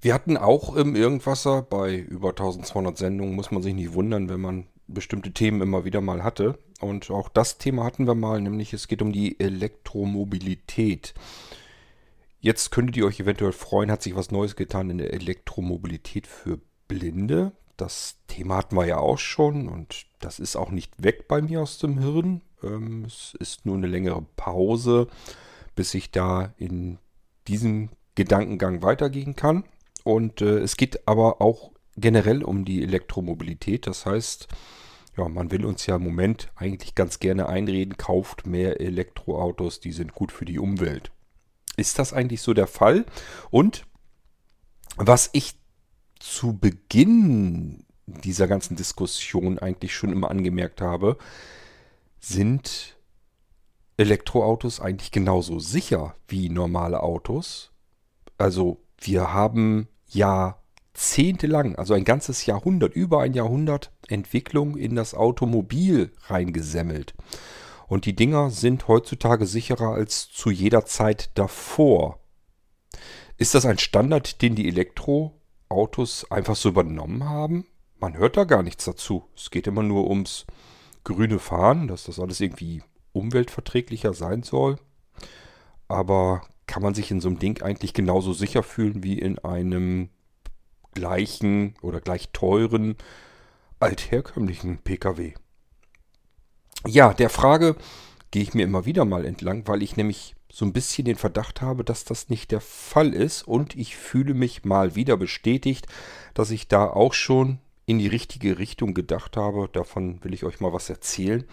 [0.00, 4.40] Wir hatten auch im Irgendwasser bei über 1200 Sendungen, muss man sich nicht wundern, wenn
[4.40, 6.58] man bestimmte Themen immer wieder mal hatte.
[6.80, 11.14] Und auch das Thema hatten wir mal, nämlich es geht um die Elektromobilität.
[12.40, 16.60] Jetzt könntet ihr euch eventuell freuen, hat sich was Neues getan in der Elektromobilität für
[16.86, 17.52] Blinde.
[17.76, 21.60] Das Thema hatten wir ja auch schon und das ist auch nicht weg bei mir
[21.60, 22.42] aus dem Hirn.
[22.62, 25.08] Ähm, es ist nur eine längere Pause,
[25.74, 26.98] bis ich da in
[27.48, 29.64] diesem Gedankengang weitergehen kann.
[30.08, 33.86] Und äh, es geht aber auch generell um die Elektromobilität.
[33.86, 34.48] Das heißt,
[35.18, 39.92] ja, man will uns ja im Moment eigentlich ganz gerne einreden, kauft mehr Elektroautos, die
[39.92, 41.10] sind gut für die Umwelt.
[41.76, 43.04] Ist das eigentlich so der Fall?
[43.50, 43.84] Und
[44.96, 45.56] was ich
[46.18, 51.18] zu Beginn dieser ganzen Diskussion eigentlich schon immer angemerkt habe,
[52.18, 52.96] sind
[53.98, 57.72] Elektroautos eigentlich genauso sicher wie normale Autos.
[58.38, 66.12] Also wir haben jahrzehntelang, also ein ganzes Jahrhundert, über ein Jahrhundert Entwicklung in das Automobil
[66.26, 67.14] reingesemmelt.
[67.86, 72.20] Und die Dinger sind heutzutage sicherer als zu jeder Zeit davor.
[73.38, 77.66] Ist das ein Standard, den die Elektroautos einfach so übernommen haben?
[77.98, 79.24] Man hört da gar nichts dazu.
[79.34, 80.46] Es geht immer nur ums
[81.04, 84.76] grüne Fahren, dass das alles irgendwie umweltverträglicher sein soll.
[85.88, 90.10] Aber kann man sich in so einem Ding eigentlich genauso sicher fühlen wie in einem
[90.94, 92.96] gleichen oder gleich teuren
[93.80, 95.34] altherkömmlichen Pkw.
[96.86, 97.76] Ja, der Frage
[98.30, 101.60] gehe ich mir immer wieder mal entlang, weil ich nämlich so ein bisschen den Verdacht
[101.60, 105.86] habe, dass das nicht der Fall ist und ich fühle mich mal wieder bestätigt,
[106.34, 109.68] dass ich da auch schon in die richtige Richtung gedacht habe.
[109.72, 111.44] Davon will ich euch mal was erzählen.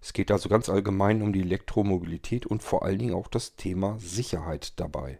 [0.00, 3.98] Es geht also ganz allgemein um die Elektromobilität und vor allen Dingen auch das Thema
[3.98, 5.18] Sicherheit dabei.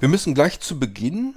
[0.00, 1.34] Wir müssen gleich zu Beginn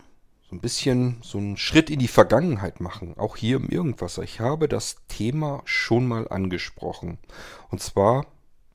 [0.51, 4.21] so ein bisschen so einen Schritt in die Vergangenheit machen, auch hier im Irgendwasser.
[4.21, 7.19] Ich habe das Thema schon mal angesprochen.
[7.69, 8.25] Und zwar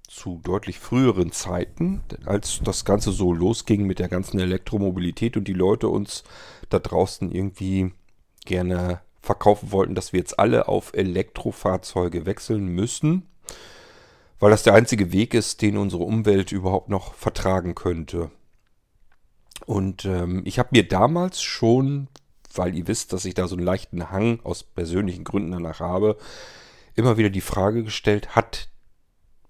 [0.08, 5.52] zu deutlich früheren Zeiten, als das Ganze so losging mit der ganzen Elektromobilität und die
[5.52, 6.24] Leute uns
[6.70, 7.92] da draußen irgendwie
[8.46, 13.28] gerne verkaufen wollten, dass wir jetzt alle auf Elektrofahrzeuge wechseln müssen,
[14.38, 18.30] weil das der einzige Weg ist, den unsere Umwelt überhaupt noch vertragen könnte.
[19.64, 22.08] Und ähm, ich habe mir damals schon,
[22.54, 26.16] weil ihr wisst, dass ich da so einen leichten Hang aus persönlichen Gründen danach habe,
[26.94, 28.68] immer wieder die Frage gestellt, hat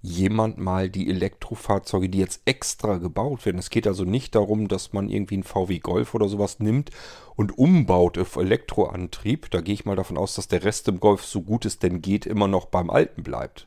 [0.02, 3.58] jemand mal die Elektrofahrzeuge, die jetzt extra gebaut werden.
[3.58, 6.90] Es geht also nicht darum, dass man irgendwie einen VW Golf oder sowas nimmt
[7.34, 9.50] und umbaut auf Elektroantrieb.
[9.50, 12.02] Da gehe ich mal davon aus, dass der Rest im Golf so gut es denn
[12.02, 13.66] geht immer noch beim alten bleibt.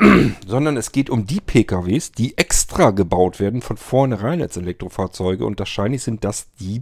[0.46, 5.58] sondern es geht um die PKWs, die extra gebaut werden von vornherein als Elektrofahrzeuge und
[5.58, 6.80] wahrscheinlich sind das die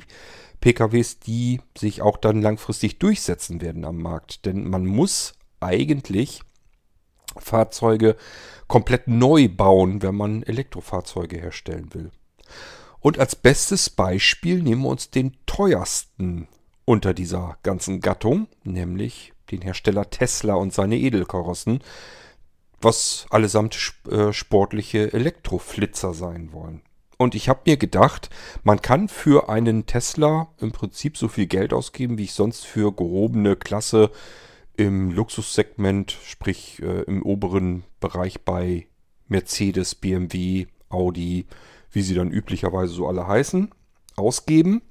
[0.61, 4.45] PKWs, die sich auch dann langfristig durchsetzen werden am Markt.
[4.45, 6.43] Denn man muss eigentlich
[7.37, 8.17] Fahrzeuge
[8.67, 12.11] komplett neu bauen, wenn man Elektrofahrzeuge herstellen will.
[13.01, 16.49] Und als bestes Beispiel nehmen wir uns den teuersten
[16.85, 21.81] unter dieser ganzen Gattung, nämlich den Hersteller Tesla und seine Edelkarossen,
[22.81, 23.77] was allesamt
[24.11, 26.83] äh, sportliche Elektroflitzer sein wollen.
[27.17, 28.31] Und ich habe mir gedacht,
[28.63, 32.93] man kann für einen Tesla im Prinzip so viel Geld ausgeben, wie ich sonst für
[32.93, 34.11] gehobene Klasse
[34.77, 38.87] im Luxussegment, sprich äh, im oberen Bereich bei
[39.27, 41.47] Mercedes, BMW, Audi,
[41.91, 43.75] wie sie dann üblicherweise so alle heißen,
[44.15, 44.83] ausgeben.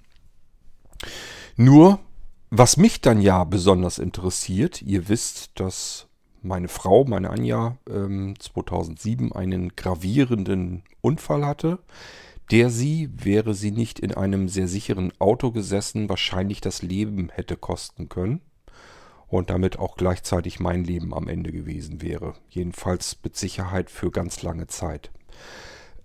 [1.56, 2.00] Nur,
[2.50, 6.06] was mich dann ja besonders interessiert, ihr wisst, dass
[6.42, 11.80] meine Frau, meine Anja, 2007 ähm, einen gravierenden Unfall hatte,
[12.52, 17.57] der sie, wäre sie nicht in einem sehr sicheren Auto gesessen, wahrscheinlich das Leben hätte
[17.57, 18.42] kosten können
[19.28, 22.36] und damit auch gleichzeitig mein Leben am Ende gewesen wäre.
[22.50, 25.12] Jedenfalls mit Sicherheit für ganz lange Zeit.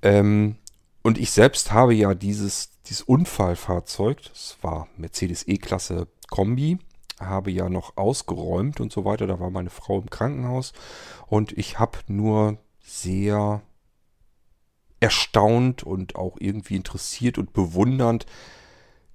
[0.03, 0.57] Ähm,
[1.03, 6.79] und ich selbst habe ja dieses, dieses Unfallfahrzeug, das war Mercedes E-Klasse Kombi,
[7.27, 9.27] habe ja noch ausgeräumt und so weiter.
[9.27, 10.73] Da war meine Frau im Krankenhaus
[11.27, 13.63] und ich habe nur sehr
[15.01, 18.27] erstaunt und auch irgendwie interessiert und bewundernd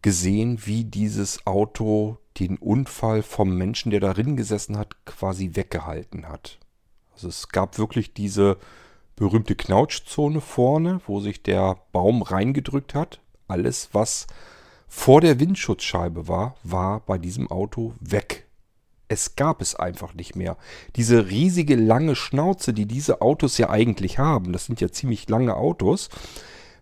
[0.02, 6.60] gesehen, wie dieses Auto den Unfall vom Menschen, der darin gesessen hat, quasi weggehalten hat.
[7.14, 8.58] Also es gab wirklich diese
[9.16, 13.20] berühmte Knautschzone vorne, wo sich der Baum reingedrückt hat.
[13.48, 14.28] Alles, was
[14.88, 18.48] vor der Windschutzscheibe war, war bei diesem Auto weg.
[19.10, 20.58] Es gab es einfach nicht mehr.
[20.96, 25.56] Diese riesige lange Schnauze, die diese Autos ja eigentlich haben, das sind ja ziemlich lange
[25.56, 26.10] Autos,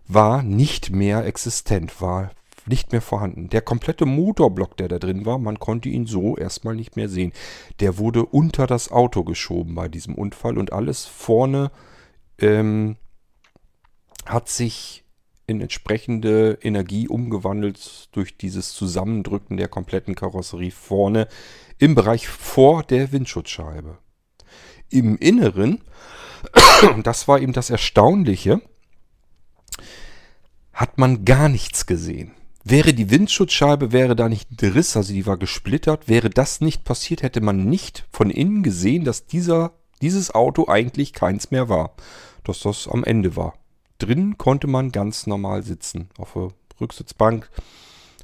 [0.08, 2.30] war nicht mehr existent, war
[2.66, 3.48] nicht mehr vorhanden.
[3.48, 7.32] Der komplette Motorblock, der da drin war, man konnte ihn so erstmal nicht mehr sehen.
[7.80, 11.70] Der wurde unter das Auto geschoben bei diesem Unfall und alles vorne
[12.40, 12.96] ähm,
[14.26, 15.04] hat sich
[15.46, 21.28] in entsprechende Energie umgewandelt durch dieses Zusammendrücken der kompletten Karosserie vorne
[21.78, 23.98] im Bereich vor der Windschutzscheibe.
[24.90, 25.82] Im Inneren,
[27.02, 28.60] das war eben das Erstaunliche,
[30.72, 32.32] hat man gar nichts gesehen.
[32.64, 36.84] Wäre die Windschutzscheibe, wäre da nicht ein Riss, also die war gesplittert, wäre das nicht
[36.84, 41.94] passiert, hätte man nicht von innen gesehen, dass dieser, dieses Auto eigentlich keins mehr war.
[42.42, 43.54] Dass das am Ende war.
[43.98, 46.08] Drinnen konnte man ganz normal sitzen.
[46.18, 46.50] Auf der
[46.80, 47.50] Rücksitzbank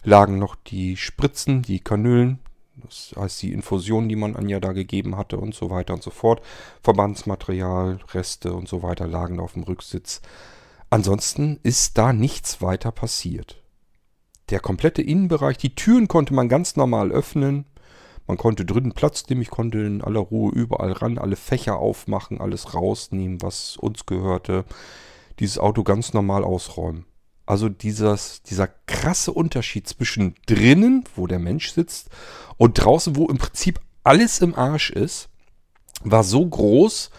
[0.02, 2.40] lagen noch die Spritzen, die Kanülen,
[2.76, 6.10] das heißt die Infusion, die man Anja da gegeben hatte und so weiter und so
[6.10, 6.42] fort.
[6.82, 10.20] Verbandsmaterial, Reste und so weiter lagen auf dem Rücksitz.
[10.90, 13.62] Ansonsten ist da nichts weiter passiert.
[14.50, 17.64] Der komplette Innenbereich, die Türen konnte man ganz normal öffnen.
[18.26, 22.40] Man konnte drinnen Platz nehmen, ich konnte in aller Ruhe überall ran, alle Fächer aufmachen,
[22.40, 24.64] alles rausnehmen, was uns gehörte.
[25.38, 27.06] Dieses Auto ganz normal ausräumen.
[27.46, 32.08] Also dieses, dieser krasse Unterschied zwischen drinnen, wo der Mensch sitzt,
[32.56, 35.28] und draußen, wo im Prinzip alles im Arsch ist,
[36.04, 37.10] war so groß,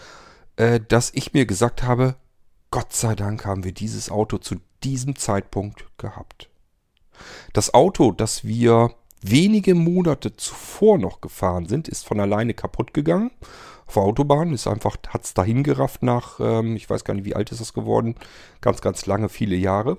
[0.55, 2.15] äh, dass ich mir gesagt habe,
[2.71, 6.49] Gott sei Dank haben wir dieses Auto zu diesem Zeitpunkt gehabt.
[7.53, 13.31] Das Auto, das wir wenige Monate zuvor noch gefahren sind, ist von alleine kaputt gegangen.
[14.01, 17.51] Autobahn ist einfach, hat es dahin gerafft nach, ähm, ich weiß gar nicht, wie alt
[17.51, 18.15] ist das geworden,
[18.61, 19.97] ganz, ganz lange, viele Jahre.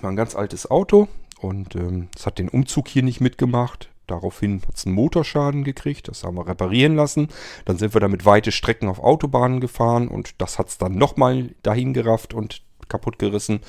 [0.00, 1.08] War ein ganz altes Auto
[1.40, 3.88] und ähm, es hat den Umzug hier nicht mitgemacht.
[4.06, 7.28] Daraufhin hat es einen Motorschaden gekriegt, das haben wir reparieren lassen.
[7.64, 11.50] Dann sind wir damit weite Strecken auf Autobahnen gefahren und das hat es dann nochmal
[11.62, 13.60] dahin gerafft und kaputt gerissen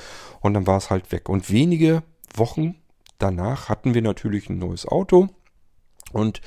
[0.41, 1.29] und dann war es halt weg.
[1.29, 2.03] Und wenige
[2.35, 2.75] Wochen
[3.19, 5.29] danach hatten wir natürlich ein neues Auto
[6.11, 6.41] und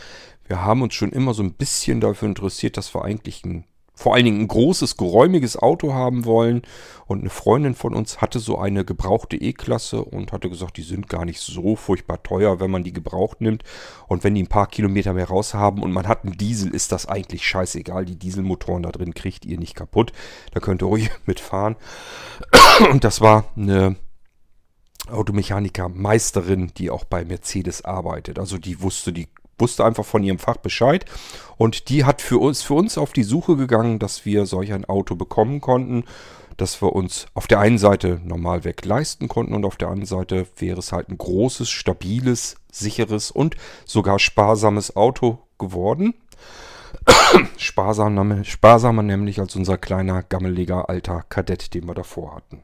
[0.49, 3.65] wir haben uns schon immer so ein bisschen dafür interessiert, dass wir eigentlich ein,
[3.95, 6.63] vor allen Dingen ein großes, geräumiges Auto haben wollen.
[7.07, 11.09] Und eine Freundin von uns hatte so eine gebrauchte E-Klasse und hatte gesagt, die sind
[11.09, 13.63] gar nicht so furchtbar teuer, wenn man die gebraucht nimmt.
[14.07, 16.93] Und wenn die ein paar Kilometer mehr raus haben und man hat einen Diesel, ist
[16.93, 18.05] das eigentlich scheißegal.
[18.05, 20.13] Die Dieselmotoren da drin kriegt ihr nicht kaputt.
[20.53, 21.77] Da könnt ihr ruhig mitfahren.
[22.91, 23.97] Und das war eine
[25.09, 28.39] Automechaniker-Meisterin, die auch bei Mercedes arbeitet.
[28.39, 29.29] Also die wusste, die
[29.59, 31.05] wusste einfach von ihrem Fach Bescheid
[31.57, 34.85] und die hat für uns, für uns auf die Suche gegangen, dass wir solch ein
[34.85, 36.05] Auto bekommen konnten,
[36.57, 40.07] dass wir uns auf der einen Seite normal weg leisten konnten und auf der anderen
[40.07, 46.15] Seite wäre es halt ein großes, stabiles, sicheres und sogar sparsames Auto geworden.
[47.59, 52.63] Sparsam, sparsamer nämlich als unser kleiner, gammeliger alter Kadett, den wir davor hatten.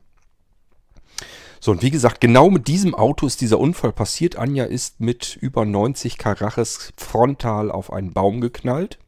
[1.65, 4.35] So, und wie gesagt, genau mit diesem Auto ist dieser Unfall passiert.
[4.35, 8.99] Anja ist mit über 90 Karaches frontal auf einen Baum geknallt.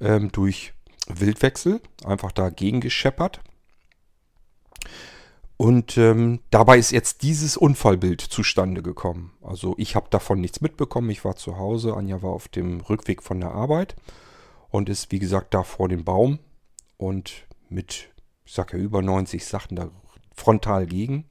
[0.00, 0.74] Ähm, durch
[1.08, 1.80] Wildwechsel.
[2.04, 3.40] Einfach dagegen gescheppert.
[5.56, 9.32] Und ähm, dabei ist jetzt dieses Unfallbild zustande gekommen.
[9.40, 11.08] Also ich habe davon nichts mitbekommen.
[11.08, 11.96] Ich war zu Hause.
[11.96, 13.96] Anja war auf dem Rückweg von der Arbeit
[14.68, 16.38] und ist, wie gesagt, da vor dem Baum
[16.98, 18.10] und mit,
[18.44, 19.90] ich sag ja, über 90 Sachen da
[20.34, 21.26] frontal gegen.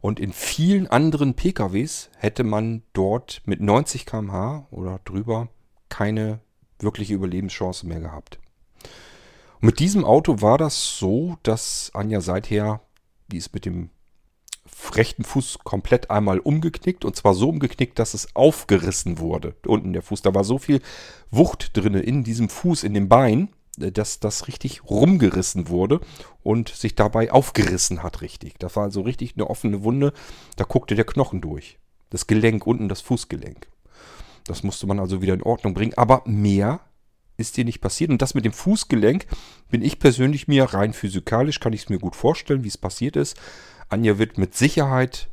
[0.00, 5.48] Und in vielen anderen PKWs hätte man dort mit 90 km/h oder drüber
[5.88, 6.40] keine
[6.78, 8.38] wirkliche Überlebenschance mehr gehabt.
[9.60, 12.80] Und mit diesem Auto war das so, dass Anja seither,
[13.28, 13.90] die ist mit dem
[14.94, 19.54] rechten Fuß komplett einmal umgeknickt und zwar so umgeknickt, dass es aufgerissen wurde.
[19.66, 20.80] Unten der Fuß, da war so viel
[21.30, 26.00] Wucht drin in diesem Fuß, in dem Bein, dass das richtig rumgerissen wurde
[26.42, 28.58] und sich dabei aufgerissen hat richtig.
[28.58, 30.12] Das war also richtig eine offene Wunde.
[30.56, 31.78] Da guckte der Knochen durch.
[32.10, 33.68] Das Gelenk unten, das Fußgelenk.
[34.46, 35.94] Das musste man also wieder in Ordnung bringen.
[35.96, 36.80] Aber mehr
[37.36, 38.10] ist dir nicht passiert.
[38.10, 39.26] Und das mit dem Fußgelenk
[39.70, 43.16] bin ich persönlich mir rein physikalisch, kann ich es mir gut vorstellen, wie es passiert
[43.16, 43.36] ist.
[43.88, 45.28] Anja wird mit Sicherheit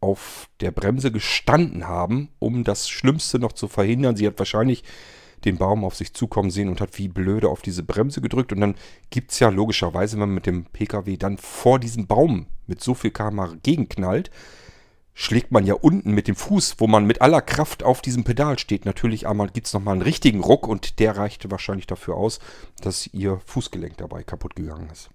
[0.00, 4.16] auf der Bremse gestanden haben, um das Schlimmste noch zu verhindern.
[4.16, 4.82] Sie hat wahrscheinlich
[5.44, 8.52] den Baum auf sich zukommen sehen und hat wie blöde auf diese Bremse gedrückt.
[8.52, 8.74] Und dann
[9.10, 12.94] gibt es ja logischerweise, wenn man mit dem Pkw dann vor diesem Baum mit so
[12.94, 14.30] viel km gegenknallt,
[15.14, 18.58] schlägt man ja unten mit dem Fuß, wo man mit aller Kraft auf diesem Pedal
[18.58, 22.38] steht, natürlich einmal gibt es nochmal einen richtigen Ruck und der reichte wahrscheinlich dafür aus,
[22.80, 25.10] dass ihr Fußgelenk dabei kaputt gegangen ist.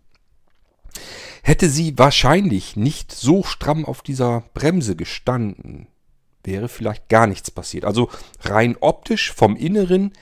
[1.44, 5.88] Hätte sie wahrscheinlich nicht so stramm auf dieser Bremse gestanden,
[6.48, 7.86] wäre vielleicht gar nichts passiert.
[7.86, 8.10] Also
[8.42, 10.14] rein optisch vom Inneren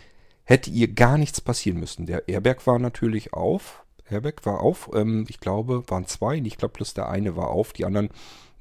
[0.44, 2.06] hätte ihr gar nichts passieren müssen.
[2.06, 3.84] Der Airbag war natürlich auf.
[4.10, 4.90] Airbag war auf.
[4.94, 6.36] Ähm, ich glaube, waren zwei.
[6.38, 7.72] Ich glaube, bloß der eine war auf.
[7.72, 8.10] Die anderen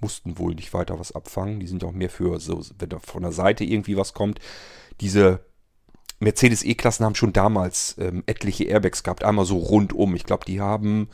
[0.01, 1.61] mussten wohl nicht weiter was abfangen.
[1.61, 4.39] Die sind auch mehr für, so, wenn da von der Seite irgendwie was kommt.
[5.01, 5.41] Diese
[6.21, 9.25] Mercedes E-Klassen haben schon damals ähm, etliche Airbags gehabt.
[9.25, 10.15] Einmal so rundum.
[10.15, 11.09] Ich glaube, die haben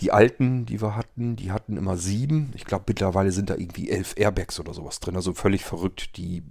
[0.00, 2.52] die alten, die wir hatten, die hatten immer sieben.
[2.54, 5.16] Ich glaube, mittlerweile sind da irgendwie elf Airbags oder sowas drin.
[5.16, 6.16] Also völlig verrückt.
[6.16, 6.42] Die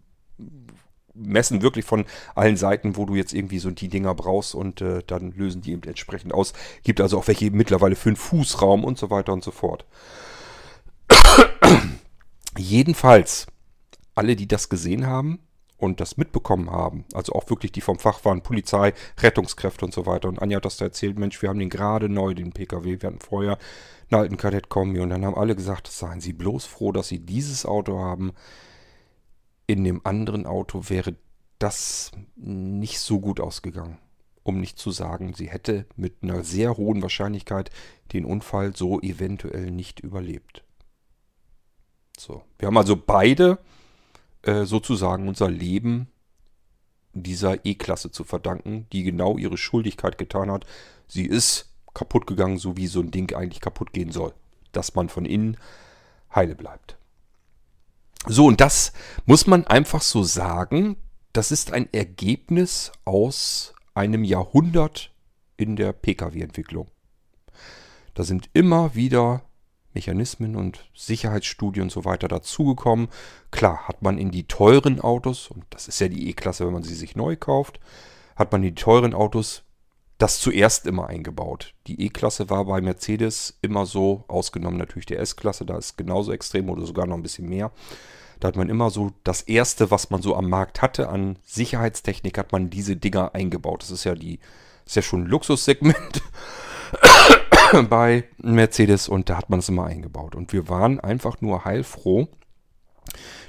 [1.13, 5.03] messen wirklich von allen Seiten, wo du jetzt irgendwie so die Dinger brauchst und äh,
[5.05, 6.53] dann lösen die eben entsprechend aus.
[6.83, 9.85] Gibt also auch welche mittlerweile für einen Fußraum und so weiter und so fort.
[12.57, 13.47] Jedenfalls,
[14.15, 15.39] alle, die das gesehen haben
[15.83, 20.05] und das mitbekommen haben, also auch wirklich die vom Fach waren, Polizei, Rettungskräfte und so
[20.05, 20.29] weiter.
[20.29, 23.07] Und Anja hat das da erzählt, Mensch, wir haben den gerade neu, den PKW, wir
[23.07, 23.57] hatten vorher
[24.09, 27.19] einen alten Kadett Kombi und dann haben alle gesagt, seien Sie bloß froh, dass Sie
[27.19, 28.33] dieses Auto haben
[29.67, 31.15] in dem anderen Auto wäre
[31.59, 33.97] das nicht so gut ausgegangen.
[34.43, 37.69] Um nicht zu sagen, sie hätte mit einer sehr hohen Wahrscheinlichkeit
[38.11, 40.65] den Unfall so eventuell nicht überlebt.
[42.17, 43.57] So, wir haben also beide
[44.43, 46.07] äh, sozusagen unser Leben
[47.13, 50.65] dieser E-Klasse zu verdanken, die genau ihre Schuldigkeit getan hat.
[51.07, 54.33] Sie ist kaputt gegangen, so wie so ein Ding eigentlich kaputt gehen soll.
[54.71, 55.57] Dass man von innen
[56.33, 56.97] heile bleibt.
[58.25, 58.93] So, und das
[59.25, 60.95] muss man einfach so sagen.
[61.33, 65.11] Das ist ein Ergebnis aus einem Jahrhundert
[65.57, 66.87] in der Pkw-Entwicklung.
[68.13, 69.43] Da sind immer wieder
[69.93, 73.09] Mechanismen und Sicherheitsstudien und so weiter dazugekommen.
[73.51, 76.83] Klar, hat man in die teuren Autos, und das ist ja die E-Klasse, wenn man
[76.83, 77.79] sie sich neu kauft,
[78.35, 79.63] hat man in die teuren Autos
[80.17, 81.73] das zuerst immer eingebaut.
[81.87, 86.69] Die E-Klasse war bei Mercedes immer so, ausgenommen natürlich der S-Klasse, da ist genauso extrem
[86.69, 87.71] oder sogar noch ein bisschen mehr.
[88.39, 92.37] Da hat man immer so das erste, was man so am Markt hatte an Sicherheitstechnik,
[92.37, 93.83] hat man diese Dinger eingebaut.
[93.83, 94.39] Das ist ja die,
[94.85, 96.21] ist ja schon ein Luxussegment
[97.89, 100.35] bei Mercedes und da hat man es immer eingebaut.
[100.35, 102.27] Und wir waren einfach nur heilfroh,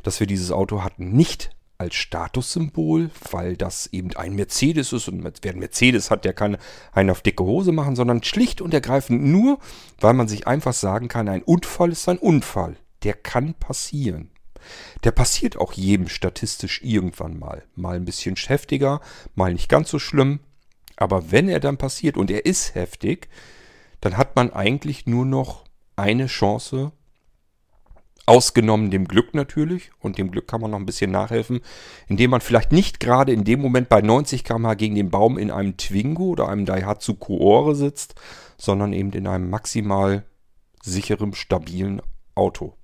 [0.02, 1.12] dass wir dieses Auto hatten.
[1.12, 6.32] Nicht als Statussymbol, weil das eben ein Mercedes ist und wer ein Mercedes hat, der
[6.32, 6.56] kann
[6.92, 9.58] einen auf dicke Hose machen, sondern schlicht und ergreifend nur,
[10.00, 12.76] weil man sich einfach sagen kann, ein Unfall ist ein Unfall.
[13.02, 14.30] Der kann passieren.
[15.02, 17.64] Der passiert auch jedem statistisch irgendwann mal.
[17.74, 19.00] Mal ein bisschen heftiger,
[19.34, 20.40] mal nicht ganz so schlimm.
[20.96, 23.28] Aber wenn er dann passiert und er ist heftig,
[24.04, 25.64] dann hat man eigentlich nur noch
[25.96, 26.92] eine Chance,
[28.26, 31.60] Ausgenommen dem Glück natürlich, und dem Glück kann man noch ein bisschen nachhelfen,
[32.06, 35.50] indem man vielleicht nicht gerade in dem Moment bei 90 km/h gegen den Baum in
[35.50, 38.14] einem Twingo oder einem Daihatsu Koore sitzt,
[38.58, 40.24] sondern eben in einem maximal
[40.82, 42.02] sicheren, stabilen
[42.34, 42.74] Auto.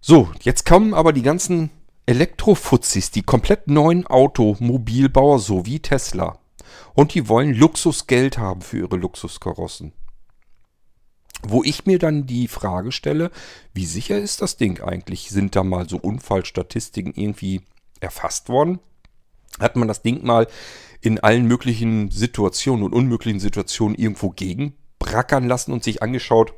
[0.00, 1.70] So, jetzt kommen aber die ganzen
[2.06, 6.38] Elektrofuzis, die komplett neuen Automobilbauer, so wie Tesla.
[6.94, 9.92] Und die wollen Luxusgeld haben für ihre Luxuskarossen.
[11.42, 13.30] Wo ich mir dann die Frage stelle,
[13.72, 15.30] wie sicher ist das Ding eigentlich?
[15.30, 17.62] Sind da mal so Unfallstatistiken irgendwie
[18.00, 18.78] erfasst worden?
[19.58, 20.46] Hat man das Ding mal
[21.00, 26.52] in allen möglichen Situationen und unmöglichen Situationen irgendwo gegenbrackern lassen und sich angeschaut,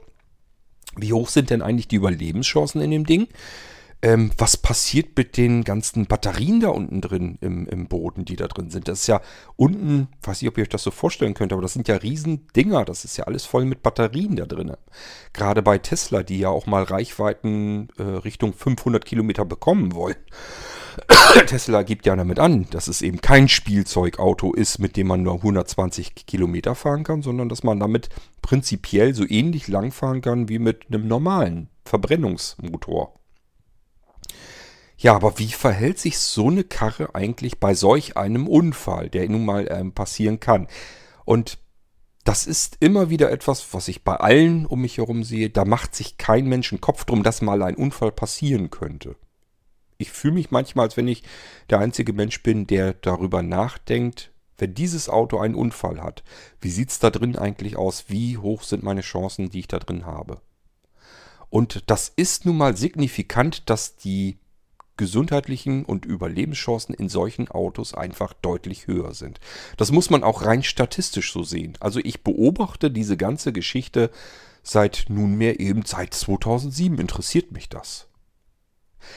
[0.97, 3.29] wie hoch sind denn eigentlich die Überlebenschancen in dem Ding?
[4.05, 8.49] Ähm, was passiert mit den ganzen Batterien da unten drin im, im Boden, die da
[8.49, 8.89] drin sind?
[8.89, 9.21] Das ist ja
[9.55, 12.49] unten, weiß nicht, ob ihr euch das so vorstellen könnt, aber das sind ja riesen
[12.57, 12.85] Dinger.
[12.85, 14.73] Das ist ja alles voll mit Batterien da drin.
[15.33, 20.17] Gerade bei Tesla, die ja auch mal Reichweiten äh, Richtung 500 Kilometer bekommen wollen.
[21.47, 25.35] Tesla gibt ja damit an, dass es eben kein Spielzeugauto ist, mit dem man nur
[25.35, 28.09] 120 Kilometer fahren kann, sondern dass man damit
[28.43, 33.22] prinzipiell so ähnlich lang fahren kann wie mit einem normalen Verbrennungsmotor.
[35.03, 39.45] Ja, aber wie verhält sich so eine Karre eigentlich bei solch einem Unfall, der nun
[39.45, 40.69] mal ähm, passieren kann?
[41.25, 41.59] Und
[42.23, 45.51] das ist immer wieder etwas, was ich bei allen um mich herum sehe.
[45.51, 49.17] Da macht sich kein Mensch einen Kopf drum, dass mal ein Unfall passieren könnte.
[49.99, 51.25] Ich fühle mich manchmal, als wenn ich
[51.69, 56.23] der einzige Mensch bin, der darüber nachdenkt, wenn dieses Auto einen Unfall hat,
[56.61, 58.05] wie sieht es da drin eigentlich aus?
[58.07, 60.41] Wie hoch sind meine Chancen, die ich da drin habe?
[61.51, 64.39] Und das ist nun mal signifikant, dass die
[64.97, 69.41] gesundheitlichen und Überlebenschancen in solchen Autos einfach deutlich höher sind.
[69.77, 71.77] Das muss man auch rein statistisch so sehen.
[71.81, 74.11] Also ich beobachte diese ganze Geschichte
[74.63, 78.09] seit nunmehr eben seit 2007 interessiert mich das.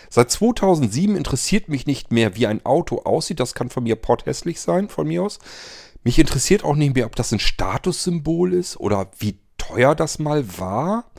[0.09, 3.39] Seit 2007 interessiert mich nicht mehr, wie ein Auto aussieht.
[3.39, 5.39] Das kann von mir porthässlich sein, von mir aus.
[6.03, 10.57] Mich interessiert auch nicht mehr, ob das ein Statussymbol ist oder wie teuer das mal
[10.57, 11.11] war,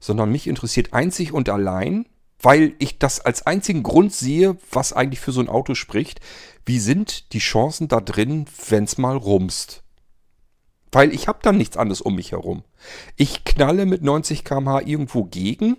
[0.00, 2.06] sondern mich interessiert einzig und allein,
[2.42, 6.20] weil ich das als einzigen Grund sehe, was eigentlich für so ein Auto spricht.
[6.66, 9.82] Wie sind die Chancen da drin, wenn es mal rumst?
[10.90, 12.64] Weil ich habe dann nichts anderes um mich herum.
[13.16, 15.76] Ich knalle mit 90 km/h irgendwo gegen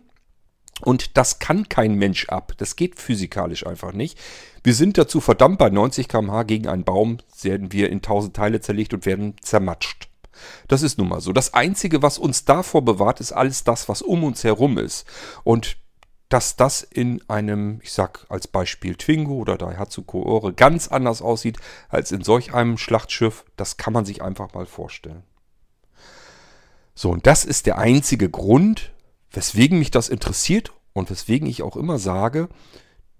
[0.81, 2.53] und das kann kein Mensch ab.
[2.57, 4.17] Das geht physikalisch einfach nicht.
[4.63, 8.61] Wir sind dazu verdammt, bei 90 km/h gegen einen Baum werden wir in tausend Teile
[8.61, 10.09] zerlegt und werden zermatscht.
[10.67, 11.31] Das ist nun mal so.
[11.31, 15.05] Das Einzige, was uns davor bewahrt, ist alles das, was um uns herum ist.
[15.43, 15.77] Und
[16.33, 21.59] dass das in einem, ich sag als Beispiel Twingo oder Daihatsu Koore ganz anders aussieht
[21.89, 25.21] als in solch einem Schlachtschiff, das kann man sich einfach mal vorstellen.
[26.95, 28.93] So, und das ist der einzige Grund,
[29.29, 32.49] weswegen mich das interessiert und weswegen ich auch immer sage,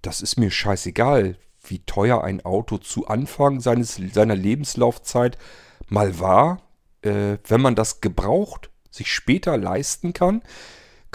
[0.02, 5.38] das ist mir scheißegal, wie teuer ein Auto zu Anfang seines, seiner Lebenslaufzeit
[5.88, 6.62] mal war.
[7.02, 10.42] Äh, wenn man das gebraucht sich später leisten kann,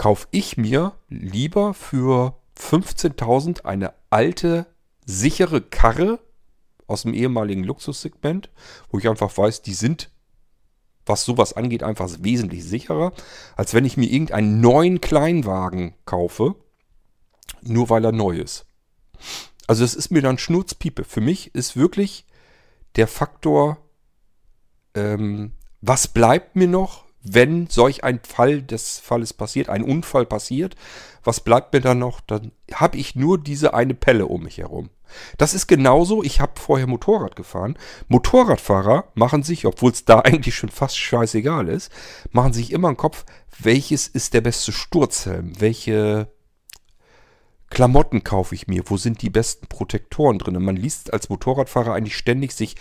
[0.00, 4.64] kaufe ich mir lieber für 15.000 eine alte,
[5.04, 6.20] sichere Karre
[6.86, 8.48] aus dem ehemaligen Luxussegment,
[8.90, 10.10] wo ich einfach weiß, die sind
[11.04, 13.12] was sowas angeht, einfach wesentlich sicherer,
[13.56, 16.54] als wenn ich mir irgendeinen neuen Kleinwagen kaufe,
[17.60, 18.64] nur weil er neu ist.
[19.66, 21.04] Also es ist mir dann Schnurzpiepe.
[21.04, 22.24] Für mich ist wirklich
[22.96, 23.76] der Faktor,
[24.94, 25.52] ähm,
[25.82, 30.74] was bleibt mir noch, wenn solch ein Fall des Falles passiert, ein Unfall passiert,
[31.22, 32.20] was bleibt mir dann noch?
[32.20, 34.90] Dann habe ich nur diese eine Pelle um mich herum.
[35.38, 37.76] Das ist genauso, ich habe vorher Motorrad gefahren.
[38.08, 41.92] Motorradfahrer machen sich, obwohl es da eigentlich schon fast scheißegal ist,
[42.30, 43.24] machen sich immer im Kopf,
[43.58, 45.60] welches ist der beste Sturzhelm?
[45.60, 46.28] Welche
[47.68, 48.82] Klamotten kaufe ich mir?
[48.86, 50.62] Wo sind die besten Protektoren drin?
[50.62, 52.76] Man liest als Motorradfahrer eigentlich ständig sich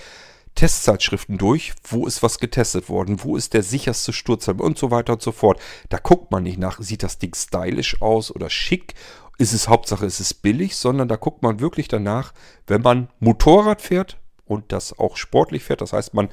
[0.55, 5.13] Testzeitschriften durch, wo ist was getestet worden, wo ist der sicherste Sturzhelm und so weiter
[5.13, 5.59] und so fort.
[5.89, 8.95] Da guckt man nicht nach, sieht das Ding stylisch aus oder schick
[9.39, 12.33] ist es Hauptsache, ist es billig, sondern da guckt man wirklich danach,
[12.67, 15.79] wenn man Motorrad fährt und das auch sportlich fährt.
[15.79, 16.27] Das heißt, man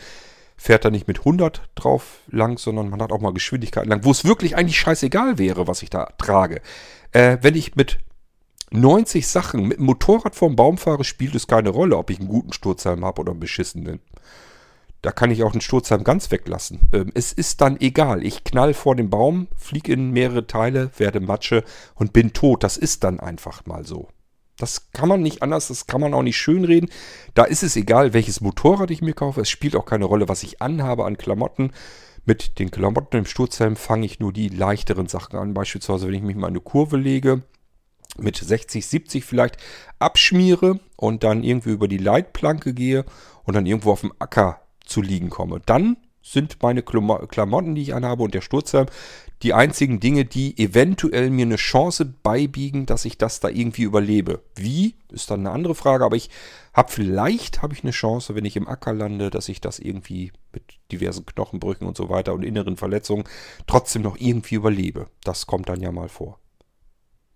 [0.57, 4.11] fährt da nicht mit 100 drauf lang, sondern man hat auch mal Geschwindigkeiten lang, wo
[4.11, 6.61] es wirklich eigentlich scheißegal wäre, was ich da trage.
[7.13, 7.99] Äh, wenn ich mit
[8.71, 12.29] 90 Sachen mit dem Motorrad vom Baum fahre, spielt es keine Rolle, ob ich einen
[12.29, 14.01] guten Sturzhelm habe oder einen beschissenen.
[15.03, 16.81] Da kann ich auch den Sturzheim ganz weglassen.
[16.93, 18.25] Ähm, es ist dann egal.
[18.25, 21.63] Ich knall vor dem Baum, fliege in mehrere Teile, werde Matsche
[21.95, 22.65] und bin tot.
[22.65, 24.09] Das ist dann einfach mal so.
[24.59, 26.91] Das kann man nicht anders, das kann man auch nicht schönreden.
[27.35, 29.43] Da ist es egal, welches Motorrad ich mir kaufe.
[29.43, 31.73] Es spielt auch keine Rolle, was ich anhabe an Klamotten.
[32.25, 35.55] Mit den Klamotten im Sturzhelm fange ich nur die leichteren Sachen an.
[35.55, 37.43] Beispielsweise, wenn ich mich mal in eine Kurve lege,
[38.19, 39.57] mit 60, 70 vielleicht
[39.99, 43.05] abschmiere und dann irgendwie über die Leitplanke gehe
[43.45, 45.61] und dann irgendwo auf dem Acker zu liegen komme.
[45.65, 48.89] Dann sind meine Klamotten, die ich anhabe und der Sturzhelm
[49.43, 54.43] die einzigen Dinge, die eventuell mir eine Chance beibiegen, dass ich das da irgendwie überlebe.
[54.55, 56.31] Wie, ist dann eine andere Frage, aber ich
[56.73, 60.33] habe vielleicht habe ich eine Chance, wenn ich im Acker lande, dass ich das irgendwie
[60.53, 63.25] mit diversen Knochenbrüchen und so weiter und inneren Verletzungen
[63.67, 65.09] trotzdem noch irgendwie überlebe.
[65.23, 66.39] Das kommt dann ja mal vor.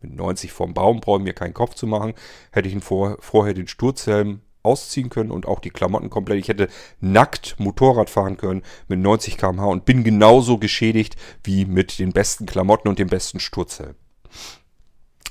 [0.00, 2.14] Mit 90 vorm Baum brauche ich mir keinen Kopf zu machen.
[2.52, 6.38] Hätte ich vor, vorher den Sturzhelm ausziehen können und auch die Klamotten komplett.
[6.38, 6.68] Ich hätte
[7.00, 12.46] nackt Motorrad fahren können mit 90 km/h und bin genauso geschädigt wie mit den besten
[12.46, 13.94] Klamotten und dem besten Sturzhelm.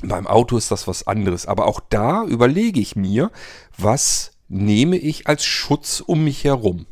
[0.02, 1.46] Beim Auto ist das was anderes.
[1.46, 3.32] Aber auch da überlege ich mir,
[3.78, 6.86] was nehme ich als Schutz um mich herum.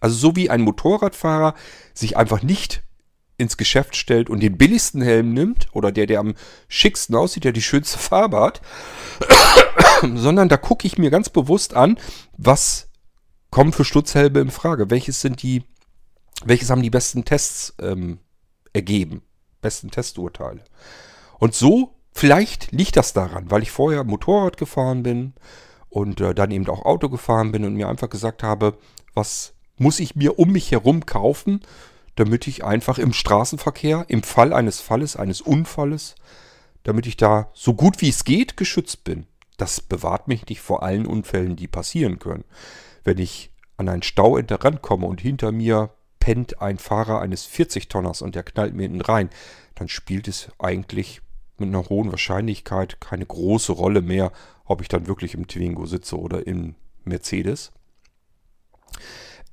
[0.00, 1.54] Also so wie ein Motorradfahrer
[1.92, 2.82] sich einfach nicht
[3.40, 6.34] ins Geschäft stellt und den billigsten Helm nimmt oder der, der am
[6.68, 8.60] schicksten aussieht, der die schönste Farbe hat,
[10.14, 11.98] sondern da gucke ich mir ganz bewusst an,
[12.36, 12.88] was
[13.50, 15.64] kommen für Stutzhelme in Frage, welches sind die,
[16.44, 18.18] welches haben die besten Tests ähm,
[18.72, 19.22] ergeben,
[19.60, 20.62] besten Testurteile.
[21.38, 25.32] Und so, vielleicht liegt das daran, weil ich vorher Motorrad gefahren bin
[25.88, 28.78] und äh, dann eben auch Auto gefahren bin und mir einfach gesagt habe,
[29.14, 31.60] was muss ich mir um mich herum kaufen,
[32.16, 36.14] damit ich einfach im Straßenverkehr, im Fall eines Falles, eines Unfalles,
[36.82, 39.26] damit ich da so gut wie es geht geschützt bin.
[39.56, 42.44] Das bewahrt mich nicht vor allen Unfällen, die passieren können.
[43.04, 48.34] Wenn ich an einen Stauende rankomme und hinter mir pennt ein Fahrer eines 40-Tonners und
[48.34, 49.30] der knallt mir hinten rein,
[49.74, 51.22] dann spielt es eigentlich
[51.58, 54.32] mit einer hohen Wahrscheinlichkeit keine große Rolle mehr,
[54.64, 57.72] ob ich dann wirklich im Twingo sitze oder im Mercedes.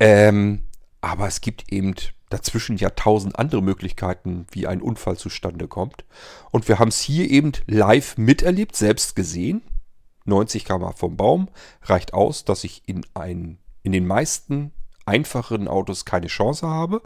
[0.00, 0.62] Ähm,
[1.00, 1.94] aber es gibt eben
[2.30, 6.04] dazwischen ja tausend andere Möglichkeiten, wie ein Unfall zustande kommt.
[6.50, 9.62] Und wir haben es hier eben live miterlebt, selbst gesehen.
[10.24, 11.48] 90 km vom Baum
[11.82, 14.72] reicht aus, dass ich in, ein, in den meisten
[15.06, 17.02] einfacheren Autos keine Chance habe.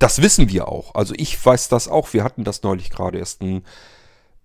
[0.00, 0.94] Das wissen wir auch.
[0.94, 2.12] Also ich weiß das auch.
[2.12, 3.42] Wir hatten das neulich gerade erst.
[3.42, 3.62] Ein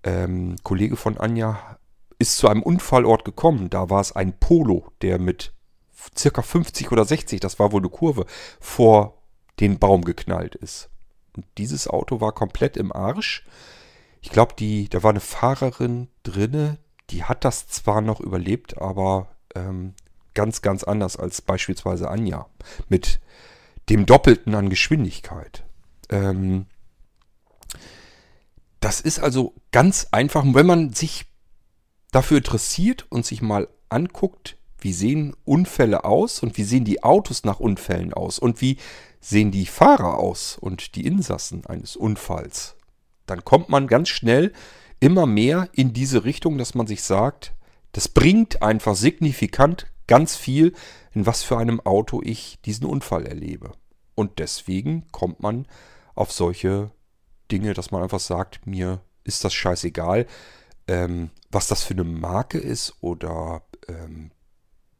[0.04, 1.78] ähm, Kollege von Anja
[2.20, 3.70] ist zu einem Unfallort gekommen.
[3.70, 5.54] Da war es ein Polo, der mit
[6.18, 8.26] circa 50 oder 60, das war wohl eine Kurve,
[8.60, 9.22] vor
[9.60, 10.90] den Baum geknallt ist.
[11.36, 13.46] Und dieses Auto war komplett im Arsch.
[14.22, 14.56] Ich glaube,
[14.90, 16.78] da war eine Fahrerin drinne,
[17.10, 19.94] die hat das zwar noch überlebt, aber ähm,
[20.34, 22.48] ganz, ganz anders als beispielsweise Anja.
[22.90, 23.20] Mit
[23.90, 25.64] dem Doppelten an Geschwindigkeit.
[26.10, 26.66] Ähm,
[28.80, 31.26] das ist also ganz einfach, wenn man sich
[32.12, 37.44] dafür interessiert und sich mal anguckt, wie sehen Unfälle aus und wie sehen die Autos
[37.44, 38.78] nach Unfällen aus und wie
[39.26, 42.76] sehen die Fahrer aus und die Insassen eines Unfalls,
[43.26, 44.54] dann kommt man ganz schnell
[45.00, 47.56] immer mehr in diese Richtung, dass man sich sagt,
[47.94, 50.74] das bringt einfach signifikant ganz viel,
[51.14, 53.72] in was für einem Auto ich diesen Unfall erlebe.
[54.14, 55.66] Und deswegen kommt man
[56.14, 56.92] auf solche
[57.52, 60.28] Dinge, dass man einfach sagt, mir ist das scheißegal,
[60.88, 64.30] ähm, was das für eine Marke ist oder ähm,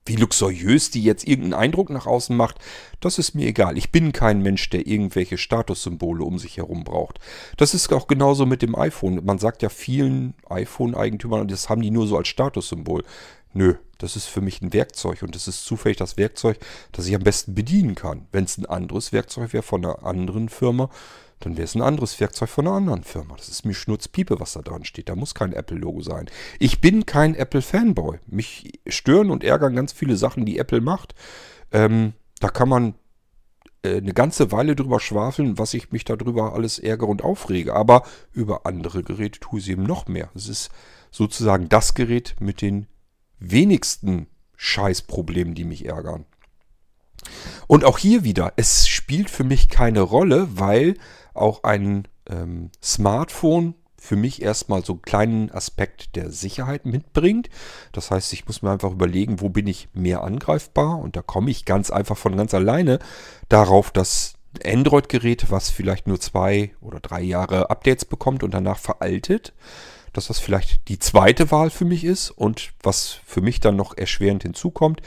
[0.06, 2.60] wie luxuriös die jetzt irgendeinen Eindruck nach außen macht,
[3.00, 3.78] das ist mir egal.
[3.78, 7.20] Ich bin kein Mensch, der irgendwelche Statussymbole um sich herum braucht.
[7.58, 9.24] Das ist auch genauso mit dem iPhone.
[9.26, 13.04] Man sagt ja vielen iPhone-Eigentümern, das haben die nur so als Statussymbol.
[13.58, 16.60] Nö, das ist für mich ein Werkzeug und das ist zufällig das Werkzeug,
[16.92, 18.28] das ich am besten bedienen kann.
[18.34, 20.90] Wenn es ein anderes Werkzeug wäre von einer anderen Firma,
[21.40, 23.34] dann wäre es ein anderes Werkzeug von einer anderen Firma.
[23.38, 25.08] Das ist mir Schnurzpiepe, was da dran steht.
[25.08, 26.30] Da muss kein Apple-Logo sein.
[26.60, 28.20] Ich bin kein Apple-Fanboy.
[28.28, 31.16] Mich stören und ärgern ganz viele Sachen, die Apple macht.
[31.72, 32.96] Ähm, da kann man
[33.84, 37.74] äh, eine ganze Weile drüber schwafeln, was ich mich darüber alles ärgere und aufrege.
[37.74, 40.30] Aber über andere Geräte tue ich eben noch mehr.
[40.36, 40.72] Es ist
[41.10, 42.88] sozusagen das Gerät mit den
[43.40, 46.26] wenigsten Scheißproblemen, die mich ärgern.
[47.68, 50.96] Und auch hier wieder, es spielt für mich keine Rolle, weil
[51.34, 57.50] auch ein ähm, Smartphone für mich erstmal so einen kleinen Aspekt der Sicherheit mitbringt.
[57.92, 61.50] Das heißt, ich muss mir einfach überlegen, wo bin ich mehr angreifbar und da komme
[61.50, 63.00] ich ganz einfach von ganz alleine
[63.50, 69.54] darauf, dass Android-Gerät, was vielleicht nur zwei oder drei Jahre Updates bekommt und danach veraltet,
[70.16, 73.98] dass das vielleicht die zweite Wahl für mich ist und was für mich dann noch
[73.98, 75.02] erschwerend hinzukommt,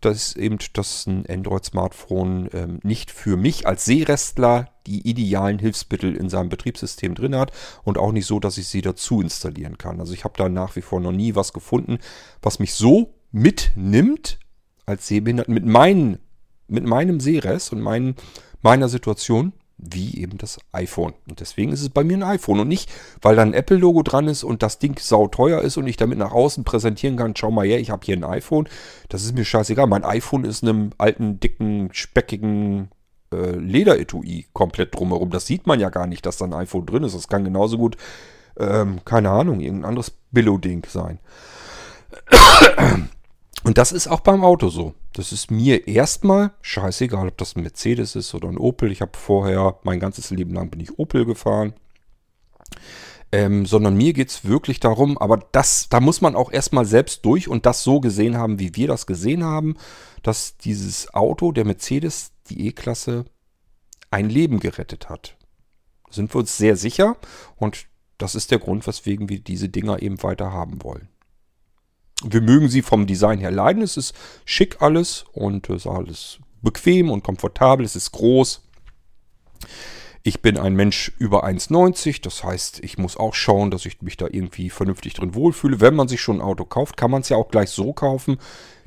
[0.00, 6.28] dass eben dass ein Android-Smartphone ähm, nicht für mich als Seerestler die idealen Hilfsmittel in
[6.28, 7.52] seinem Betriebssystem drin hat
[7.84, 10.00] und auch nicht so, dass ich sie dazu installieren kann.
[10.00, 11.98] Also ich habe da nach wie vor noch nie was gefunden,
[12.42, 14.38] was mich so mitnimmt
[14.86, 16.18] als Sehbehindert mit, meinen,
[16.68, 18.14] mit meinem Sehrest und meinen,
[18.60, 21.14] meiner Situation, wie eben das iPhone.
[21.28, 24.28] Und deswegen ist es bei mir ein iPhone und nicht, weil da ein Apple-Logo dran
[24.28, 27.66] ist und das Ding sauteuer ist und ich damit nach außen präsentieren kann, schau mal
[27.66, 28.68] her, ich habe hier ein iPhone.
[29.08, 29.86] Das ist mir scheißegal.
[29.86, 32.88] Mein iPhone ist einem alten, dicken, speckigen
[33.32, 35.30] äh, Lederetui komplett drumherum.
[35.30, 37.14] Das sieht man ja gar nicht, dass da ein iPhone drin ist.
[37.14, 37.96] Das kann genauso gut,
[38.58, 41.18] ähm, keine Ahnung, irgendein anderes Billo-Ding sein.
[43.64, 44.94] Und das ist auch beim Auto so.
[45.14, 48.92] Das ist mir erstmal scheißegal, ob das ein Mercedes ist oder ein Opel.
[48.92, 51.72] Ich habe vorher, mein ganzes Leben lang bin ich Opel gefahren.
[53.32, 57.24] Ähm, sondern mir geht es wirklich darum, aber das, da muss man auch erstmal selbst
[57.24, 59.76] durch und das so gesehen haben, wie wir das gesehen haben,
[60.22, 63.24] dass dieses Auto, der Mercedes, die E-Klasse,
[64.10, 65.36] ein Leben gerettet hat.
[66.10, 67.16] Sind wir uns sehr sicher
[67.56, 67.86] und
[68.18, 71.08] das ist der Grund, weswegen wir diese Dinger eben weiter haben wollen.
[72.22, 73.82] Wir mögen sie vom Design her leiden.
[73.82, 77.84] Es ist schick alles und es ist alles bequem und komfortabel.
[77.84, 78.62] Es ist groß.
[80.22, 82.22] Ich bin ein Mensch über 1,90.
[82.22, 85.80] Das heißt, ich muss auch schauen, dass ich mich da irgendwie vernünftig drin wohlfühle.
[85.80, 88.38] Wenn man sich schon ein Auto kauft, kann man es ja auch gleich so kaufen,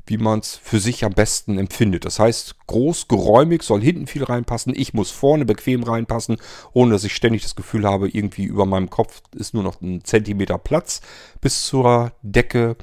[0.08, 2.04] wie man es für sich am besten empfindet.
[2.04, 4.74] Das heißt, groß, geräumig, soll hinten viel reinpassen.
[4.74, 6.38] Ich muss vorne bequem reinpassen,
[6.72, 10.02] ohne dass ich ständig das Gefühl habe, irgendwie über meinem Kopf ist nur noch ein
[10.04, 11.02] Zentimeter Platz
[11.40, 12.76] bis zur Decke.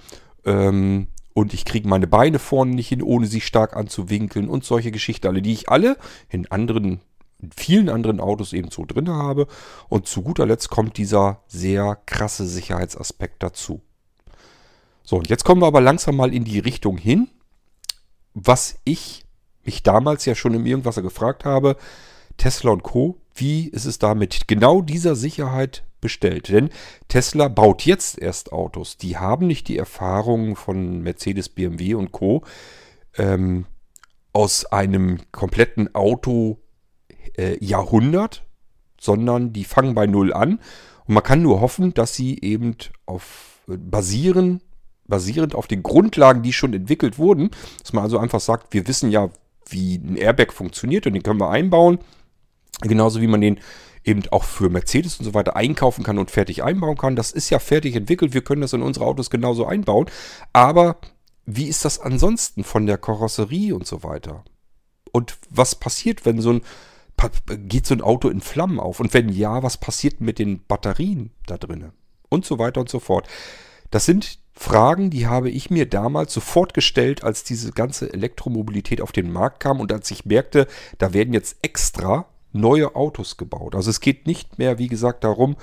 [0.45, 4.91] Ähm, und ich kriege meine Beine vorne nicht hin, ohne sie stark anzuwinkeln und solche
[4.91, 5.97] Geschichten alle, die ich alle
[6.29, 7.01] in anderen,
[7.41, 9.47] in vielen anderen Autos eben so drin habe.
[9.89, 13.81] Und zu guter Letzt kommt dieser sehr krasse Sicherheitsaspekt dazu.
[15.03, 17.27] So, und jetzt kommen wir aber langsam mal in die Richtung hin,
[18.33, 19.25] was ich
[19.65, 21.75] mich damals ja schon im Irgendwasser gefragt habe.
[22.37, 23.17] Tesla und Co.
[23.33, 26.49] Wie ist es da mit genau dieser Sicherheit bestellt.
[26.49, 26.69] Denn
[27.07, 28.97] Tesla baut jetzt erst Autos.
[28.97, 32.43] Die haben nicht die Erfahrung von Mercedes, BMW und Co.
[33.17, 33.65] Ähm,
[34.33, 36.59] aus einem kompletten Auto
[37.37, 37.57] äh,
[39.01, 40.59] sondern die fangen bei Null an.
[41.07, 42.75] Und man kann nur hoffen, dass sie eben
[43.07, 44.61] auf äh, basieren,
[45.07, 47.49] basierend auf den Grundlagen, die schon entwickelt wurden,
[47.81, 49.31] dass man also einfach sagt, wir wissen ja,
[49.67, 51.97] wie ein Airbag funktioniert und den können wir einbauen.
[52.81, 53.59] Genauso wie man den
[54.05, 57.15] eben auch für Mercedes und so weiter einkaufen kann und fertig einbauen kann.
[57.15, 58.33] Das ist ja fertig entwickelt.
[58.33, 60.09] Wir können das in unsere Autos genauso einbauen.
[60.53, 60.97] Aber
[61.45, 64.43] wie ist das ansonsten von der Karosserie und so weiter?
[65.11, 66.61] Und was passiert, wenn so ein
[67.67, 68.99] geht so ein Auto in Flammen auf?
[68.99, 71.93] Und wenn ja, was passiert mit den Batterien da drinnen?
[72.29, 73.27] Und so weiter und so fort.
[73.89, 79.11] Das sind Fragen, die habe ich mir damals sofort gestellt, als diese ganze Elektromobilität auf
[79.11, 83.75] den Markt kam und als ich merkte, da werden jetzt extra neue Autos gebaut.
[83.75, 85.55] Also es geht nicht mehr, wie gesagt, darum,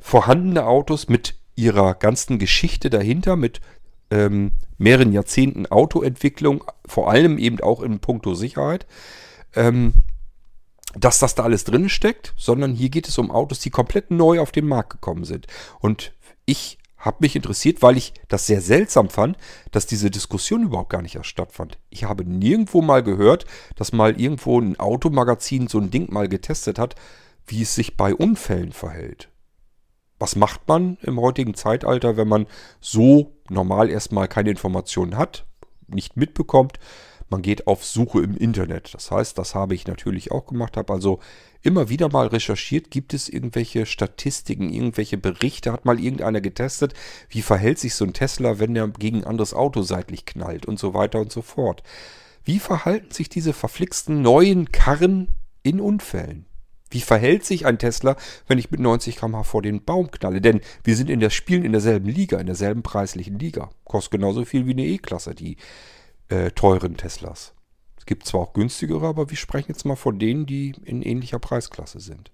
[0.00, 3.60] vorhandene Autos mit ihrer ganzen Geschichte dahinter, mit
[4.10, 8.86] ähm, mehreren Jahrzehnten Autoentwicklung, vor allem eben auch in puncto Sicherheit,
[9.54, 9.92] ähm,
[10.94, 14.40] dass das da alles drin steckt, sondern hier geht es um Autos, die komplett neu
[14.40, 15.46] auf den Markt gekommen sind.
[15.80, 16.12] Und
[16.46, 19.36] ich habe mich interessiert, weil ich das sehr seltsam fand,
[19.70, 21.78] dass diese Diskussion überhaupt gar nicht erst stattfand.
[21.90, 26.78] Ich habe nirgendwo mal gehört, dass mal irgendwo ein Automagazin so ein Ding mal getestet
[26.78, 26.96] hat,
[27.46, 29.28] wie es sich bei Unfällen verhält.
[30.18, 32.46] Was macht man im heutigen Zeitalter, wenn man
[32.80, 35.46] so normal erstmal keine Informationen hat,
[35.86, 36.80] nicht mitbekommt?
[37.30, 38.94] Man geht auf Suche im Internet.
[38.94, 41.20] Das heißt, das habe ich natürlich auch gemacht, habe also
[41.62, 46.94] immer wieder mal recherchiert, gibt es irgendwelche Statistiken, irgendwelche Berichte, hat mal irgendeiner getestet,
[47.28, 50.78] wie verhält sich so ein Tesla, wenn der gegen ein anderes Auto seitlich knallt und
[50.78, 51.82] so weiter und so fort.
[52.44, 55.28] Wie verhalten sich diese verflixten neuen Karren
[55.62, 56.46] in Unfällen?
[56.90, 60.40] Wie verhält sich ein Tesla, wenn ich mit 90 km/h vor den Baum knalle?
[60.40, 63.70] Denn wir sind in der Spielen in derselben Liga, in derselben preislichen Liga.
[63.84, 65.58] Kostet genauso viel wie eine E-Klasse, die
[66.28, 67.54] äh, teuren Teslas.
[67.96, 71.38] Es gibt zwar auch günstigere, aber wir sprechen jetzt mal von denen, die in ähnlicher
[71.38, 72.30] Preisklasse sind.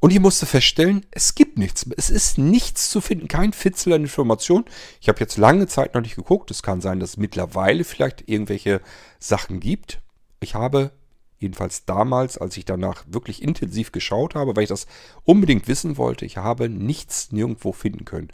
[0.00, 1.86] Und ich musste feststellen, es gibt nichts.
[1.96, 4.64] Es ist nichts zu finden, kein Fitzel an Informationen.
[5.00, 6.50] Ich habe jetzt lange Zeit noch nicht geguckt.
[6.50, 8.80] Es kann sein, dass es mittlerweile vielleicht irgendwelche
[9.18, 10.00] Sachen gibt.
[10.40, 10.92] Ich habe
[11.38, 14.86] jedenfalls damals, als ich danach wirklich intensiv geschaut habe, weil ich das
[15.24, 18.28] unbedingt wissen wollte, ich habe nichts nirgendwo finden können.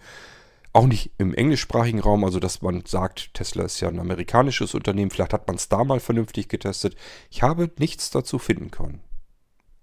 [0.77, 5.11] Auch nicht im englischsprachigen Raum, also dass man sagt, Tesla ist ja ein amerikanisches Unternehmen,
[5.11, 6.97] vielleicht hat man es da mal vernünftig getestet.
[7.31, 9.01] Ich habe nichts dazu finden können.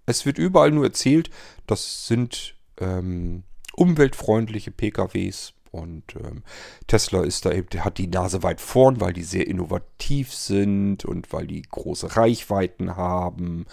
[0.06, 1.32] Es wird überall nur erzählt,
[1.66, 3.42] das sind ähm,
[3.74, 6.44] umweltfreundliche PKWs und ähm,
[6.86, 11.48] Tesla ist da hat die Nase weit vorn, weil die sehr innovativ sind und weil
[11.48, 13.66] die große Reichweiten haben,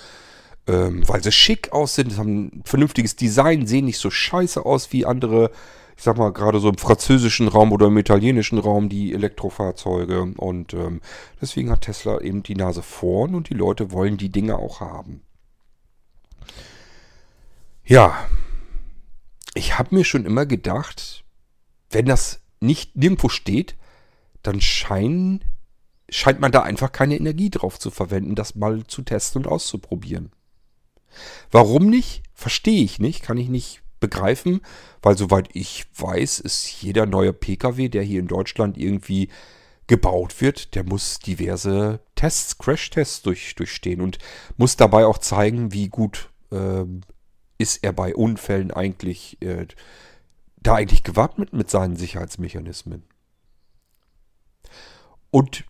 [0.66, 5.04] ähm, weil sie schick aussehen, haben ein vernünftiges Design, sehen nicht so scheiße aus wie
[5.04, 5.50] andere
[6.00, 10.32] ich sag mal, gerade so im französischen Raum oder im italienischen Raum die Elektrofahrzeuge.
[10.38, 11.02] Und ähm,
[11.42, 15.20] deswegen hat Tesla eben die Nase vorn und die Leute wollen die Dinge auch haben.
[17.84, 18.26] Ja,
[19.52, 21.22] ich habe mir schon immer gedacht,
[21.90, 23.76] wenn das nicht nirgendwo steht,
[24.42, 25.44] dann scheinen,
[26.08, 30.32] scheint man da einfach keine Energie drauf zu verwenden, das mal zu testen und auszuprobieren.
[31.50, 32.22] Warum nicht?
[32.32, 34.60] Verstehe ich nicht, kann ich nicht begreifen,
[35.02, 39.28] weil soweit ich weiß, ist jeder neue Pkw, der hier in Deutschland irgendwie
[39.86, 44.18] gebaut wird, der muss diverse Tests, Crash-Tests durch, durchstehen und
[44.56, 46.84] muss dabei auch zeigen, wie gut äh,
[47.58, 49.66] ist er bei Unfällen eigentlich äh,
[50.62, 53.02] da eigentlich gewappnet mit seinen Sicherheitsmechanismen.
[55.30, 55.64] Und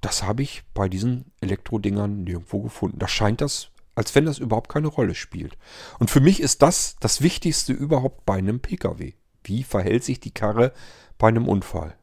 [0.00, 2.98] das habe ich bei diesen Elektrodingern nirgendwo gefunden.
[2.98, 5.56] Da scheint das als wenn das überhaupt keine Rolle spielt.
[5.98, 9.14] Und für mich ist das das Wichtigste überhaupt bei einem Pkw.
[9.44, 10.72] Wie verhält sich die Karre
[11.18, 11.96] bei einem Unfall?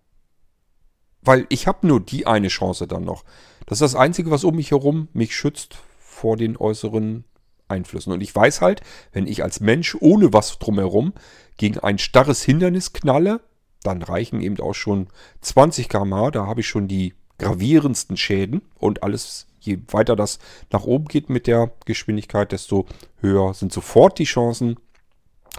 [1.21, 3.23] Weil ich habe nur die eine Chance dann noch.
[3.65, 7.26] Das ist das Einzige, was um mich herum mich schützt vor den äußeren
[7.67, 8.13] Einflüssen.
[8.13, 11.13] Und ich weiß halt, wenn ich als Mensch ohne was drumherum
[11.58, 13.41] gegen ein starres Hindernis knalle,
[13.84, 15.08] dann reichen eben auch schon
[15.41, 16.32] 20 km/h.
[16.32, 20.39] Da habe ich schon die gravierendsten Schäden und alles je weiter das
[20.71, 22.86] nach oben geht mit der Geschwindigkeit, desto
[23.19, 24.78] höher sind sofort die Chancen,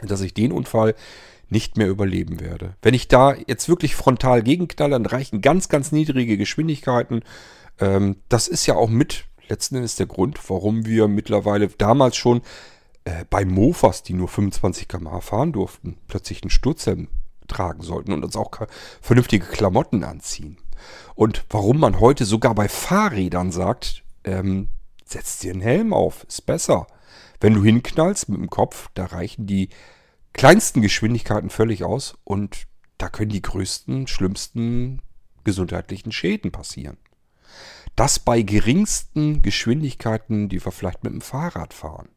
[0.03, 0.95] dass ich den Unfall
[1.51, 2.75] nicht mehr überleben werde.
[2.83, 7.23] Wenn ich da jetzt wirklich frontal gegenknalle, dann reichen ganz, ganz niedrige Geschwindigkeiten.
[7.81, 12.43] Ähm, das ist ja auch mit letzten Endes der Grund, warum wir mittlerweile damals schon
[13.05, 17.09] äh, bei Mofas, die nur 25 km/h fahren durften, plötzlich einen Sturzhelm
[17.47, 18.51] tragen sollten und uns auch
[19.01, 20.59] vernünftige Klamotten anziehen.
[21.15, 24.69] Und warum man heute sogar bei Fahrrädern sagt, ähm,
[25.05, 26.87] setz dir einen Helm auf, ist besser.
[27.41, 29.69] Wenn du hinknallst mit dem Kopf, da reichen die
[30.33, 32.67] kleinsten Geschwindigkeiten völlig aus und
[32.99, 35.01] da können die größten, schlimmsten
[35.45, 36.99] gesundheitlichen Schäden passieren.
[37.97, 42.09] Das bei geringsten Geschwindigkeiten, die wir vielleicht mit dem Fahrrad fahren.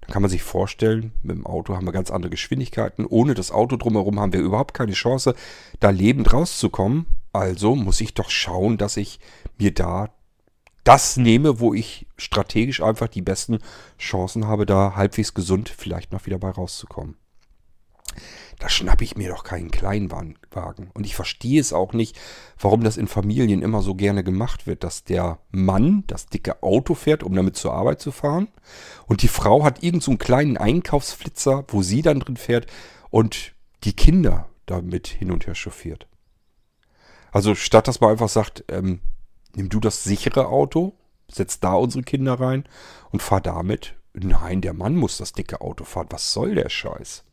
[0.00, 3.06] Da kann man sich vorstellen, mit dem Auto haben wir ganz andere Geschwindigkeiten.
[3.06, 5.34] Ohne das Auto drumherum haben wir überhaupt keine Chance,
[5.78, 7.06] da lebend rauszukommen.
[7.32, 9.20] Also muss ich doch schauen, dass ich
[9.58, 10.10] mir da
[10.84, 13.58] das nehme, wo ich strategisch einfach die besten
[13.98, 17.16] Chancen habe, da halbwegs gesund vielleicht noch wieder bei rauszukommen.
[18.58, 20.36] Da schnappe ich mir doch keinen Kleinwagen.
[20.94, 22.18] Und ich verstehe es auch nicht,
[22.60, 26.94] warum das in Familien immer so gerne gemacht wird, dass der Mann das dicke Auto
[26.94, 28.48] fährt, um damit zur Arbeit zu fahren.
[29.06, 32.66] Und die Frau hat irgendeinen so kleinen Einkaufsflitzer, wo sie dann drin fährt
[33.10, 33.52] und
[33.84, 36.06] die Kinder damit hin und her chauffiert.
[37.32, 39.00] Also statt dass man einfach sagt, ähm,
[39.56, 40.92] nimm du das sichere Auto,
[41.28, 42.64] setz da unsere Kinder rein
[43.10, 43.94] und fahr damit.
[44.14, 46.08] Nein, der Mann muss das dicke Auto fahren.
[46.10, 47.24] Was soll der Scheiß?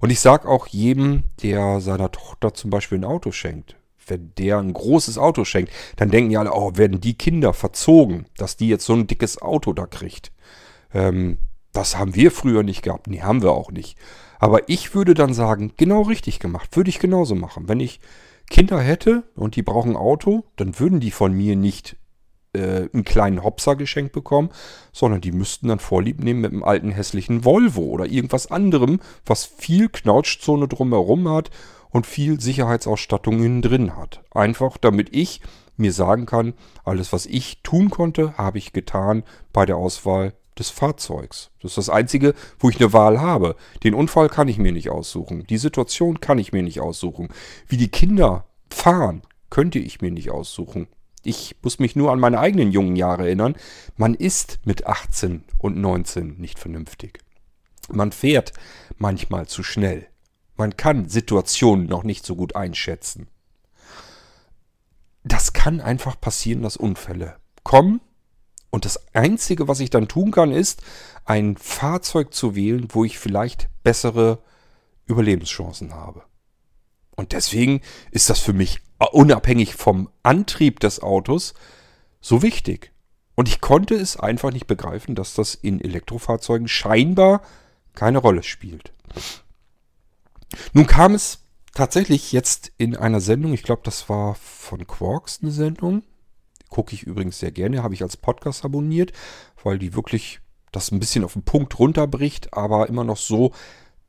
[0.00, 4.58] Und ich sag auch jedem, der seiner Tochter zum Beispiel ein Auto schenkt, wenn der
[4.58, 8.68] ein großes Auto schenkt, dann denken ja alle, oh, werden die Kinder verzogen, dass die
[8.68, 10.32] jetzt so ein dickes Auto da kriegt.
[10.92, 11.38] Ähm,
[11.72, 13.06] das haben wir früher nicht gehabt.
[13.06, 13.96] Nee, haben wir auch nicht.
[14.38, 16.74] Aber ich würde dann sagen, genau richtig gemacht.
[16.76, 17.68] Würde ich genauso machen.
[17.68, 18.00] Wenn ich
[18.48, 21.96] Kinder hätte und die brauchen ein Auto, dann würden die von mir nicht
[22.52, 24.50] äh, einen kleinen Hopser geschenkt bekommen,
[24.92, 29.44] sondern die müssten dann Vorlieb nehmen mit einem alten hässlichen Volvo oder irgendwas anderem, was
[29.44, 31.50] viel Knautschzone drumherum hat
[31.90, 34.22] und viel Sicherheitsausstattung innen drin hat.
[34.30, 35.40] Einfach damit ich
[35.76, 40.70] mir sagen kann, alles was ich tun konnte, habe ich getan bei der Auswahl des
[40.70, 41.50] Fahrzeugs.
[41.60, 43.56] Das ist das Einzige, wo ich eine Wahl habe.
[43.82, 45.46] Den Unfall kann ich mir nicht aussuchen.
[45.46, 47.28] Die Situation kann ich mir nicht aussuchen.
[47.66, 50.88] Wie die Kinder fahren, könnte ich mir nicht aussuchen.
[51.22, 53.56] Ich muss mich nur an meine eigenen jungen Jahre erinnern.
[53.96, 57.20] Man ist mit 18 und 19 nicht vernünftig.
[57.90, 58.52] Man fährt
[58.96, 60.06] manchmal zu schnell.
[60.56, 63.28] Man kann Situationen noch nicht so gut einschätzen.
[65.24, 68.00] Das kann einfach passieren, dass Unfälle kommen
[68.70, 70.82] und das Einzige, was ich dann tun kann, ist,
[71.24, 74.42] ein Fahrzeug zu wählen, wo ich vielleicht bessere
[75.06, 76.22] Überlebenschancen habe.
[77.16, 78.80] Und deswegen ist das für mich
[79.12, 81.54] unabhängig vom Antrieb des Autos
[82.20, 82.92] so wichtig.
[83.34, 87.42] Und ich konnte es einfach nicht begreifen, dass das in Elektrofahrzeugen scheinbar
[87.94, 88.92] keine Rolle spielt.
[90.72, 95.52] Nun kam es tatsächlich jetzt in einer Sendung, ich glaube, das war von Quarks eine
[95.52, 96.02] Sendung,
[96.68, 99.12] Gucke ich übrigens sehr gerne, habe ich als Podcast abonniert,
[99.62, 100.40] weil die wirklich
[100.72, 103.52] das ein bisschen auf den Punkt runterbricht, aber immer noch so,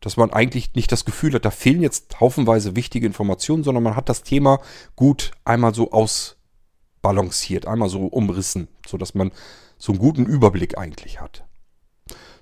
[0.01, 3.95] dass man eigentlich nicht das Gefühl hat, da fehlen jetzt haufenweise wichtige Informationen, sondern man
[3.95, 4.59] hat das Thema
[4.95, 9.31] gut einmal so ausbalanciert, einmal so umrissen, sodass man
[9.77, 11.45] so einen guten Überblick eigentlich hat.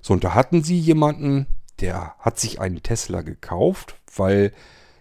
[0.00, 1.46] So, und da hatten sie jemanden,
[1.80, 4.52] der hat sich einen Tesla gekauft, weil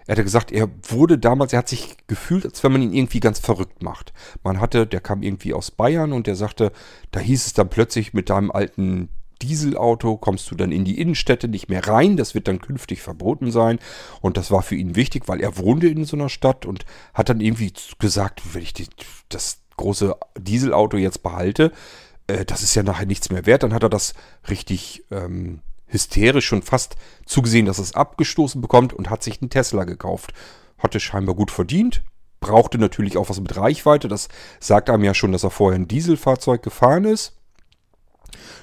[0.08, 3.20] er hatte gesagt, er wurde damals, er hat sich gefühlt, als wenn man ihn irgendwie
[3.20, 4.14] ganz verrückt macht.
[4.42, 6.72] Man hatte, der kam irgendwie aus Bayern und der sagte,
[7.12, 9.10] da hieß es dann plötzlich mit deinem alten
[9.42, 12.18] Dieselauto kommst du dann in die Innenstädte nicht mehr rein.
[12.18, 13.80] Das wird dann künftig verboten sein.
[14.22, 17.30] Und das war für ihn wichtig, weil er wohnte in so einer Stadt und hat
[17.30, 18.88] dann irgendwie gesagt, wenn ich die,
[19.30, 21.72] das große Dieselauto jetzt behalte,
[22.28, 23.64] äh, das ist ja nachher nichts mehr wert.
[23.64, 24.14] Dann hat er das
[24.50, 26.96] richtig ähm, hysterisch schon fast
[27.26, 30.34] zugesehen, dass es abgestoßen bekommt und hat sich einen Tesla gekauft.
[30.78, 32.04] Hatte scheinbar gut verdient,
[32.40, 34.08] brauchte natürlich auch was mit Reichweite.
[34.08, 34.28] Das
[34.60, 37.34] sagt einem ja schon, dass er vorher ein Dieselfahrzeug gefahren ist.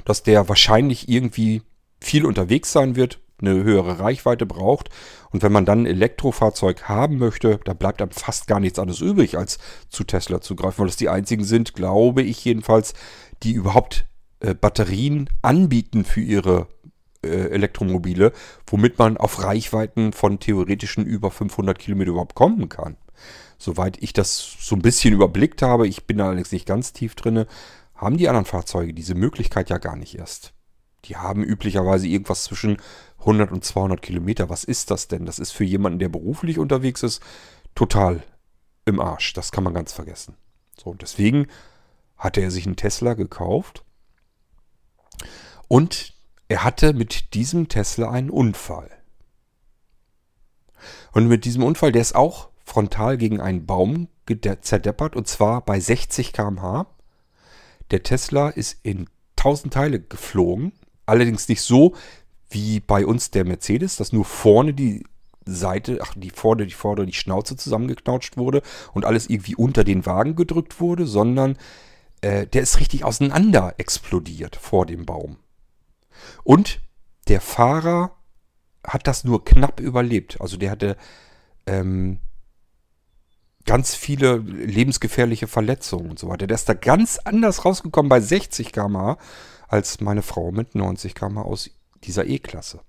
[0.05, 1.63] Dass der wahrscheinlich irgendwie
[2.01, 4.91] viel unterwegs sein wird, eine höhere Reichweite braucht.
[5.31, 9.01] Und wenn man dann ein Elektrofahrzeug haben möchte, da bleibt einem fast gar nichts anderes
[9.01, 9.59] übrig, als
[9.89, 12.95] zu Tesla zu greifen, weil das die einzigen sind, glaube ich jedenfalls,
[13.43, 14.07] die überhaupt
[14.41, 16.69] äh, Batterien anbieten für ihre
[17.25, 18.33] Elektromobile,
[18.67, 22.97] womit man auf Reichweiten von theoretischen über 500 Kilometer überhaupt kommen kann.
[23.59, 27.47] Soweit ich das so ein bisschen überblickt habe, ich bin allerdings nicht ganz tief drinne,
[27.95, 30.53] haben die anderen Fahrzeuge diese Möglichkeit ja gar nicht erst.
[31.05, 32.79] Die haben üblicherweise irgendwas zwischen
[33.21, 34.49] 100 und 200 Kilometer.
[34.51, 35.27] Was ist das denn?
[35.27, 37.23] Das ist für jemanden, der beruflich unterwegs ist,
[37.75, 38.23] total
[38.85, 39.33] im Arsch.
[39.35, 40.37] Das kann man ganz vergessen.
[40.83, 41.47] So, und deswegen
[42.17, 43.85] hatte er sich einen Tesla gekauft.
[45.69, 46.14] Und
[46.55, 48.89] er hatte mit diesem Tesla einen Unfall.
[51.11, 54.07] Und mit diesem Unfall, der ist auch frontal gegen einen Baum
[54.61, 56.87] zerdeppert und zwar bei 60 km/h.
[57.91, 60.71] Der Tesla ist in 1000 Teile geflogen,
[61.07, 61.97] allerdings nicht so
[62.51, 65.03] wie bei uns der Mercedes, dass nur vorne die
[65.45, 68.63] Seite, ach, die vorne, die vorne, die Schnauze zusammengeknautscht wurde
[68.93, 71.59] und alles irgendwie unter den Wagen gedrückt wurde, sondern
[72.21, 75.39] äh, der ist richtig auseinander explodiert vor dem Baum.
[76.43, 76.81] Und
[77.29, 78.17] der Fahrer
[78.87, 80.41] hat das nur knapp überlebt.
[80.41, 80.97] Also der hatte
[81.67, 82.19] ähm,
[83.65, 86.47] ganz viele lebensgefährliche Verletzungen und so weiter.
[86.47, 89.19] Der ist da ganz anders rausgekommen bei 60 km/h
[89.69, 91.71] als meine Frau mit 90 km/h aus
[92.05, 92.81] dieser E-Klasse.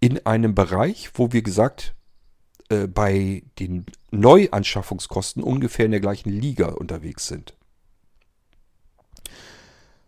[0.00, 1.94] In einem Bereich, wo wir gesagt
[2.68, 7.54] äh, bei den Neuanschaffungskosten ungefähr in der gleichen Liga unterwegs sind.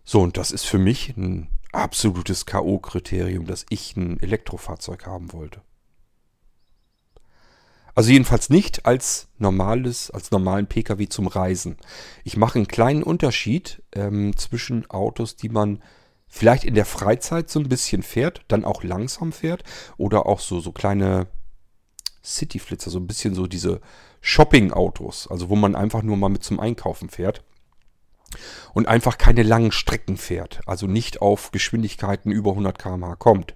[0.04, 5.60] So, und das ist für mich ein absolutes K.O.-Kriterium, dass ich ein Elektrofahrzeug haben wollte.
[7.94, 11.78] Also jedenfalls nicht als normales, als normalen Pkw zum Reisen.
[12.24, 15.82] Ich mache einen kleinen Unterschied ähm, zwischen Autos, die man
[16.28, 19.64] vielleicht in der Freizeit so ein bisschen fährt, dann auch langsam fährt
[19.96, 21.28] oder auch so, so kleine
[22.22, 23.80] Cityflitzer, so ein bisschen so diese
[24.20, 27.44] Shopping-Autos, also wo man einfach nur mal mit zum Einkaufen fährt
[28.74, 33.54] und einfach keine langen Strecken fährt, also nicht auf Geschwindigkeiten über 100 km/h kommt.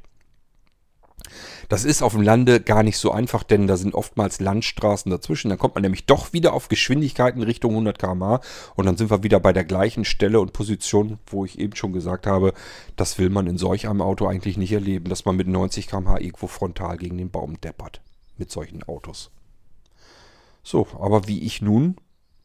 [1.68, 5.50] Das ist auf dem Lande gar nicht so einfach, denn da sind oftmals Landstraßen dazwischen.
[5.50, 8.40] Dann kommt man nämlich doch wieder auf Geschwindigkeiten Richtung 100 km/h
[8.74, 11.92] und dann sind wir wieder bei der gleichen Stelle und Position, wo ich eben schon
[11.92, 12.52] gesagt habe,
[12.96, 16.18] das will man in solch einem Auto eigentlich nicht erleben, dass man mit 90 km/h
[16.18, 18.00] irgendwo frontal gegen den Baum deppert.
[18.36, 19.30] Mit solchen Autos.
[20.62, 21.96] So, aber wie ich nun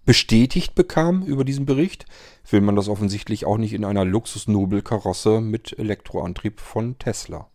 [0.05, 2.05] bestätigt bekam über diesen Bericht,
[2.49, 7.49] will man das offensichtlich auch nicht in einer Luxus-Nobel-Karosse mit Elektroantrieb von Tesla.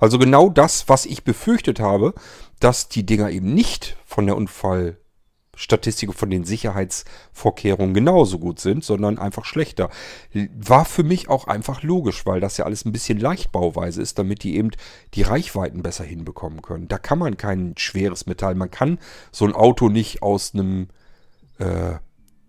[0.00, 2.14] Also genau das, was ich befürchtet habe,
[2.60, 9.18] dass die Dinger eben nicht von der Unfallstatistik, von den Sicherheitsvorkehrungen genauso gut sind, sondern
[9.18, 9.90] einfach schlechter.
[10.58, 14.42] War für mich auch einfach logisch, weil das ja alles ein bisschen Leichtbauweise ist, damit
[14.42, 14.70] die eben
[15.14, 16.88] die Reichweiten besser hinbekommen können.
[16.88, 18.98] Da kann man kein schweres Metall, man kann
[19.30, 20.88] so ein Auto nicht aus einem
[21.62, 21.98] äh,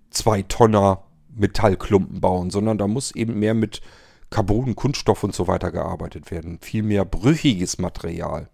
[0.09, 1.03] zwei Tonner
[1.35, 3.81] Metallklumpen bauen, sondern da muss eben mehr mit
[4.29, 6.59] Carbon, Kunststoff und so weiter gearbeitet werden.
[6.61, 8.49] Viel mehr brüchiges Material.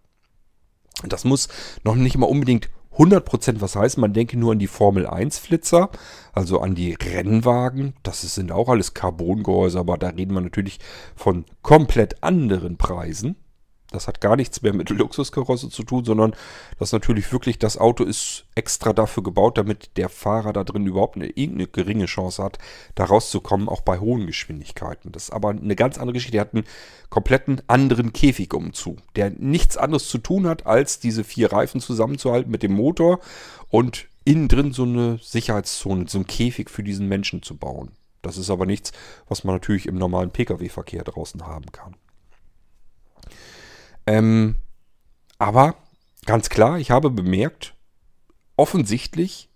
[1.07, 1.47] Das muss
[1.83, 4.01] noch nicht mal unbedingt 100% was heißen.
[4.01, 5.89] Man denke nur an die Formel 1 Flitzer,
[6.33, 7.93] also an die Rennwagen.
[8.03, 10.79] Das sind auch alles Carbongehäuse, aber da reden wir natürlich
[11.15, 13.37] von komplett anderen Preisen.
[13.91, 16.35] Das hat gar nichts mehr mit Luxuskarosse zu tun, sondern
[16.77, 21.15] das natürlich wirklich, das Auto ist extra dafür gebaut, damit der Fahrer da drin überhaupt
[21.15, 22.59] eine, irgendeine geringe Chance hat,
[22.93, 25.11] da rauszukommen, auch bei hohen Geschwindigkeiten.
[25.11, 26.33] Das ist aber eine ganz andere Geschichte.
[26.33, 26.65] Der hat einen
[27.09, 32.51] kompletten anderen Käfig umzu, der nichts anderes zu tun hat, als diese vier Reifen zusammenzuhalten
[32.51, 33.19] mit dem Motor
[33.69, 37.91] und innen drin so eine Sicherheitszone, so einen Käfig für diesen Menschen zu bauen.
[38.21, 38.91] Das ist aber nichts,
[39.27, 41.95] was man natürlich im normalen Pkw-Verkehr draußen haben kann.
[44.09, 44.55] Ähm,
[45.37, 45.75] aber
[46.25, 47.75] ganz klar, ich habe bemerkt,
[48.55, 49.49] offensichtlich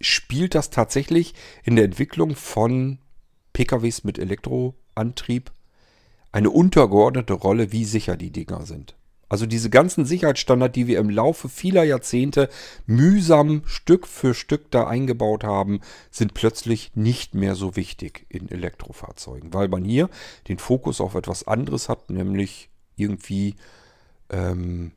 [0.00, 2.98] spielt das tatsächlich in der Entwicklung von
[3.52, 5.50] PKWs mit Elektroantrieb
[6.30, 8.94] eine untergeordnete Rolle, wie sicher die Dinger sind.
[9.28, 12.48] Also diese ganzen Sicherheitsstandards, die wir im Laufe vieler Jahrzehnte
[12.86, 15.80] mühsam Stück für Stück da eingebaut haben,
[16.12, 20.10] sind plötzlich nicht mehr so wichtig in Elektrofahrzeugen, weil man hier
[20.46, 23.56] den Fokus auf etwas anderes hat, nämlich irgendwie
[24.30, 24.92] ähm,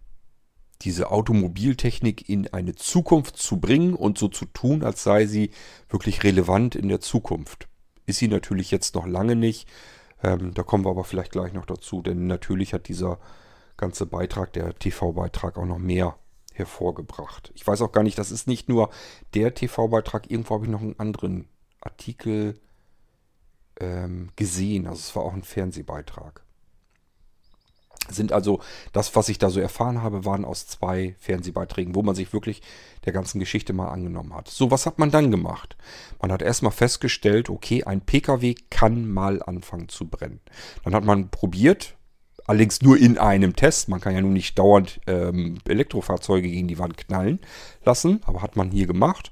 [0.81, 5.51] diese Automobiltechnik in eine Zukunft zu bringen und so zu tun, als sei sie
[5.89, 7.67] wirklich relevant in der Zukunft.
[8.05, 9.67] Ist sie natürlich jetzt noch lange nicht.
[10.23, 13.19] Ähm, da kommen wir aber vielleicht gleich noch dazu, denn natürlich hat dieser
[13.77, 16.17] ganze Beitrag, der TV-Beitrag, auch noch mehr
[16.53, 17.51] hervorgebracht.
[17.55, 18.89] Ich weiß auch gar nicht, das ist nicht nur
[19.33, 21.47] der TV-Beitrag, irgendwo habe ich noch einen anderen
[21.81, 22.59] Artikel
[23.79, 24.87] ähm, gesehen.
[24.87, 26.43] Also es war auch ein Fernsehbeitrag
[28.07, 28.59] sind also
[28.93, 32.61] das, was ich da so erfahren habe, waren aus zwei Fernsehbeiträgen, wo man sich wirklich
[33.05, 34.47] der ganzen Geschichte mal angenommen hat.
[34.47, 35.77] So, was hat man dann gemacht?
[36.21, 40.39] Man hat erstmal festgestellt, okay, ein Pkw kann mal anfangen zu brennen.
[40.83, 41.95] Dann hat man probiert,
[42.45, 43.89] allerdings nur in einem Test.
[43.89, 47.39] Man kann ja nun nicht dauernd ähm, Elektrofahrzeuge gegen die Wand knallen
[47.83, 49.31] lassen, aber hat man hier gemacht.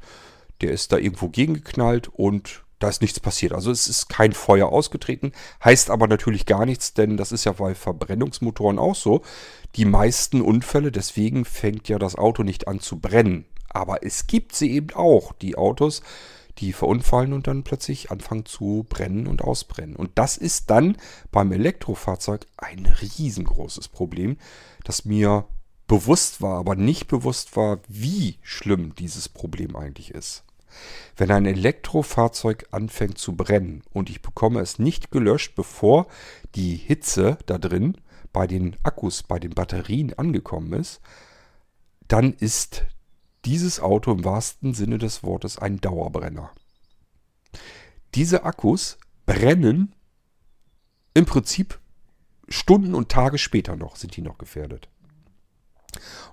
[0.61, 3.53] Der ist da irgendwo gegengeknallt und da ist nichts passiert.
[3.53, 5.31] Also es ist kein Feuer ausgetreten,
[5.63, 9.21] heißt aber natürlich gar nichts, denn das ist ja bei Verbrennungsmotoren auch so.
[9.75, 13.45] Die meisten Unfälle, deswegen fängt ja das Auto nicht an zu brennen.
[13.69, 16.01] Aber es gibt sie eben auch, die Autos,
[16.59, 19.95] die verunfallen und dann plötzlich anfangen zu brennen und ausbrennen.
[19.95, 20.97] Und das ist dann
[21.31, 24.37] beim Elektrofahrzeug ein riesengroßes Problem,
[24.83, 25.45] das mir
[25.87, 30.43] bewusst war, aber nicht bewusst war, wie schlimm dieses Problem eigentlich ist.
[31.15, 36.07] Wenn ein Elektrofahrzeug anfängt zu brennen und ich bekomme es nicht gelöscht, bevor
[36.55, 37.97] die Hitze da drin
[38.33, 41.01] bei den Akkus, bei den Batterien angekommen ist,
[42.07, 42.85] dann ist
[43.45, 46.51] dieses Auto im wahrsten Sinne des Wortes ein Dauerbrenner.
[48.15, 49.95] Diese Akkus brennen
[51.13, 51.79] im Prinzip
[52.49, 54.89] Stunden und Tage später noch, sind die noch gefährdet.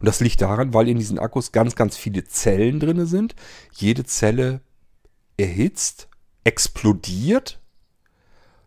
[0.00, 3.34] Und das liegt daran, weil in diesen Akkus ganz, ganz viele Zellen drin sind.
[3.72, 4.60] Jede Zelle
[5.36, 6.08] erhitzt,
[6.44, 7.60] explodiert.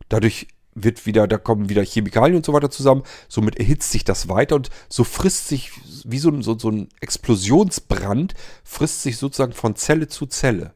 [0.10, 3.04] Dadurch wird wieder, da kommen wieder Chemikalien und so weiter zusammen.
[3.28, 5.72] Somit erhitzt sich das weiter und so frisst sich,
[6.06, 8.34] wie so ein, so, so ein Explosionsbrand,
[8.64, 10.74] frisst sich sozusagen von Zelle zu Zelle.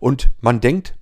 [0.00, 0.94] Und man denkt,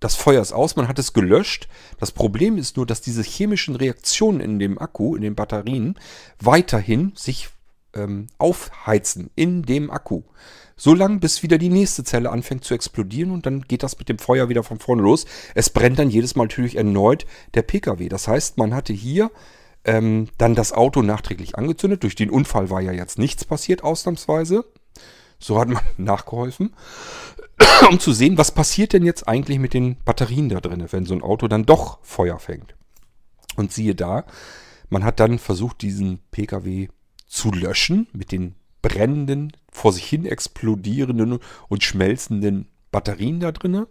[0.00, 1.68] das Feuer ist aus, man hat es gelöscht.
[1.98, 5.96] Das Problem ist nur, dass diese chemischen Reaktionen in dem Akku, in den Batterien,
[6.40, 7.48] weiterhin sich
[7.94, 10.22] ähm, aufheizen in dem Akku.
[10.76, 14.08] So lange, bis wieder die nächste Zelle anfängt zu explodieren und dann geht das mit
[14.08, 15.26] dem Feuer wieder von vorne los.
[15.56, 18.08] Es brennt dann jedes Mal natürlich erneut der Pkw.
[18.08, 19.32] Das heißt, man hatte hier
[19.84, 22.04] ähm, dann das Auto nachträglich angezündet.
[22.04, 24.64] Durch den Unfall war ja jetzt nichts passiert, ausnahmsweise.
[25.40, 26.74] So hat man nachgeholfen,
[27.90, 31.14] um zu sehen, was passiert denn jetzt eigentlich mit den Batterien da drin, wenn so
[31.14, 32.74] ein Auto dann doch Feuer fängt.
[33.56, 34.24] Und siehe da,
[34.88, 36.88] man hat dann versucht, diesen Pkw
[37.26, 43.86] zu löschen mit den brennenden, vor sich hin explodierenden und schmelzenden Batterien da drin.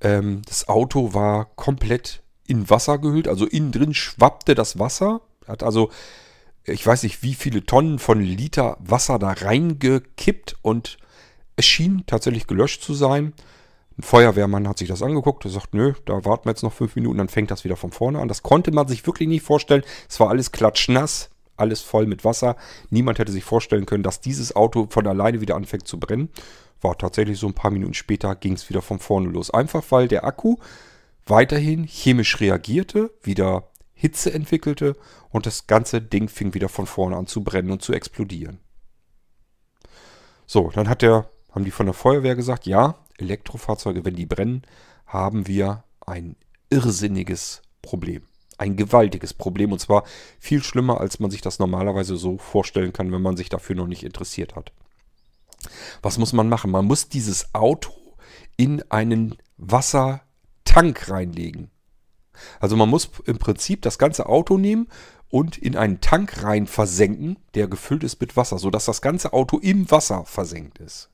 [0.00, 5.20] Ähm, das Auto war komplett in Wasser gehüllt, also innen drin schwappte das Wasser.
[5.46, 5.90] Hat also,
[6.64, 10.98] ich weiß nicht, wie viele Tonnen von Liter Wasser da reingekippt und
[11.60, 13.32] es schien tatsächlich gelöscht zu sein.
[13.98, 16.96] Ein Feuerwehrmann hat sich das angeguckt und sagt, nö, da warten wir jetzt noch fünf
[16.96, 18.28] Minuten, dann fängt das wieder von vorne an.
[18.28, 19.84] Das konnte man sich wirklich nicht vorstellen.
[20.08, 21.30] Es war alles klatschnass
[21.60, 22.56] alles voll mit Wasser.
[22.88, 26.30] Niemand hätte sich vorstellen können, dass dieses Auto von alleine wieder anfängt zu brennen.
[26.80, 29.50] War tatsächlich so ein paar Minuten später ging es wieder von vorne los.
[29.50, 30.56] Einfach weil der Akku
[31.26, 34.96] weiterhin chemisch reagierte, wieder Hitze entwickelte
[35.28, 38.58] und das ganze Ding fing wieder von vorne an zu brennen und zu explodieren.
[40.46, 44.62] So, dann hat der, haben die von der Feuerwehr gesagt, ja, Elektrofahrzeuge, wenn die brennen,
[45.06, 46.36] haben wir ein
[46.70, 48.22] irrsinniges Problem
[48.60, 50.04] ein gewaltiges Problem und zwar
[50.38, 53.86] viel schlimmer, als man sich das normalerweise so vorstellen kann, wenn man sich dafür noch
[53.86, 54.72] nicht interessiert hat.
[56.02, 56.70] Was muss man machen?
[56.70, 57.92] Man muss dieses Auto
[58.56, 61.70] in einen Wassertank reinlegen.
[62.60, 64.88] Also man muss im Prinzip das ganze Auto nehmen
[65.30, 69.58] und in einen Tank rein versenken, der gefüllt ist mit Wasser, sodass das ganze Auto
[69.58, 71.10] im Wasser versenkt ist.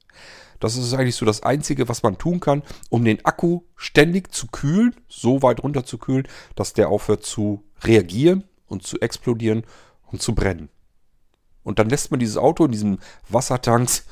[0.60, 4.46] Das ist eigentlich so das Einzige, was man tun kann, um den Akku ständig zu
[4.46, 9.64] kühlen, so weit runter zu kühlen, dass der aufhört zu reagieren und zu explodieren
[10.06, 10.68] und zu brennen.
[11.62, 12.98] Und dann lässt man dieses Auto in diesem
[13.28, 14.06] Wassertanks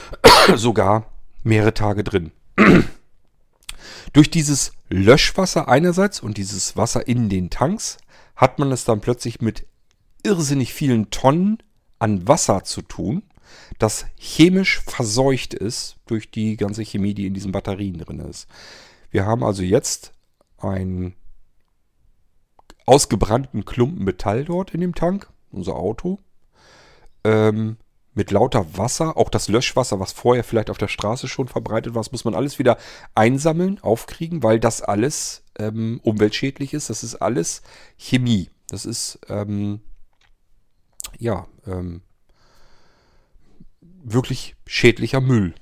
[0.54, 1.06] sogar
[1.42, 2.32] mehrere Tage drin.
[4.12, 7.98] Durch dieses Löschwasser einerseits und dieses Wasser in den Tanks
[8.34, 9.66] hat man es dann plötzlich mit
[10.22, 11.62] irrsinnig vielen Tonnen
[11.98, 13.22] an Wasser zu tun
[13.78, 18.48] das chemisch verseucht ist durch die ganze Chemie, die in diesen Batterien drin ist.
[19.10, 20.12] Wir haben also jetzt
[20.58, 21.14] einen
[22.86, 26.18] ausgebrannten Klumpen Metall dort in dem Tank, unser Auto,
[27.24, 27.76] ähm,
[28.14, 32.00] mit lauter Wasser, auch das Löschwasser, was vorher vielleicht auf der Straße schon verbreitet war,
[32.00, 32.78] das muss man alles wieder
[33.14, 36.88] einsammeln, aufkriegen, weil das alles ähm, umweltschädlich ist.
[36.88, 37.60] Das ist alles
[37.98, 38.48] Chemie.
[38.68, 39.80] Das ist, ähm,
[41.18, 42.00] ja, ähm,
[44.06, 45.54] wirklich schädlicher Müll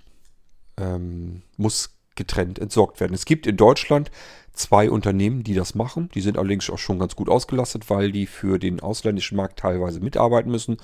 [0.77, 3.15] ähm, muss getrennt entsorgt werden.
[3.15, 4.11] Es gibt in Deutschland
[4.53, 6.11] zwei Unternehmen, die das machen.
[6.15, 10.01] Die sind allerdings auch schon ganz gut ausgelastet, weil die für den ausländischen Markt teilweise
[10.01, 10.77] mitarbeiten müssen.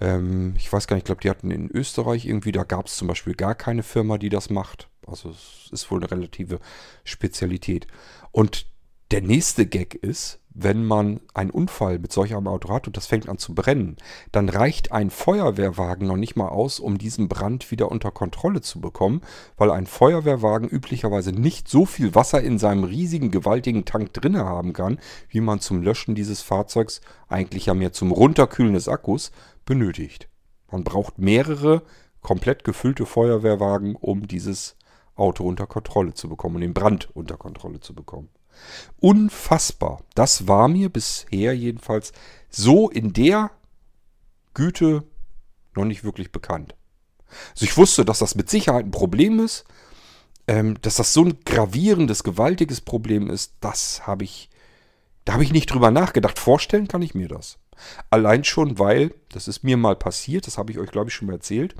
[0.00, 2.96] Ähm, ich weiß gar nicht, ich glaube, die hatten in Österreich irgendwie, da gab es
[2.96, 4.88] zum Beispiel gar keine Firma, die das macht.
[5.06, 6.60] Also es ist wohl eine relative
[7.04, 7.86] Spezialität.
[8.30, 8.66] Und
[9.10, 13.06] der nächste Gag ist, wenn man einen Unfall mit solch einem Auto hat und das
[13.06, 13.96] fängt an zu brennen,
[14.30, 18.80] dann reicht ein Feuerwehrwagen noch nicht mal aus, um diesen Brand wieder unter Kontrolle zu
[18.80, 19.20] bekommen,
[19.56, 24.72] weil ein Feuerwehrwagen üblicherweise nicht so viel Wasser in seinem riesigen, gewaltigen Tank drinne haben
[24.72, 29.32] kann, wie man zum Löschen dieses Fahrzeugs, eigentlich ja mehr zum Runterkühlen des Akkus,
[29.66, 30.28] benötigt.
[30.70, 31.82] Man braucht mehrere
[32.20, 34.76] komplett gefüllte Feuerwehrwagen, um dieses
[35.16, 38.28] Auto unter Kontrolle zu bekommen und den Brand unter Kontrolle zu bekommen.
[39.00, 40.02] Unfassbar.
[40.14, 42.12] Das war mir bisher jedenfalls
[42.50, 43.50] so in der
[44.54, 45.04] Güte
[45.74, 46.74] noch nicht wirklich bekannt.
[47.52, 49.64] Also ich wusste, dass das mit Sicherheit ein Problem ist.
[50.46, 54.50] Ähm, dass das so ein gravierendes, gewaltiges Problem ist, das habe ich,
[55.24, 56.38] da habe ich nicht drüber nachgedacht.
[56.38, 57.58] Vorstellen kann ich mir das.
[58.10, 61.28] Allein schon, weil, das ist mir mal passiert, das habe ich euch, glaube ich, schon
[61.28, 61.74] mal erzählt.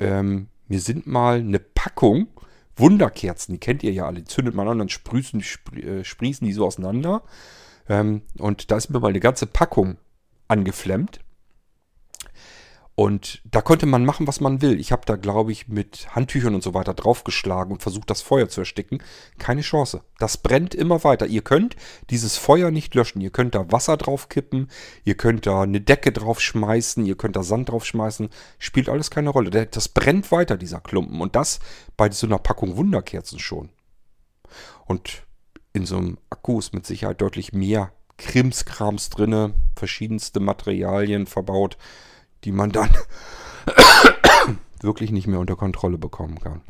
[0.00, 2.28] Ähm, mir sind mal eine Packung
[2.76, 4.24] Wunderkerzen, die kennt ihr ja alle.
[4.24, 5.42] Zündet man an, dann sprießen,
[5.76, 7.22] äh, sprießen die so auseinander.
[7.88, 9.98] Ähm, und da ist mir mal eine ganze Packung
[10.48, 11.20] angeflemmt.
[12.96, 14.78] Und da konnte man machen, was man will.
[14.78, 18.48] Ich habe da, glaube ich, mit Handtüchern und so weiter draufgeschlagen und versucht, das Feuer
[18.48, 19.02] zu ersticken.
[19.38, 20.02] Keine Chance.
[20.20, 21.26] Das brennt immer weiter.
[21.26, 21.74] Ihr könnt
[22.10, 23.20] dieses Feuer nicht löschen.
[23.20, 24.70] Ihr könnt da Wasser draufkippen,
[25.04, 28.28] ihr könnt da eine Decke draufschmeißen, ihr könnt da Sand draufschmeißen.
[28.60, 29.50] Spielt alles keine Rolle.
[29.66, 31.20] Das brennt weiter, dieser Klumpen.
[31.20, 31.58] Und das
[31.96, 33.70] bei so einer Packung Wunderkerzen schon.
[34.86, 35.24] Und
[35.72, 41.76] in so einem Akku ist mit Sicherheit deutlich mehr Krimskrams drinne, verschiedenste Materialien verbaut
[42.44, 42.90] die man dann
[44.80, 46.62] wirklich nicht mehr unter Kontrolle bekommen kann.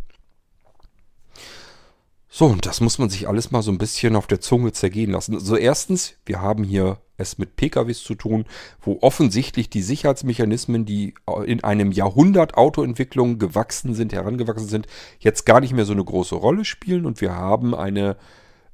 [2.37, 5.12] So, und das muss man sich alles mal so ein bisschen auf der Zunge zergehen
[5.12, 5.35] lassen.
[5.35, 8.45] Also erstens, wir haben hier es mit PKWs zu tun,
[8.81, 11.14] wo offensichtlich die Sicherheitsmechanismen, die
[11.47, 14.89] in einem Jahrhundert Autoentwicklung gewachsen sind, herangewachsen sind,
[15.20, 17.07] jetzt gar nicht mehr so eine große Rolle spielen.
[17.07, 18.16] Und wir haben eine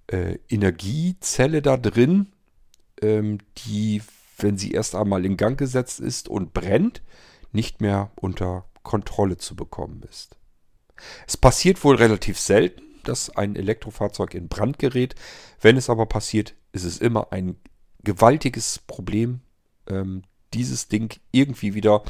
[0.07, 2.29] äh, Energiezelle da drin,
[3.03, 4.01] ähm, die
[4.43, 7.03] wenn sie erst einmal in Gang gesetzt ist und brennt,
[7.53, 10.37] nicht mehr unter Kontrolle zu bekommen ist.
[11.27, 15.15] Es passiert wohl relativ selten, dass ein Elektrofahrzeug in Brand gerät.
[15.61, 17.57] Wenn es aber passiert, ist es immer ein
[18.03, 19.41] gewaltiges Problem,
[19.89, 20.23] ähm,
[20.55, 22.03] dieses Ding irgendwie wieder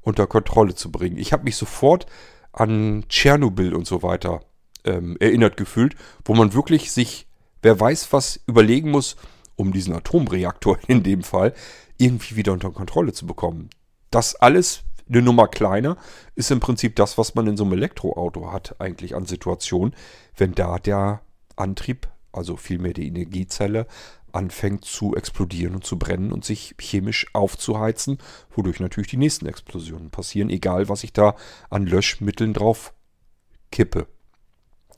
[0.00, 1.18] unter Kontrolle zu bringen.
[1.18, 2.06] Ich habe mich sofort
[2.52, 4.40] an Tschernobyl und so weiter
[4.84, 7.26] ähm, erinnert gefühlt, wo man wirklich sich,
[7.62, 9.16] wer weiß was, überlegen muss,
[9.62, 11.54] um diesen Atomreaktor in dem Fall
[11.96, 13.70] irgendwie wieder unter Kontrolle zu bekommen.
[14.10, 15.96] Das alles eine Nummer kleiner
[16.34, 19.94] ist im Prinzip das, was man in so einem Elektroauto hat, eigentlich an Situationen,
[20.36, 21.22] wenn da der
[21.56, 23.86] Antrieb, also vielmehr die Energiezelle,
[24.32, 28.18] anfängt zu explodieren und zu brennen und sich chemisch aufzuheizen,
[28.50, 31.36] wodurch natürlich die nächsten Explosionen passieren, egal was ich da
[31.68, 32.94] an Löschmitteln drauf
[33.70, 34.06] kippe.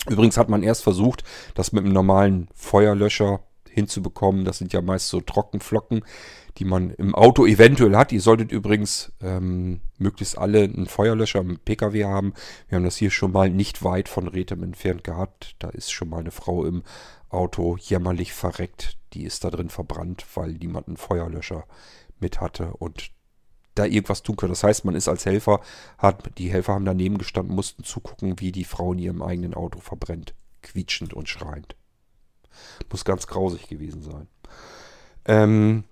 [0.09, 3.41] Übrigens hat man erst versucht, das mit einem normalen Feuerlöscher
[3.75, 4.45] hinzubekommen.
[4.45, 6.05] Das sind ja meist so Trockenflocken,
[6.59, 8.12] die man im Auto eventuell hat.
[8.12, 12.35] Ihr solltet übrigens ähm, möglichst alle einen Feuerlöscher im Pkw haben.
[12.68, 15.57] Wir haben das hier schon mal nicht weit von Rethem entfernt gehabt.
[15.59, 16.83] Da ist schon mal eine Frau im
[17.29, 18.97] Auto jämmerlich verreckt.
[19.12, 21.64] Die ist da drin verbrannt, weil niemand einen Feuerlöscher
[22.20, 23.11] mit hatte und
[23.75, 24.53] da irgendwas tun können.
[24.53, 25.61] Das heißt, man ist als Helfer,
[25.99, 29.81] hat, die Helfer haben daneben gestanden, mussten zugucken, wie die Frau in ihrem eigenen Auto
[29.81, 30.35] verbrennt.
[30.62, 31.77] Quietschend und schreiend.
[32.91, 34.29] Muss ganz grausig gewesen sein.
[35.27, 35.85] Ähm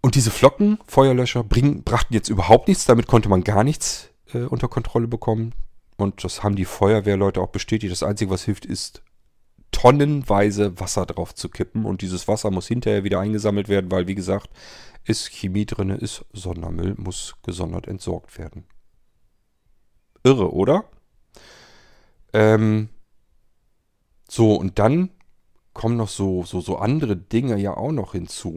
[0.00, 2.84] und diese Flocken, Feuerlöscher, bringen, brachten jetzt überhaupt nichts.
[2.84, 5.54] Damit konnte man gar nichts äh, unter Kontrolle bekommen.
[5.96, 7.92] Und das haben die Feuerwehrleute auch bestätigt.
[7.92, 9.02] Das Einzige, was hilft, ist
[9.70, 11.84] tonnenweise Wasser drauf zu kippen.
[11.84, 14.50] Und dieses Wasser muss hinterher wieder eingesammelt werden, weil, wie gesagt,
[15.04, 18.64] ist Chemie drin, ist Sondermüll, muss gesondert entsorgt werden.
[20.24, 20.84] Irre, oder?
[22.32, 22.88] Ähm,
[24.32, 25.10] so, und dann
[25.74, 28.56] kommen noch so, so, so andere Dinge ja auch noch hinzu.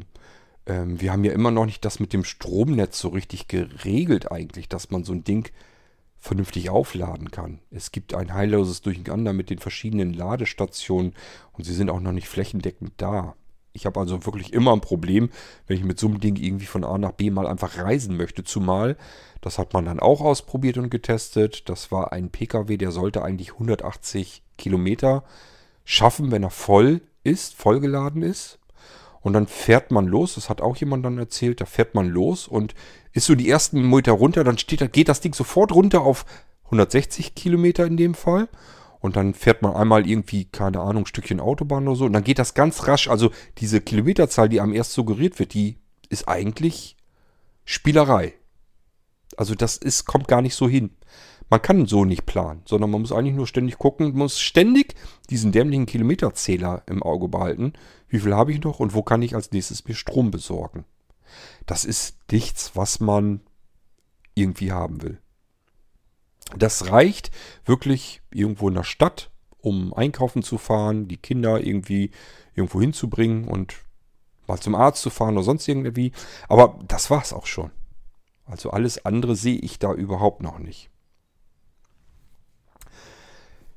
[0.66, 4.70] Ähm, wir haben ja immer noch nicht das mit dem Stromnetz so richtig geregelt eigentlich,
[4.70, 5.52] dass man so ein Ding
[6.18, 7.60] vernünftig aufladen kann.
[7.72, 11.14] Es gibt ein heilloses Durcheinander mit den verschiedenen Ladestationen
[11.52, 13.36] und sie sind auch noch nicht flächendeckend da.
[13.74, 15.30] Ich habe also wirklich immer ein Problem,
[15.68, 18.46] wenn ich mit so einem Ding irgendwie von A nach B mal einfach reisen möchte.
[18.46, 18.96] Zumal,
[19.42, 21.68] das hat man dann auch ausprobiert und getestet.
[21.68, 25.26] Das war ein Pkw, der sollte eigentlich 180 Kilometer
[25.86, 28.60] schaffen, wenn er voll ist, vollgeladen ist.
[29.22, 32.48] Und dann fährt man los, das hat auch jemand dann erzählt, da fährt man los
[32.48, 32.76] und
[33.14, 36.26] ist so die ersten Meter runter, dann steht, geht das Ding sofort runter auf
[36.66, 38.50] 160 Kilometer in dem Fall.
[39.00, 42.06] Und dann fährt man einmal irgendwie, keine Ahnung, Stückchen Autobahn oder so.
[42.06, 43.08] Und dann geht das ganz rasch.
[43.08, 45.78] Also diese Kilometerzahl, die einem erst suggeriert wird, die
[46.10, 46.98] ist eigentlich
[47.66, 48.34] Spielerei.
[49.38, 50.92] Also das ist, kommt gar nicht so hin.
[51.50, 54.96] Man kann so nicht planen, sondern man muss eigentlich nur ständig gucken, muss ständig
[55.30, 57.74] diesen dämlichen Kilometerzähler im Auge behalten.
[58.08, 60.86] Wie viel habe ich noch und wo kann ich als nächstes mir Strom besorgen?
[61.66, 63.42] Das ist nichts, was man
[64.34, 65.20] irgendwie haben will.
[66.58, 67.32] Das reicht
[67.66, 72.12] wirklich irgendwo in der Stadt, um einkaufen zu fahren, die Kinder irgendwie
[72.54, 73.76] irgendwo hinzubringen und
[74.48, 76.12] mal zum Arzt zu fahren oder sonst irgendwie.
[76.48, 77.72] Aber das war es auch schon.
[78.46, 80.90] Also alles andere sehe ich da überhaupt noch nicht.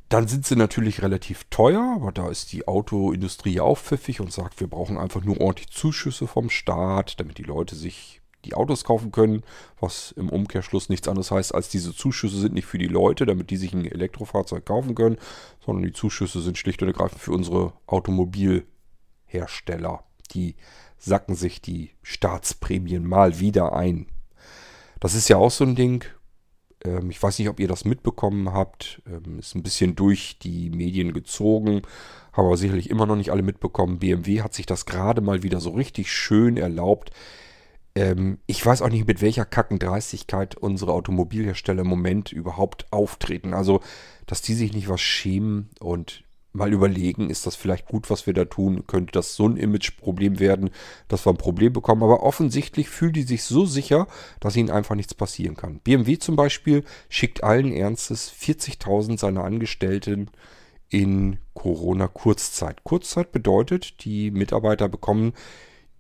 [0.09, 4.59] Dann sind sie natürlich relativ teuer, aber da ist die Autoindustrie auch pfiffig und sagt,
[4.61, 9.11] wir brauchen einfach nur ordentlich Zuschüsse vom Staat, damit die Leute sich die Autos kaufen
[9.13, 9.43] können,
[9.81, 13.51] was im Umkehrschluss nichts anderes heißt, als diese Zuschüsse sind nicht für die Leute, damit
[13.51, 15.19] die sich ein Elektrofahrzeug kaufen können,
[15.65, 20.05] sondern die Zuschüsse sind schlicht und ergreifend für unsere Automobilhersteller.
[20.33, 20.57] Die
[20.97, 24.07] sacken sich die Staatsprämien mal wieder ein.
[25.01, 26.07] Das ist ja auch so ein Ding,
[26.85, 29.03] ähm, ich weiß nicht, ob ihr das mitbekommen habt.
[29.07, 31.83] Ähm, ist ein bisschen durch die Medien gezogen.
[32.33, 33.99] Haben aber sicherlich immer noch nicht alle mitbekommen.
[33.99, 37.11] BMW hat sich das gerade mal wieder so richtig schön erlaubt.
[37.95, 43.55] Ähm, ich weiß auch nicht, mit welcher Kackendreistigkeit unsere Automobilhersteller im Moment überhaupt auftreten.
[43.55, 43.81] Also,
[44.27, 46.23] dass die sich nicht was schämen und
[46.59, 48.87] mal überlegen, ist das vielleicht gut, was wir da tun?
[48.87, 50.71] Könnte das so ein Imageproblem werden,
[51.09, 52.03] dass wir ein Problem bekommen?
[52.03, 54.07] Aber offensichtlich fühlen die sich so sicher,
[54.41, 55.81] dass ihnen einfach nichts passieren kann.
[55.81, 60.31] BMW zum Beispiel schickt allen Ernstes 40.000 seiner Angestellten
[60.91, 62.85] in Corona-Kurzzeit.
[62.85, 65.33] Kurzzeit bedeutet, die Mitarbeiter bekommen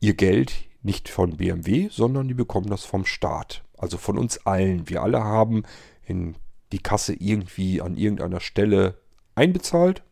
[0.00, 0.52] ihr Geld
[0.82, 3.64] nicht von BMW, sondern die bekommen das vom Staat.
[3.76, 4.88] Also von uns allen.
[4.88, 5.64] Wir alle haben
[6.04, 6.36] in
[6.72, 8.98] die Kasse irgendwie an irgendeiner Stelle
[9.34, 10.02] einbezahlt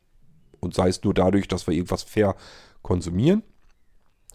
[0.67, 2.37] und sei es nur dadurch, dass wir irgendwas fair
[2.83, 3.43] konsumieren.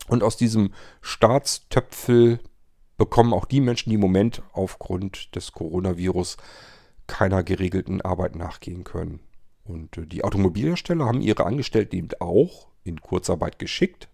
[0.08, 2.40] Und aus diesem Staatstöpfel
[2.98, 6.38] bekommen auch die Menschen, die im Moment aufgrund des Coronavirus
[7.08, 9.20] keiner geregelten Arbeit nachgehen können.
[9.64, 14.08] Und äh, die Automobilhersteller haben ihre Angestellten eben auch in Kurzarbeit geschickt.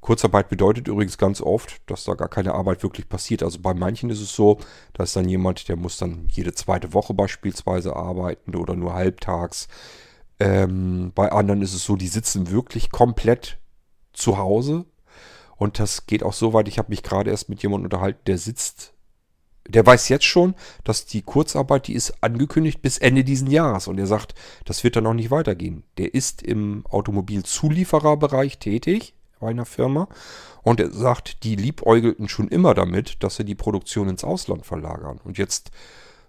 [0.00, 3.44] Kurzarbeit bedeutet übrigens ganz oft, dass da gar keine Arbeit wirklich passiert.
[3.44, 4.58] Also bei manchen ist es so,
[4.94, 9.68] da ist dann jemand, der muss dann jede zweite Woche beispielsweise arbeiten oder nur halbtags.
[10.40, 13.58] Ähm, bei anderen ist es so, die sitzen wirklich komplett
[14.12, 14.84] zu Hause.
[15.56, 18.38] Und das geht auch so weit, ich habe mich gerade erst mit jemandem unterhalten, der
[18.38, 18.94] sitzt,
[19.68, 23.86] der weiß jetzt schon, dass die Kurzarbeit, die ist angekündigt bis Ende diesen Jahres.
[23.86, 25.84] Und er sagt, das wird dann auch nicht weitergehen.
[25.98, 30.08] Der ist im Automobilzuliefererbereich tätig bei einer Firma.
[30.62, 35.20] Und er sagt, die liebäugelten schon immer damit, dass sie die Produktion ins Ausland verlagern.
[35.22, 35.70] Und jetzt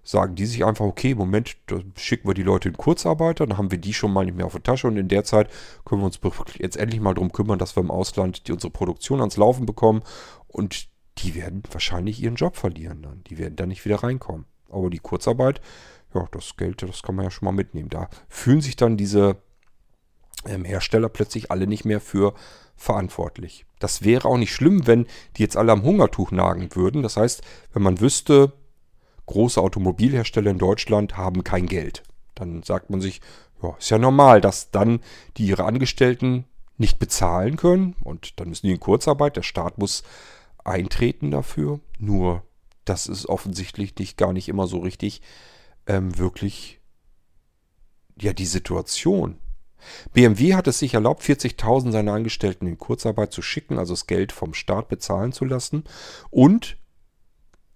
[0.04, 3.72] sagen die sich einfach, okay, Moment, da schicken wir die Leute in Kurzarbeit, dann haben
[3.72, 5.50] wir die schon mal nicht mehr auf der Tasche und in der Zeit
[5.86, 6.20] können wir uns
[6.58, 10.04] jetzt endlich mal darum kümmern, dass wir im Ausland die, unsere Produktion ans Laufen bekommen
[10.48, 10.88] und
[11.20, 13.24] die werden wahrscheinlich ihren Job verlieren dann.
[13.26, 14.46] Die werden da nicht wieder reinkommen.
[14.70, 15.62] Aber die Kurzarbeit,
[16.14, 17.90] ja, das Geld, das kann man ja schon mal mitnehmen.
[17.90, 19.38] Da fühlen sich dann diese
[20.46, 22.34] ähm, Hersteller plötzlich alle nicht mehr für
[22.76, 23.66] verantwortlich.
[23.80, 25.06] Das wäre auch nicht schlimm, wenn
[25.38, 27.04] die jetzt alle am Hungertuch nagen würden.
[27.04, 27.44] Das heißt,
[27.74, 28.54] wenn man wüsste,
[29.26, 32.04] große Automobilhersteller in Deutschland haben kein Geld.
[32.36, 33.22] Dann sagt man sich,
[33.62, 35.00] ja, ist ja normal, dass dann
[35.38, 36.46] die ihre Angestellten
[36.78, 39.38] nicht bezahlen können und dann müssen die in Kurzarbeit.
[39.38, 40.04] Der Staat muss
[40.64, 41.80] eintreten dafür.
[42.00, 42.44] Nur,
[42.86, 45.22] das ist offensichtlich nicht gar nicht immer so richtig
[45.88, 46.80] ähm, wirklich
[48.20, 49.38] ja die Situation.
[50.14, 54.32] BMW hat es sich erlaubt, 40.000 seiner Angestellten in Kurzarbeit zu schicken, also das Geld
[54.32, 55.84] vom Staat bezahlen zu lassen
[56.30, 56.78] und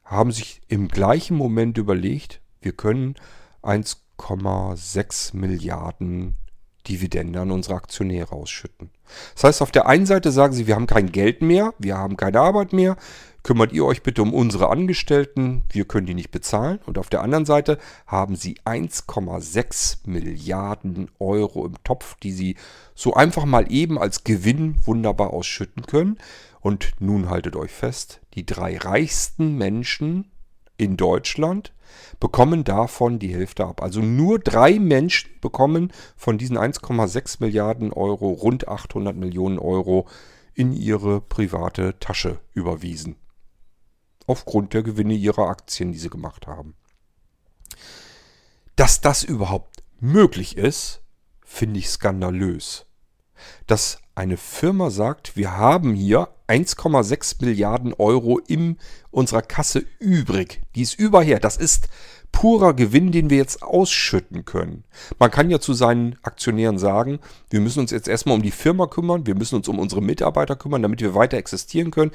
[0.08, 3.16] haben sich im gleichen Moment überlegt, wir können
[3.62, 6.36] 1,6 Milliarden
[6.88, 8.90] Dividende an unsere Aktionäre ausschütten.
[9.36, 12.16] Das heißt, auf der einen Seite sagen sie, wir haben kein Geld mehr, wir haben
[12.16, 12.96] keine Arbeit mehr,
[13.44, 16.80] kümmert ihr euch bitte um unsere Angestellten, wir können die nicht bezahlen.
[16.86, 22.56] Und auf der anderen Seite haben sie 1,6 Milliarden Euro im Topf, die sie
[22.96, 26.18] so einfach mal eben als Gewinn wunderbar ausschütten können.
[26.68, 30.30] Und nun haltet euch fest, die drei reichsten Menschen
[30.76, 31.74] in Deutschland
[32.20, 33.82] bekommen davon die Hälfte ab.
[33.82, 40.10] Also nur drei Menschen bekommen von diesen 1,6 Milliarden Euro rund 800 Millionen Euro
[40.56, 43.16] in ihre private Tasche überwiesen.
[44.26, 46.76] Aufgrund der Gewinne ihrer Aktien, die sie gemacht haben.
[48.76, 51.02] Dass das überhaupt möglich ist,
[51.46, 52.87] finde ich skandalös.
[53.66, 58.78] Dass eine Firma sagt, wir haben hier 1,6 Milliarden Euro in
[59.12, 60.62] unserer Kasse übrig.
[60.76, 61.40] Die ist überher.
[61.40, 61.90] Das ist
[62.32, 64.84] purer Gewinn, den wir jetzt ausschütten können.
[65.20, 67.20] Man kann ja zu seinen Aktionären sagen,
[67.50, 70.56] wir müssen uns jetzt erstmal um die Firma kümmern, wir müssen uns um unsere Mitarbeiter
[70.56, 72.12] kümmern, damit wir weiter existieren können.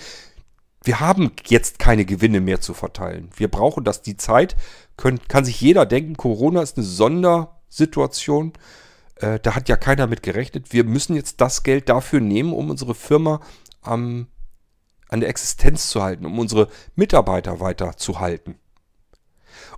[0.84, 3.30] Wir haben jetzt keine Gewinne mehr zu verteilen.
[3.36, 4.02] Wir brauchen das.
[4.02, 4.56] Die Zeit
[4.96, 8.52] können, kann sich jeder denken, Corona ist eine Sondersituation.
[9.22, 10.72] Äh, da hat ja keiner mit gerechnet.
[10.72, 13.40] Wir müssen jetzt das Geld dafür nehmen, um unsere Firma
[13.80, 14.26] am,
[15.08, 18.56] an der Existenz zu halten, um unsere Mitarbeiter weiter zu halten.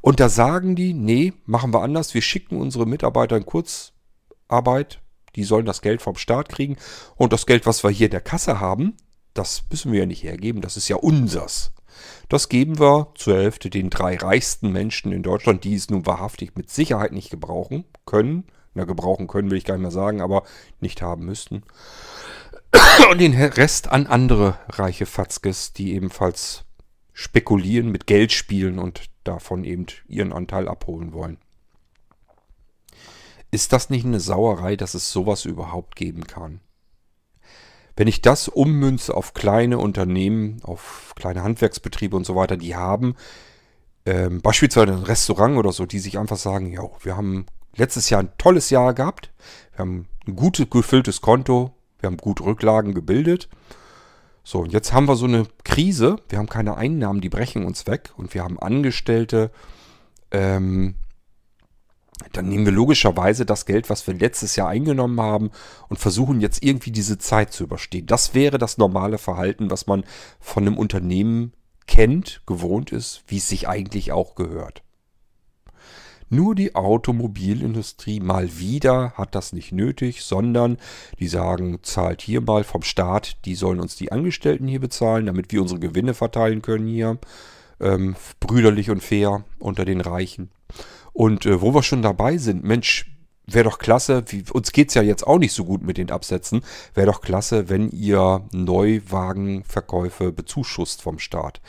[0.01, 2.14] Und da sagen die, nee, machen wir anders.
[2.14, 5.01] Wir schicken unsere Mitarbeiter in Kurzarbeit.
[5.36, 6.76] Die sollen das Geld vom Staat kriegen.
[7.16, 8.97] Und das Geld, was wir hier in der Kasse haben,
[9.34, 10.62] das müssen wir ja nicht hergeben.
[10.62, 11.72] Das ist ja unsers.
[12.28, 16.57] Das geben wir zur Hälfte den drei reichsten Menschen in Deutschland, die es nun wahrhaftig
[16.57, 18.45] mit Sicherheit nicht gebrauchen können.
[18.74, 20.42] Na, gebrauchen können will ich gar nicht mehr sagen, aber
[20.80, 21.62] nicht haben müssten.
[23.10, 26.64] Und den Rest an andere reiche Fatzkes, die ebenfalls
[27.12, 31.38] spekulieren, mit Geld spielen und davon eben ihren Anteil abholen wollen.
[33.52, 36.60] Ist das nicht eine Sauerei, dass es sowas überhaupt geben kann?
[37.96, 43.14] Wenn ich das ummünze auf kleine Unternehmen, auf kleine Handwerksbetriebe und so weiter, die haben
[44.06, 47.46] ähm, beispielsweise ein Restaurant oder so, die sich einfach sagen, ja, wir haben
[47.76, 49.32] letztes Jahr ein tolles Jahr gehabt,
[49.72, 53.48] wir haben ein gut gefülltes Konto, wir haben gut Rücklagen gebildet.
[54.46, 56.16] So, und jetzt haben wir so eine Krise.
[56.28, 58.12] Wir haben keine Einnahmen, die brechen uns weg.
[58.16, 59.50] Und wir haben Angestellte.
[60.30, 60.96] Ähm,
[62.32, 65.50] dann nehmen wir logischerweise das Geld, was wir letztes Jahr eingenommen haben
[65.88, 68.06] und versuchen jetzt irgendwie diese Zeit zu überstehen.
[68.06, 70.04] Das wäre das normale Verhalten, was man
[70.38, 71.54] von einem Unternehmen
[71.86, 74.84] kennt, gewohnt ist, wie es sich eigentlich auch gehört.
[76.35, 80.78] Nur die Automobilindustrie mal wieder hat das nicht nötig, sondern
[81.20, 85.53] die sagen, zahlt hier mal vom Staat, die sollen uns die Angestellten hier bezahlen, damit
[85.53, 87.18] wir unsere Gewinne verteilen können hier,
[87.80, 90.51] ähm, brüderlich und fair unter den Reichen.
[91.12, 93.14] Und äh, wo wir schon dabei sind, Mensch,
[93.47, 96.62] wäre doch klasse, wie, uns geht's ja jetzt auch nicht so gut mit den Absätzen,
[96.95, 101.61] wäre doch klasse, wenn ihr Neuwagenverkäufe bezuschusst vom Staat.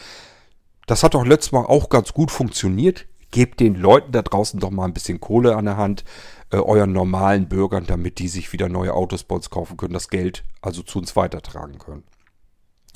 [0.88, 3.05] Das hat doch letztes Mal auch ganz gut funktioniert.
[3.36, 6.05] Gebt den Leuten da draußen doch mal ein bisschen Kohle an der Hand,
[6.51, 10.07] äh, euren normalen Bürgern, damit die sich wieder neue Autos bei uns kaufen können, das
[10.07, 12.05] Geld also zu uns weitertragen können.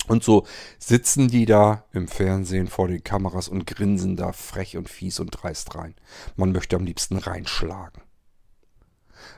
[0.08, 0.46] Und so
[0.78, 5.28] sitzen die da im Fernsehen vor den Kameras und grinsen da frech und fies und
[5.28, 5.94] dreist rein.
[6.36, 8.00] Man möchte am liebsten reinschlagen.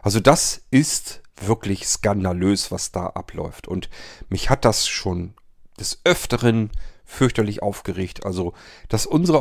[0.02, 3.66] Also das ist wirklich skandalös, was da abläuft.
[3.66, 3.90] Und
[4.28, 5.34] mich hat das schon
[5.80, 6.70] des Öfteren
[7.04, 8.24] fürchterlich aufgeregt.
[8.24, 8.54] Also,
[8.88, 9.40] dass unsere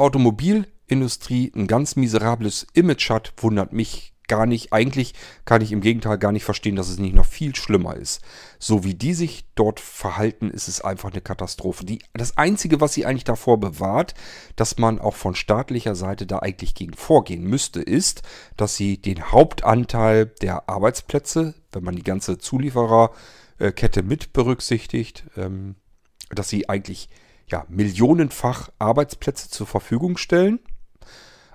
[0.91, 4.73] Automobilindustrie ein ganz miserables Image hat, wundert mich gar nicht.
[4.73, 5.13] Eigentlich
[5.45, 8.21] kann ich im Gegenteil gar nicht verstehen, dass es nicht noch viel schlimmer ist.
[8.59, 11.85] So wie die sich dort verhalten, ist es einfach eine Katastrophe.
[11.85, 14.13] Die, das Einzige, was sie eigentlich davor bewahrt,
[14.57, 18.23] dass man auch von staatlicher Seite da eigentlich gegen vorgehen müsste, ist,
[18.57, 25.75] dass sie den Hauptanteil der Arbeitsplätze, wenn man die ganze Zuliefererkette mit berücksichtigt, ähm,
[26.29, 27.09] dass sie eigentlich
[27.47, 30.59] ja, millionenfach Arbeitsplätze zur Verfügung stellen.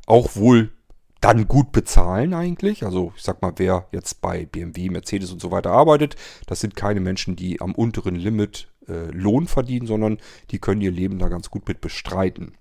[0.06, 0.72] Auch wohl
[1.20, 2.84] dann gut bezahlen eigentlich.
[2.84, 6.76] Also ich sag mal, wer jetzt bei BMW, Mercedes und so weiter arbeitet, das sind
[6.76, 10.18] keine Menschen, die am unteren Limit äh, Lohn verdienen, sondern
[10.50, 12.52] die können ihr Leben da ganz gut mit bestreiten.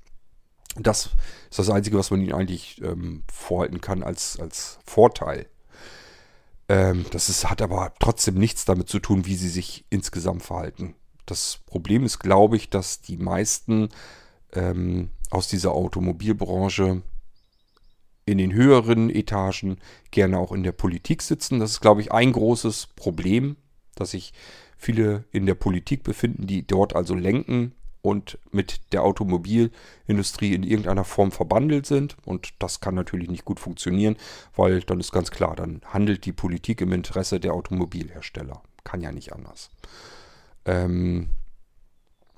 [0.78, 1.12] Das
[1.50, 5.48] ist das Einzige, was man ihnen eigentlich ähm, vorhalten kann als, als Vorteil.
[6.68, 10.96] Ähm, das ist, hat aber trotzdem nichts damit zu tun, wie sie sich insgesamt verhalten.
[11.26, 13.90] Das Problem ist, glaube ich, dass die meisten
[14.54, 17.02] ähm, aus dieser Automobilbranche
[18.26, 19.78] in den höheren Etagen
[20.12, 21.60] gerne auch in der Politik sitzen.
[21.60, 23.56] Das ist, glaube ich, ein großes Problem,
[23.96, 24.34] dass sich
[24.78, 31.04] viele in der Politik befinden, die dort also lenken und mit der Automobilindustrie in irgendeiner
[31.04, 32.18] Form verbandelt sind.
[32.26, 34.16] Und das kann natürlich nicht gut funktionieren,
[34.56, 38.62] weil dann ist ganz klar, dann handelt die Politik im Interesse der Automobilhersteller.
[38.84, 39.72] Kann ja nicht anders.
[40.66, 41.30] Ähm,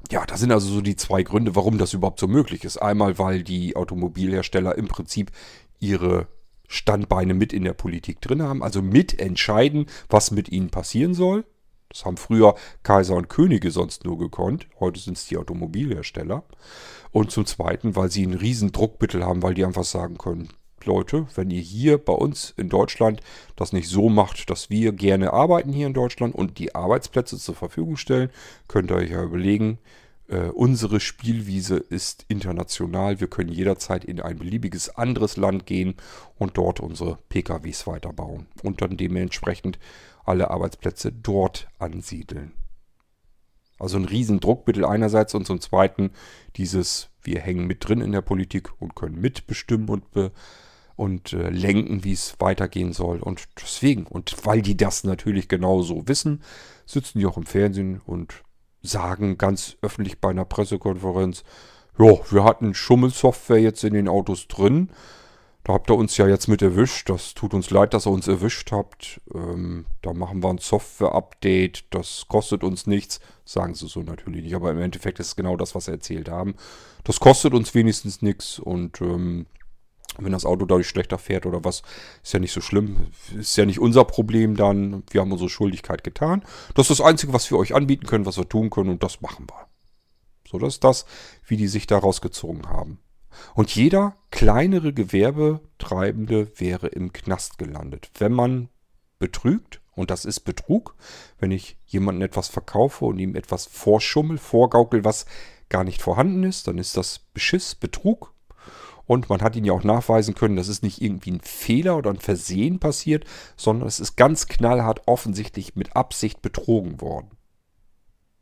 [0.09, 2.77] ja, das sind also so die zwei Gründe, warum das überhaupt so möglich ist.
[2.77, 5.31] Einmal, weil die Automobilhersteller im Prinzip
[5.79, 6.27] ihre
[6.67, 11.45] Standbeine mit in der Politik drin haben, also mitentscheiden, was mit ihnen passieren soll.
[11.89, 14.67] Das haben früher Kaiser und Könige sonst nur gekonnt.
[14.79, 16.43] Heute sind es die Automobilhersteller.
[17.11, 20.49] Und zum Zweiten, weil sie einen riesen Druckmittel haben, weil die einfach sagen können,
[20.83, 23.21] Leute, wenn ihr hier bei uns in Deutschland
[23.55, 27.55] das nicht so macht, dass wir gerne arbeiten hier in Deutschland und die Arbeitsplätze zur
[27.55, 28.29] Verfügung stellen,
[28.67, 29.79] könnt ihr euch ja überlegen,
[30.27, 33.19] äh, unsere Spielwiese ist international.
[33.19, 35.95] Wir können jederzeit in ein beliebiges anderes Land gehen
[36.37, 39.79] und dort unsere PKWs weiterbauen und dann dementsprechend
[40.25, 42.53] alle Arbeitsplätze dort ansiedeln.
[43.79, 46.11] Also ein Riesendruckmittel einerseits und zum Zweiten
[46.55, 50.31] dieses, wir hängen mit drin in der Politik und können mitbestimmen und, be,
[50.95, 53.19] und äh, lenken, wie es weitergehen soll.
[53.19, 56.41] Und deswegen, und weil die das natürlich genauso wissen,
[56.85, 58.43] sitzen die auch im Fernsehen und
[58.81, 61.43] sagen ganz öffentlich bei einer Pressekonferenz,
[61.99, 64.91] ja, wir hatten Schummelsoftware jetzt in den Autos drin.
[65.63, 67.09] Da habt ihr uns ja jetzt mit erwischt.
[67.09, 69.19] Das tut uns leid, dass ihr uns erwischt habt.
[69.33, 71.85] Ähm, da machen wir ein Software-Update.
[71.89, 73.19] Das kostet uns nichts.
[73.43, 74.55] Sagen sie so natürlich nicht.
[74.55, 76.55] Aber im Endeffekt ist es genau das, was sie erzählt haben.
[77.03, 78.59] Das kostet uns wenigstens nichts.
[78.59, 79.47] Und ähm,
[80.19, 81.83] wenn das Auto dadurch schlechter fährt oder was,
[82.23, 83.07] ist ja nicht so schlimm.
[83.37, 85.03] Ist ja nicht unser Problem dann.
[85.09, 86.43] Wir haben unsere Schuldigkeit getan.
[86.75, 89.21] Das ist das Einzige, was wir euch anbieten können, was wir tun können und das
[89.21, 89.67] machen wir.
[90.49, 91.05] So, das ist das,
[91.45, 92.99] wie die sich da rausgezogen haben.
[93.53, 98.69] Und jeder kleinere Gewerbetreibende wäre im Knast gelandet, wenn man
[99.19, 99.81] betrügt.
[99.95, 100.95] Und das ist Betrug,
[101.39, 105.25] wenn ich jemandem etwas verkaufe und ihm etwas vorschummel, vorgaukel, was
[105.69, 108.33] gar nicht vorhanden ist, dann ist das Beschiss, Betrug
[109.07, 112.11] und man hat ihn ja auch nachweisen können, dass es nicht irgendwie ein Fehler oder
[112.11, 117.31] ein Versehen passiert, sondern es ist ganz knallhart offensichtlich mit Absicht betrogen worden.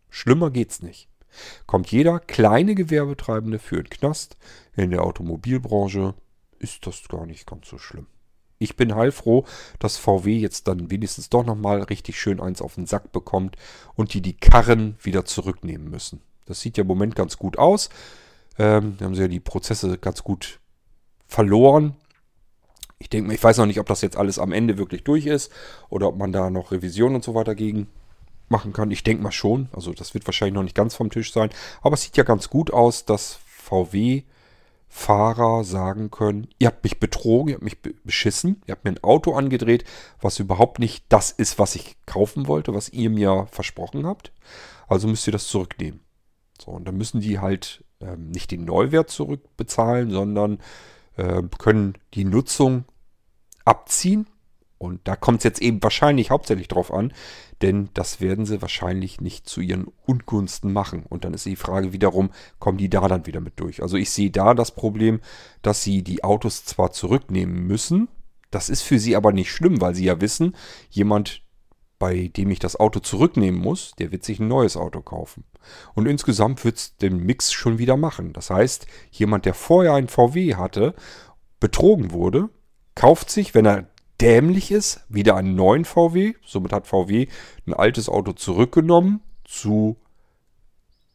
[0.09, 1.07] Schlimmer geht's nicht.
[1.67, 4.37] Kommt jeder kleine Gewerbetreibende für den Knast,
[4.75, 6.15] in der Automobilbranche
[6.59, 8.07] ist das gar nicht ganz so schlimm.
[8.57, 9.45] ich bin heilfroh,
[9.79, 13.57] dass VW jetzt dann wenigstens doch nochmal richtig schön eins auf den Sack bekommt
[13.95, 16.21] und die die Karren wieder zurücknehmen müssen.
[16.45, 17.89] Das sieht ja im Moment ganz gut aus.
[18.57, 20.59] Ähm, da haben sie ja die Prozesse ganz gut
[21.27, 21.95] verloren.
[22.97, 25.51] Ich denke ich weiß noch nicht, ob das jetzt alles am Ende wirklich durch ist
[25.89, 27.87] oder ob man da noch Revision und so weiter gegen
[28.47, 28.91] machen kann.
[28.91, 29.69] Ich denke mal schon.
[29.73, 31.49] Also das wird wahrscheinlich noch nicht ganz vom Tisch sein.
[31.81, 34.23] Aber es sieht ja ganz gut aus, dass VW
[34.87, 39.03] Fahrer sagen können, ihr habt mich betrogen, ihr habt mich beschissen, ihr habt mir ein
[39.03, 39.83] Auto angedreht,
[40.21, 44.31] was überhaupt nicht das ist, was ich kaufen wollte, was ihr mir versprochen habt.
[44.87, 45.99] Also müsst ihr das zurücknehmen.
[46.63, 50.59] So, und dann müssen die halt ähm, nicht den Neuwert zurückbezahlen, sondern
[51.17, 52.85] äh, können die Nutzung
[53.63, 54.27] abziehen.
[54.77, 57.13] Und da kommt es jetzt eben wahrscheinlich hauptsächlich drauf an,
[57.61, 61.05] denn das werden sie wahrscheinlich nicht zu ihren Ungunsten machen.
[61.07, 62.29] Und dann ist die Frage wiederum,
[62.59, 63.81] kommen die da dann wieder mit durch?
[63.81, 65.21] Also ich sehe da das Problem,
[65.61, 68.09] dass sie die Autos zwar zurücknehmen müssen,
[68.51, 70.55] das ist für sie aber nicht schlimm, weil sie ja wissen,
[70.89, 71.41] jemand,
[71.99, 75.43] bei dem ich das Auto zurücknehmen muss, der wird sich ein neues Auto kaufen.
[75.93, 78.33] Und insgesamt wird es den Mix schon wieder machen.
[78.33, 80.93] Das heißt, jemand, der vorher ein VW hatte,
[81.59, 82.49] betrogen wurde,
[82.95, 83.87] kauft sich, wenn er
[84.21, 86.33] dämlich ist, wieder einen neuen VW.
[86.45, 87.27] Somit hat VW
[87.65, 89.97] ein altes Auto zurückgenommen zu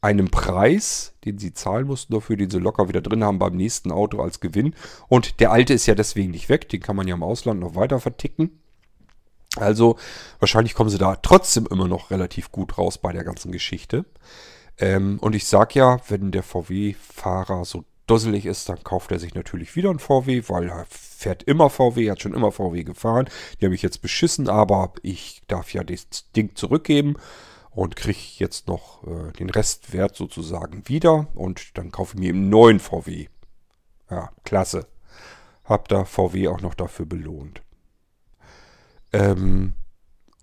[0.02, 3.92] einem Preis, den sie zahlen mussten dafür, den sie locker wieder drin haben beim nächsten
[3.92, 4.74] Auto als Gewinn.
[5.08, 7.74] Und der alte ist ja deswegen nicht weg, den kann man ja im Ausland noch
[7.74, 8.60] weiter verticken.
[9.56, 9.96] Also
[10.38, 14.04] wahrscheinlich kommen sie da trotzdem immer noch relativ gut raus bei der ganzen Geschichte.
[14.78, 19.34] Ähm, und ich sag ja, wenn der VW-Fahrer so dusselig ist, dann kauft er sich
[19.34, 23.28] natürlich wieder ein VW, weil er fährt immer VW, hat schon immer VW gefahren.
[23.60, 27.16] Die habe ich jetzt beschissen, aber ich darf ja das Ding zurückgeben
[27.70, 32.48] und kriege jetzt noch äh, den Restwert sozusagen wieder und dann kaufe ich mir einen
[32.48, 33.28] neuen VW.
[34.10, 34.86] Ja, klasse.
[35.64, 37.62] Hab da VW auch noch dafür belohnt.
[39.12, 39.74] Ähm,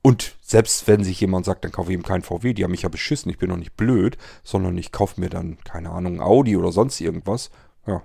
[0.02, 2.84] und selbst wenn sich jemand sagt, dann kaufe ich ihm keinen VW, die haben mich
[2.84, 6.56] ja beschissen, ich bin doch nicht blöd, sondern ich kaufe mir dann, keine Ahnung, Audi
[6.56, 7.50] oder sonst irgendwas.
[7.86, 8.04] Ja,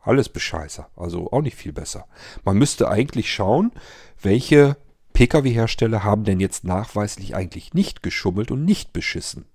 [0.00, 0.88] alles bescheißer.
[0.96, 2.06] Also auch nicht viel besser.
[2.44, 3.72] Man müsste eigentlich schauen,
[4.20, 4.76] welche
[5.12, 9.46] Pkw-Hersteller haben denn jetzt nachweislich eigentlich nicht geschummelt und nicht beschissen.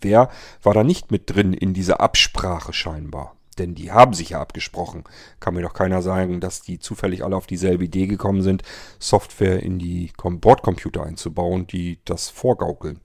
[0.00, 0.30] Wer
[0.62, 3.36] war da nicht mit drin in dieser Absprache scheinbar?
[3.58, 5.04] Denn die haben sich ja abgesprochen.
[5.40, 8.62] Kann mir doch keiner sagen, dass die zufällig alle auf dieselbe Idee gekommen sind,
[8.98, 13.00] Software in die Bordcomputer einzubauen, die das vorgaukeln.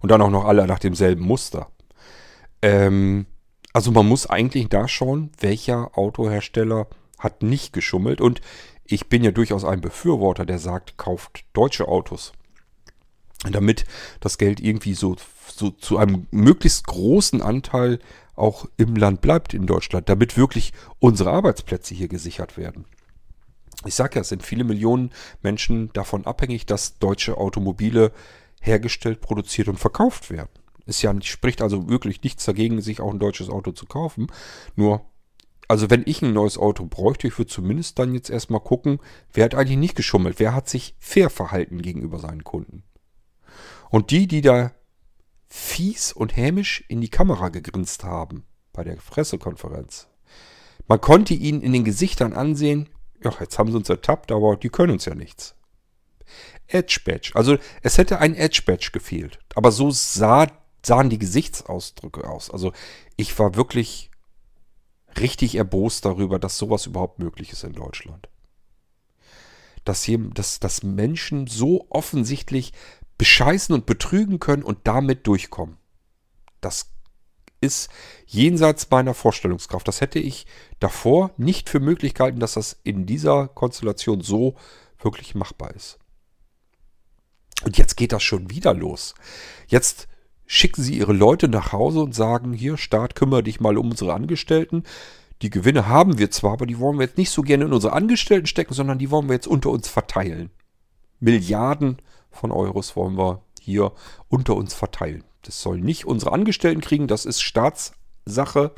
[0.00, 1.68] Und dann auch noch alle nach demselben Muster.
[2.62, 3.26] Ähm,
[3.72, 6.86] also man muss eigentlich da schauen, welcher Autohersteller
[7.18, 8.20] hat nicht geschummelt.
[8.20, 8.40] Und
[8.84, 12.32] ich bin ja durchaus ein Befürworter, der sagt, kauft deutsche Autos.
[13.50, 13.84] Damit
[14.20, 15.16] das Geld irgendwie so,
[15.48, 17.98] so zu einem möglichst großen Anteil
[18.34, 22.86] auch im Land bleibt in Deutschland, damit wirklich unsere Arbeitsplätze hier gesichert werden.
[23.84, 25.10] Ich sage ja, es sind viele Millionen
[25.42, 28.12] Menschen davon abhängig, dass deutsche Automobile
[28.60, 30.50] hergestellt, produziert und verkauft werden.
[30.86, 34.28] Es ja, spricht also wirklich nichts dagegen, sich auch ein deutsches Auto zu kaufen.
[34.76, 35.04] Nur,
[35.68, 38.98] also wenn ich ein neues Auto bräuchte, ich würde zumindest dann jetzt erstmal gucken,
[39.32, 42.84] wer hat eigentlich nicht geschummelt, wer hat sich fair verhalten gegenüber seinen Kunden.
[43.90, 44.72] Und die, die da
[45.54, 50.08] fies und hämisch in die Kamera gegrinst haben bei der Pressekonferenz.
[50.88, 52.88] Man konnte ihnen in den Gesichtern ansehen,
[53.22, 55.54] ja, jetzt haben sie uns ertappt, aber die können uns ja nichts.
[56.68, 57.32] Edge Badge.
[57.34, 59.40] Also es hätte ein Edge Badge gefehlt.
[59.54, 60.46] Aber so sah,
[60.82, 62.50] sahen die Gesichtsausdrücke aus.
[62.50, 62.72] Also
[63.16, 64.10] ich war wirklich
[65.20, 68.30] richtig erbost darüber, dass sowas überhaupt möglich ist in Deutschland.
[69.84, 72.72] Dass, hier, dass, dass Menschen so offensichtlich
[73.22, 75.76] bescheißen und betrügen können und damit durchkommen.
[76.60, 76.90] Das
[77.60, 77.88] ist
[78.26, 79.86] jenseits meiner Vorstellungskraft.
[79.86, 80.44] Das hätte ich
[80.80, 84.56] davor nicht für möglich gehalten, dass das in dieser Konstellation so
[84.98, 86.00] wirklich machbar ist.
[87.64, 89.14] Und jetzt geht das schon wieder los.
[89.68, 90.08] Jetzt
[90.44, 94.14] schicken sie ihre Leute nach Hause und sagen, hier, Staat, kümmere dich mal um unsere
[94.14, 94.82] Angestellten.
[95.42, 97.92] Die Gewinne haben wir zwar, aber die wollen wir jetzt nicht so gerne in unsere
[97.92, 100.50] Angestellten stecken, sondern die wollen wir jetzt unter uns verteilen.
[101.20, 102.02] Milliarden
[102.32, 103.92] von Euros wollen wir hier
[104.28, 105.24] unter uns verteilen.
[105.42, 108.72] Das sollen nicht unsere Angestellten kriegen, das ist Staatssache.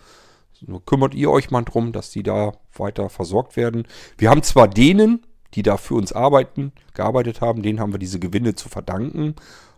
[0.66, 3.86] Nur kümmert ihr euch mal drum, dass die da weiter versorgt werden.
[4.16, 8.18] Wir haben zwar denen, die da für uns arbeiten, gearbeitet haben, denen haben wir diese
[8.18, 9.34] Gewinne zu verdanken.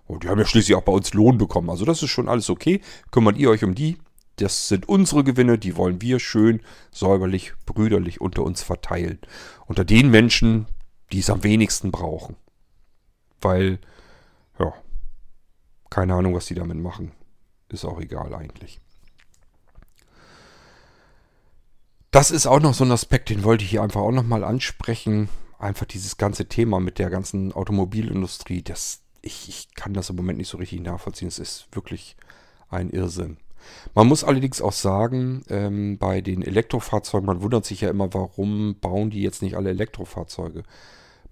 [0.06, 1.70] Und die haben ja schließlich auch bei uns Lohn bekommen.
[1.70, 2.80] Also das ist schon alles okay.
[3.10, 3.98] Kümmert ihr euch um die.
[4.36, 6.60] Das sind unsere Gewinne, die wollen wir schön,
[6.92, 9.18] säuberlich, brüderlich unter uns verteilen.
[9.66, 10.66] Unter den Menschen,
[11.10, 12.36] die es am wenigsten brauchen
[13.40, 13.78] weil,
[14.58, 14.72] ja,
[15.90, 17.12] keine Ahnung, was die damit machen.
[17.68, 18.80] Ist auch egal eigentlich.
[22.10, 25.28] Das ist auch noch so ein Aspekt, den wollte ich hier einfach auch nochmal ansprechen.
[25.58, 30.38] Einfach dieses ganze Thema mit der ganzen Automobilindustrie, das, ich, ich kann das im Moment
[30.38, 31.28] nicht so richtig nachvollziehen.
[31.28, 32.16] Es ist wirklich
[32.68, 33.38] ein Irrsinn.
[33.94, 38.76] Man muss allerdings auch sagen, ähm, bei den Elektrofahrzeugen, man wundert sich ja immer, warum
[38.80, 40.62] bauen die jetzt nicht alle Elektrofahrzeuge.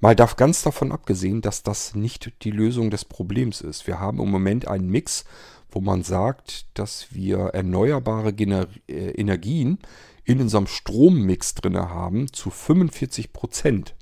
[0.01, 3.87] Mal darf ganz davon abgesehen, dass das nicht die Lösung des Problems ist.
[3.87, 5.25] Wir haben im Moment einen Mix,
[5.71, 9.79] wo man sagt, dass wir erneuerbare Gener äh, Energien
[10.25, 13.95] in unserem Strommix drin haben zu 45 Prozent.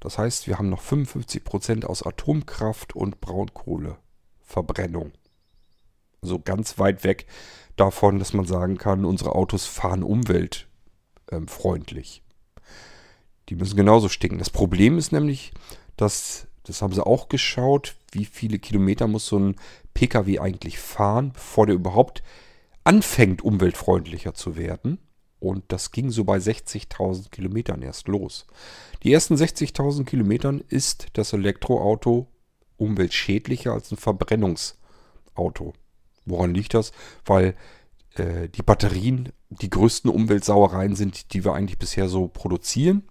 [0.00, 5.12] Das heißt, wir haben noch 55 Prozent aus Atomkraft und Braunkohleverbrennung
[6.20, 7.26] so ganz weit weg
[7.76, 12.22] davon, dass man sagen kann, unsere Autos fahren umweltfreundlich.
[13.48, 14.38] Die müssen genauso stinken.
[14.38, 15.52] Das Problem ist nämlich,
[15.96, 19.56] dass, das haben sie auch geschaut, wie viele Kilometer muss so ein
[19.94, 22.22] Pkw eigentlich fahren, bevor der überhaupt
[22.84, 24.98] anfängt, umweltfreundlicher zu werden.
[25.40, 28.46] Und das ging so bei 60.000 Kilometern erst los.
[29.02, 32.26] Die ersten 60.000 Kilometern ist das Elektroauto
[32.76, 35.74] umweltschädlicher als ein Verbrennungsauto.
[36.24, 36.92] Woran liegt das?
[37.24, 37.54] Weil
[38.16, 43.04] äh, die Batterien die größten Umweltsauereien sind, die wir eigentlich bisher so produzieren.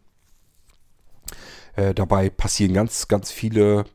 [1.76, 3.86] Äh, dabei passieren ganz, ganz viele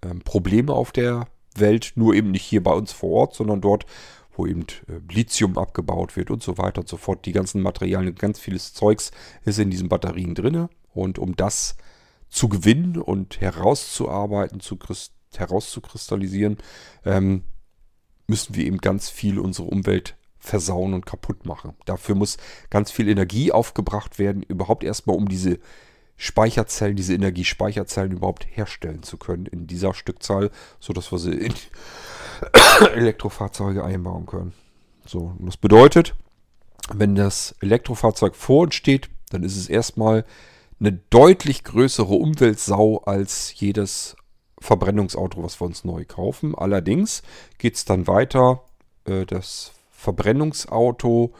[0.00, 1.26] äh, Probleme auf der
[1.56, 3.86] Welt, nur eben nicht hier bei uns vor Ort, sondern dort,
[4.36, 7.26] wo eben äh, Lithium abgebaut wird und so weiter und so fort.
[7.26, 9.10] Die ganzen Materialien, ganz vieles Zeugs
[9.44, 10.68] ist in diesen Batterien drin.
[10.92, 11.76] Und um das
[12.28, 14.78] zu gewinnen und herauszuarbeiten, zu
[15.36, 16.58] herauszukristallisieren,
[17.04, 17.42] ähm,
[18.26, 21.74] müssen wir eben ganz viel unsere Umwelt versauen und kaputt machen.
[21.84, 22.36] Dafür muss
[22.70, 25.58] ganz viel Energie aufgebracht werden, überhaupt erstmal um diese
[26.16, 30.50] Speicherzellen, diese Energiespeicherzellen überhaupt herstellen zu können in dieser Stückzahl,
[30.80, 31.54] sodass wir sie in
[32.94, 34.52] Elektrofahrzeuge einbauen können.
[35.06, 36.14] So, und das bedeutet,
[36.92, 40.24] wenn das Elektrofahrzeug vor uns steht, dann ist es erstmal
[40.80, 44.16] eine deutlich größere Umweltsau als jedes
[44.60, 46.54] Verbrennungsauto, was wir uns neu kaufen.
[46.54, 47.22] Allerdings
[47.58, 48.62] geht es dann weiter.
[49.04, 51.34] Äh, das Verbrennungsauto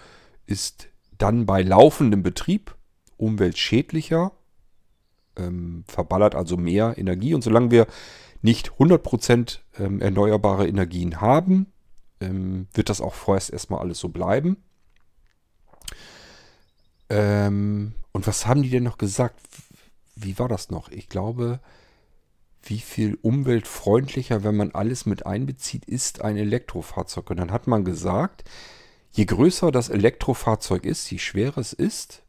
[0.46, 2.74] ist dann bei laufendem Betrieb
[3.16, 4.32] umweltschädlicher,
[5.36, 7.34] ähm, verballert also mehr Energie.
[7.34, 7.86] Und solange wir
[8.42, 11.72] nicht 100% ähm, erneuerbare Energien haben,
[12.20, 14.58] ähm, wird das auch vorerst erstmal alles so bleiben.
[17.08, 19.40] Ähm, und was haben die denn noch gesagt?
[20.14, 20.90] Wie war das noch?
[20.90, 21.60] Ich glaube,
[22.62, 27.30] wie viel umweltfreundlicher, wenn man alles mit einbezieht, ist ein Elektrofahrzeug.
[27.30, 28.44] Und dann hat man gesagt,
[29.12, 32.23] je größer das Elektrofahrzeug ist, je schwerer es ist,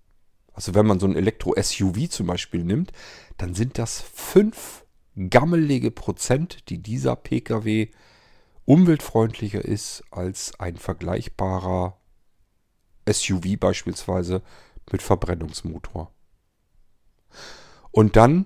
[0.56, 2.92] also wenn man so ein Elektro-SUV zum Beispiel nimmt,
[3.38, 4.86] dann sind das fünf
[5.30, 7.90] gammelige Prozent, die dieser Pkw
[8.64, 11.98] umweltfreundlicher ist als ein vergleichbarer
[13.08, 14.42] SUV beispielsweise
[14.92, 16.12] mit Verbrennungsmotor.
[17.92, 18.46] Und dann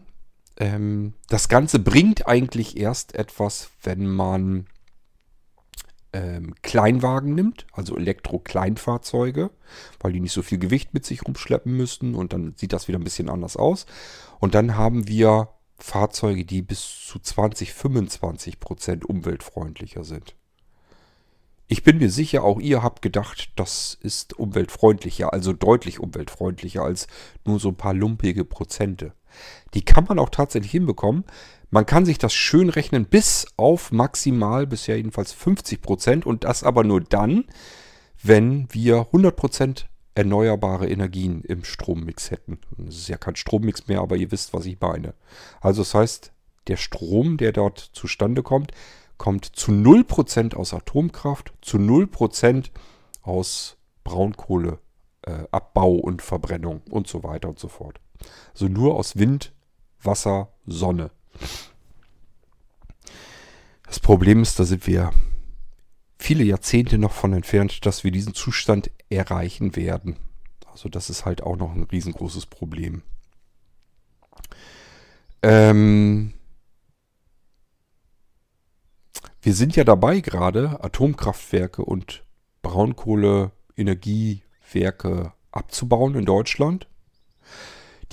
[0.57, 4.68] ähm, das Ganze bringt eigentlich erst etwas, wenn man
[6.14, 9.51] ähm, Kleinwagen nimmt, also Elektro-Kleinfahrzeuge,
[9.99, 12.99] weil die nicht so viel Gewicht mit sich rumschleppen müssen und dann sieht das wieder
[12.99, 13.86] ein bisschen anders aus.
[14.39, 20.36] Und dann haben wir Fahrzeuge, die bis zu 20, 25 Prozent umweltfreundlicher sind.
[21.68, 27.05] Ich bin mir sicher, auch ihr habt gedacht, das ist umweltfreundlicher, also deutlich umweltfreundlicher als
[27.45, 29.14] nur so ein paar lumpige Prozente.
[29.74, 31.26] Die kann man auch tatsächlich hinbekommen.
[31.72, 36.64] Man kann sich das schön rechnen bis auf maximal bisher jedenfalls 50 Prozent und das
[36.64, 37.46] aber nur dann,
[38.24, 42.60] wenn wir 100 Prozent erneuerbare Energien im Strommix hätten.
[42.88, 45.14] Es ist ja kein Strommix mehr, aber ihr wisst, was ich meine.
[45.62, 46.32] Also das heißt,
[46.68, 48.72] der Strom, der dort zustande kommt,
[49.18, 52.72] kommt zu 0% aus Atomkraft, zu 0%
[53.22, 58.00] aus Braunkohleabbau äh, und Verbrennung und so weiter und so fort.
[58.51, 59.53] Also nur aus Wind,
[60.01, 61.11] Wasser, Sonne.
[63.86, 65.11] Das Problem ist, da sind wir
[66.17, 70.17] viele Jahrzehnte noch von entfernt, dass wir diesen Zustand erreichen werden.
[70.71, 73.01] Also das ist halt auch noch ein riesengroßes Problem.
[75.41, 76.33] Ähm
[79.41, 82.24] wir sind ja dabei gerade, Atomkraftwerke und
[82.62, 86.87] Braunkohleenergiewerke abzubauen in Deutschland.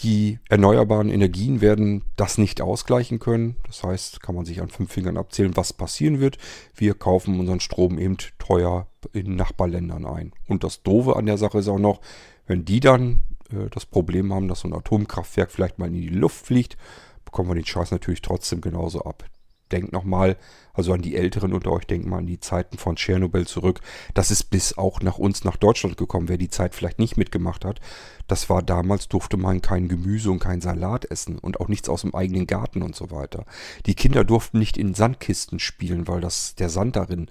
[0.00, 3.56] Die erneuerbaren Energien werden das nicht ausgleichen können.
[3.66, 6.36] Das heißt, kann man sich an fünf Fingern abzählen, was passieren wird.
[6.74, 10.32] Wir kaufen unseren Strom eben teuer in Nachbarländern ein.
[10.48, 12.00] Und das Doofe an der Sache ist auch noch,
[12.46, 16.08] wenn die dann äh, das Problem haben, dass so ein Atomkraftwerk vielleicht mal in die
[16.08, 16.76] Luft fliegt,
[17.24, 19.24] bekommen wir den Scheiß natürlich trotzdem genauso ab.
[19.72, 20.36] Denkt nochmal,
[20.72, 23.80] also an die Älteren unter euch, denkt mal an die Zeiten von Tschernobyl zurück.
[24.14, 26.28] Das ist bis auch nach uns, nach Deutschland gekommen.
[26.28, 27.80] Wer die Zeit vielleicht nicht mitgemacht hat,
[28.26, 32.02] das war damals, durfte man kein Gemüse und kein Salat essen und auch nichts aus
[32.02, 33.44] dem eigenen Garten und so weiter.
[33.86, 37.28] Die Kinder durften nicht in Sandkisten spielen, weil das, der Sand darin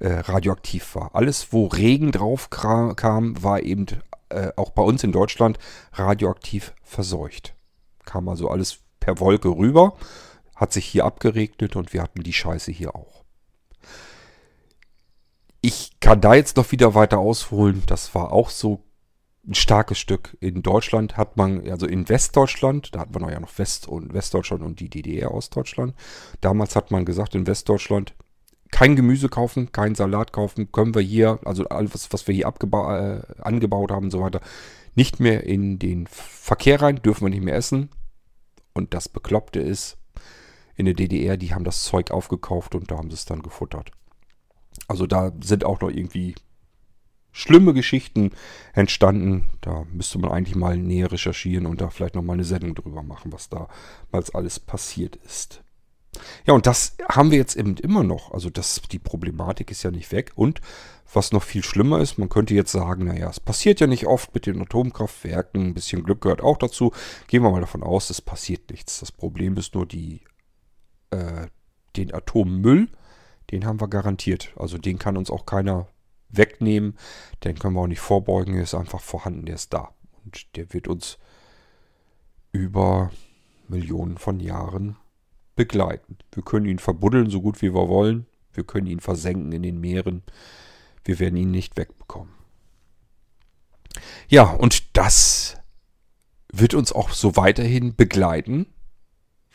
[0.00, 1.14] äh, radioaktiv war.
[1.14, 3.86] Alles, wo Regen drauf kam, war eben
[4.28, 5.58] äh, auch bei uns in Deutschland
[5.92, 7.54] radioaktiv verseucht.
[8.04, 9.96] Kam also alles per Wolke rüber
[10.58, 13.24] hat sich hier abgeregnet und wir hatten die Scheiße hier auch.
[15.60, 17.84] Ich kann da jetzt noch wieder weiter ausholen.
[17.86, 18.84] Das war auch so
[19.46, 20.36] ein starkes Stück.
[20.40, 24.62] In Deutschland hat man, also in Westdeutschland, da hat man ja noch West- und Westdeutschland
[24.62, 25.94] und die DDR Ostdeutschland.
[26.40, 28.14] Damals hat man gesagt, in Westdeutschland
[28.72, 33.42] kein Gemüse kaufen, kein Salat kaufen, können wir hier, also alles, was wir hier äh,
[33.42, 34.40] angebaut haben und so weiter,
[34.96, 37.90] nicht mehr in den Verkehr rein, dürfen wir nicht mehr essen.
[38.74, 39.97] Und das Bekloppte ist,
[40.78, 43.90] in der DDR, die haben das Zeug aufgekauft und da haben sie es dann gefuttert.
[44.86, 46.36] Also da sind auch noch irgendwie
[47.32, 48.30] schlimme Geschichten
[48.72, 49.50] entstanden.
[49.60, 53.32] Da müsste man eigentlich mal näher recherchieren und da vielleicht nochmal eine Sendung drüber machen,
[53.32, 55.62] was damals alles passiert ist.
[56.46, 58.32] Ja, und das haben wir jetzt eben immer noch.
[58.32, 60.30] Also das, die Problematik ist ja nicht weg.
[60.36, 60.60] Und
[61.12, 64.32] was noch viel schlimmer ist, man könnte jetzt sagen, naja, es passiert ja nicht oft
[64.32, 65.66] mit den Atomkraftwerken.
[65.66, 66.92] Ein bisschen Glück gehört auch dazu.
[67.26, 69.00] Gehen wir mal davon aus, es passiert nichts.
[69.00, 70.22] Das Problem ist nur die
[71.10, 71.46] äh,
[71.96, 72.88] den Atommüll,
[73.50, 74.52] den haben wir garantiert.
[74.56, 75.88] Also den kann uns auch keiner
[76.28, 76.96] wegnehmen.
[77.44, 78.54] Den können wir auch nicht vorbeugen.
[78.54, 79.94] Der ist einfach vorhanden, der ist da.
[80.24, 81.18] Und der wird uns
[82.52, 83.10] über
[83.68, 84.96] Millionen von Jahren
[85.56, 86.18] begleiten.
[86.32, 88.26] Wir können ihn verbuddeln, so gut wie wir wollen.
[88.52, 90.22] Wir können ihn versenken in den Meeren.
[91.04, 92.32] Wir werden ihn nicht wegbekommen.
[94.28, 95.56] Ja, und das
[96.52, 98.66] wird uns auch so weiterhin begleiten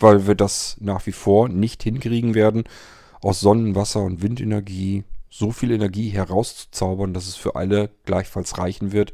[0.04, 2.66] weil wir das nach wie vor nicht hinkriegen werden,
[3.22, 8.92] aus Sonnen-, Wasser- und Windenergie so viel Energie herauszuzaubern, dass es für alle gleichfalls reichen
[8.92, 9.14] wird,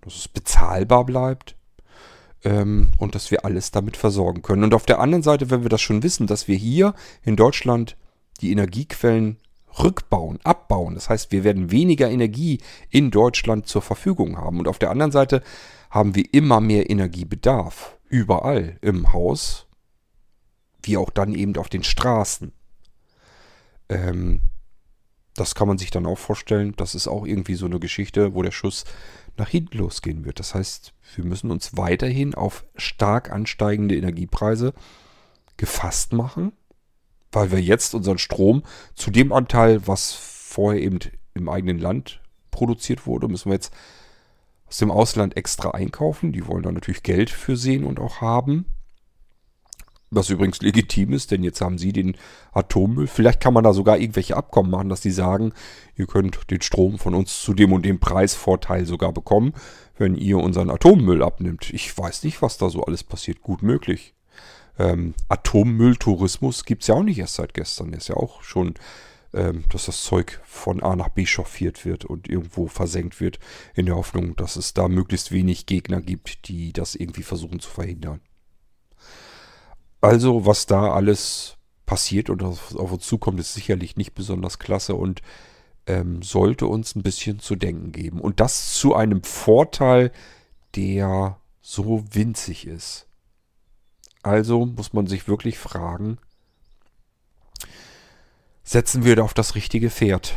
[0.00, 1.56] dass es bezahlbar bleibt
[2.44, 4.64] ähm, und dass wir alles damit versorgen können.
[4.64, 7.96] Und auf der anderen Seite, wenn wir das schon wissen, dass wir hier in Deutschland
[8.40, 9.36] die Energiequellen
[9.78, 14.58] rückbauen, abbauen, das heißt, wir werden weniger Energie in Deutschland zur Verfügung haben.
[14.58, 15.42] Und auf der anderen Seite
[15.90, 19.67] haben wir immer mehr Energiebedarf, überall im Haus
[20.88, 22.52] wie auch dann eben auf den Straßen.
[23.88, 24.40] Ähm,
[25.34, 26.74] das kann man sich dann auch vorstellen.
[26.76, 28.84] Das ist auch irgendwie so eine Geschichte, wo der Schuss
[29.36, 30.40] nach hinten losgehen wird.
[30.40, 34.72] Das heißt, wir müssen uns weiterhin auf stark ansteigende Energiepreise
[35.56, 36.52] gefasst machen,
[37.30, 40.98] weil wir jetzt unseren Strom zu dem Anteil, was vorher eben
[41.34, 42.20] im eigenen Land
[42.50, 43.72] produziert wurde, müssen wir jetzt
[44.66, 46.32] aus dem Ausland extra einkaufen.
[46.32, 48.64] Die wollen da natürlich Geld für sehen und auch haben.
[50.10, 52.16] Was übrigens legitim ist, denn jetzt haben sie den
[52.52, 53.06] Atommüll.
[53.06, 55.52] Vielleicht kann man da sogar irgendwelche Abkommen machen, dass die sagen,
[55.96, 59.52] ihr könnt den Strom von uns zu dem und dem Preisvorteil sogar bekommen,
[59.98, 61.70] wenn ihr unseren Atommüll abnimmt.
[61.74, 63.42] Ich weiß nicht, was da so alles passiert.
[63.42, 64.14] Gut möglich.
[64.78, 67.92] Ähm, Atommülltourismus gibt es ja auch nicht erst seit gestern.
[67.92, 68.74] Ist ja auch schon,
[69.34, 73.38] ähm, dass das Zeug von A nach B chauffiert wird und irgendwo versenkt wird,
[73.74, 77.68] in der Hoffnung, dass es da möglichst wenig Gegner gibt, die das irgendwie versuchen zu
[77.68, 78.20] verhindern.
[80.00, 81.56] Also, was da alles
[81.86, 85.22] passiert und auf uns zukommt, ist sicherlich nicht besonders klasse und
[85.86, 88.20] ähm, sollte uns ein bisschen zu denken geben.
[88.20, 90.12] Und das zu einem Vorteil,
[90.76, 93.06] der so winzig ist.
[94.22, 96.18] Also muss man sich wirklich fragen,
[98.62, 100.34] setzen wir da auf das richtige Pferd?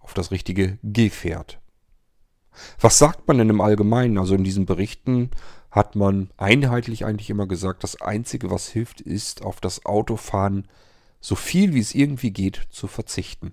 [0.00, 1.60] Auf das richtige Gefährt?
[2.80, 4.18] Was sagt man denn im Allgemeinen?
[4.18, 5.30] Also in diesen Berichten
[5.70, 10.68] hat man einheitlich eigentlich immer gesagt, das Einzige, was hilft, ist auf das Autofahren
[11.20, 13.52] so viel wie es irgendwie geht zu verzichten.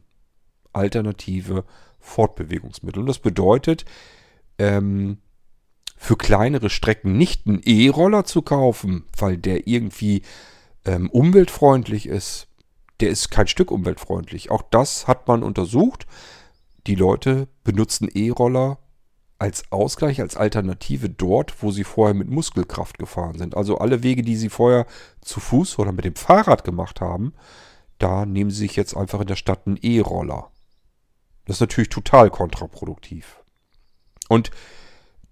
[0.74, 1.66] Alternative
[2.00, 3.02] Fortbewegungsmittel.
[3.02, 3.86] Und das bedeutet,
[4.60, 5.18] ähm,
[5.96, 10.22] für kleinere Strecken nicht einen E-Roller zu kaufen, weil der irgendwie
[10.86, 12.48] ähm, umweltfreundlich ist.
[13.00, 14.52] Der ist kein Stück umweltfreundlich.
[14.52, 16.06] Auch das hat man untersucht.
[16.88, 18.80] Die Leute benutzen E-Roller
[19.40, 23.58] als Ausgleich, als Alternative dort, wo sie vorher mit Muskelkraft gefahren sind.
[23.58, 24.86] Also alle Wege, die sie vorher
[25.22, 27.34] zu Fuß oder mit dem Fahrrad gemacht haben,
[27.98, 30.50] da nehmen sie sich jetzt einfach in der Stadt einen E-Roller.
[31.46, 33.44] Das ist natürlich total kontraproduktiv.
[34.30, 34.52] Und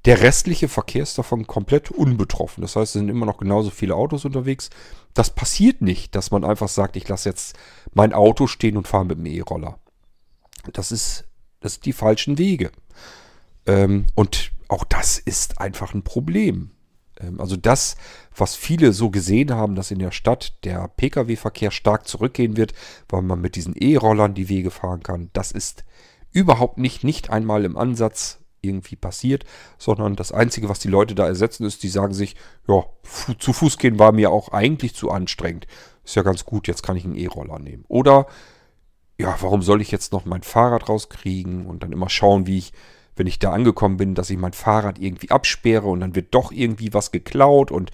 [0.06, 2.61] der restliche Verkehr ist davon komplett unbetroffen.
[2.61, 4.69] Das heißt, es sind immer noch genauso viele Autos unterwegs.
[5.14, 7.56] Das passiert nicht, dass man einfach sagt, ich lasse jetzt
[7.94, 9.80] mein Auto stehen und fahre mit dem E-Roller.
[10.73, 11.26] Das ist,
[11.60, 12.72] das sind die falschen Wege.
[13.65, 16.71] Ähm, und auch das ist einfach ein Problem.
[17.19, 17.95] Ähm, also das,
[18.35, 22.73] was viele so gesehen haben, dass in der Stadt der Pkw-Verkehr stark zurückgehen wird,
[23.09, 25.83] weil man mit diesen E-Rollern die Wege fahren kann, das ist
[26.31, 29.43] überhaupt nicht, nicht einmal im Ansatz irgendwie passiert,
[29.77, 32.35] sondern das Einzige, was die Leute da ersetzen, ist, die sagen sich,
[32.67, 32.83] ja,
[33.39, 35.67] zu Fuß gehen war mir auch eigentlich zu anstrengend.
[36.05, 37.85] Ist ja ganz gut, jetzt kann ich einen E-Roller nehmen.
[37.88, 38.27] Oder,
[39.17, 42.73] ja, warum soll ich jetzt noch mein Fahrrad rauskriegen und dann immer schauen, wie ich,
[43.22, 46.52] wenn ich da angekommen bin, dass ich mein Fahrrad irgendwie absperre und dann wird doch
[46.52, 47.91] irgendwie was geklaut und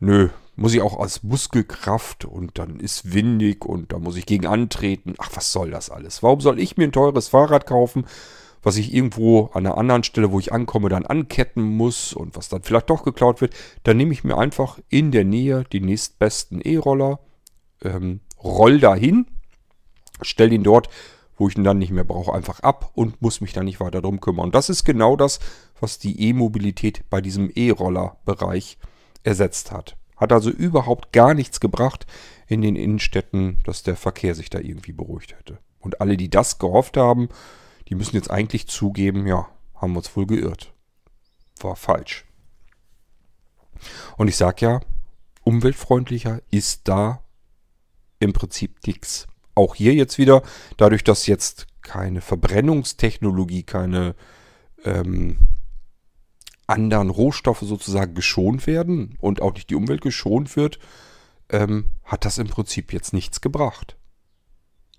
[0.00, 4.46] nö, muss ich auch aus Muskelkraft und dann ist windig und da muss ich gegen
[4.46, 5.14] antreten.
[5.16, 6.22] Ach, was soll das alles?
[6.22, 8.04] Warum soll ich mir ein teures Fahrrad kaufen,
[8.62, 12.50] was ich irgendwo an einer anderen Stelle, wo ich ankomme, dann anketten muss und was
[12.50, 13.54] dann vielleicht doch geklaut wird?
[13.82, 17.18] Dann nehme ich mir einfach in der Nähe die nächstbesten E-Roller,
[17.82, 19.24] ähm, roll dahin,
[20.20, 20.90] stell ihn dort,
[21.36, 24.02] wo ich ihn dann nicht mehr brauche, einfach ab und muss mich dann nicht weiter
[24.02, 24.46] drum kümmern.
[24.46, 25.40] Und das ist genau das,
[25.80, 28.78] was die E-Mobilität bei diesem E-Roller-Bereich
[29.22, 29.96] ersetzt hat.
[30.16, 32.06] Hat also überhaupt gar nichts gebracht
[32.46, 35.58] in den Innenstädten, dass der Verkehr sich da irgendwie beruhigt hätte.
[35.80, 37.28] Und alle, die das gehofft haben,
[37.88, 40.72] die müssen jetzt eigentlich zugeben, ja, haben wir uns wohl geirrt.
[41.60, 42.24] War falsch.
[44.16, 44.80] Und ich sag ja,
[45.42, 47.22] umweltfreundlicher ist da
[48.18, 49.26] im Prinzip nichts.
[49.54, 50.42] Auch hier jetzt wieder,
[50.76, 54.14] dadurch, dass jetzt keine Verbrennungstechnologie, keine
[54.84, 55.38] ähm,
[56.66, 60.78] anderen Rohstoffe sozusagen geschont werden und auch nicht die Umwelt geschont wird,
[61.50, 63.96] ähm, hat das im Prinzip jetzt nichts gebracht.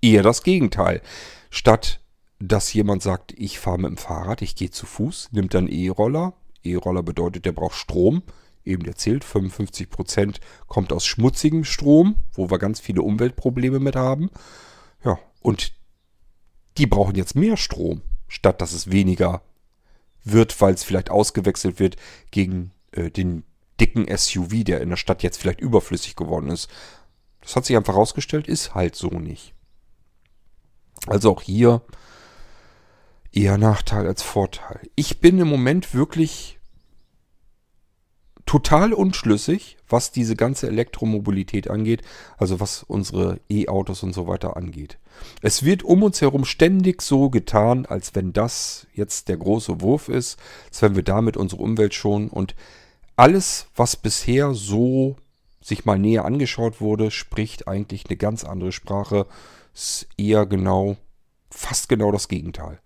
[0.02, 1.02] Eher das Gegenteil.
[1.50, 2.00] Statt
[2.40, 6.34] dass jemand sagt, ich fahre mit dem Fahrrad, ich gehe zu Fuß, nimmt dann E-Roller.
[6.64, 8.24] E-Roller bedeutet, der braucht Strom.
[8.66, 10.38] Eben erzählt, 55%
[10.68, 14.32] kommt aus schmutzigem Strom, wo wir ganz viele Umweltprobleme mit haben.
[15.04, 15.74] Ja, und
[16.78, 19.44] die brauchen jetzt mehr Strom, statt dass es weniger
[20.24, 21.96] wird, weil es vielleicht ausgewechselt wird
[22.32, 23.44] gegen äh, den
[23.80, 26.70] dicken SUV, der in der Stadt jetzt vielleicht überflüssig geworden ist.
[27.42, 29.54] Das hat sich einfach herausgestellt, ist halt so nicht.
[31.08, 31.82] Also auch hier
[33.32, 34.80] eher Nachteil als Vorteil.
[34.96, 36.55] Ich bin im Moment wirklich
[38.46, 42.02] total unschlüssig, was diese ganze Elektromobilität angeht,
[42.38, 44.98] also was unsere E-Autos und so weiter angeht.
[45.42, 50.10] Es wird um uns herum ständig so getan, als wenn das jetzt der große Wurf
[50.10, 52.56] ist, als wenn wir damit unsere Umwelt schonen und
[53.16, 55.16] alles, was bisher so
[55.62, 59.26] sich mal näher angeschaut wurde, spricht eigentlich eine ganz andere Sprache,
[59.74, 60.98] ist eher genau,
[61.50, 62.80] fast genau das Gegenteil.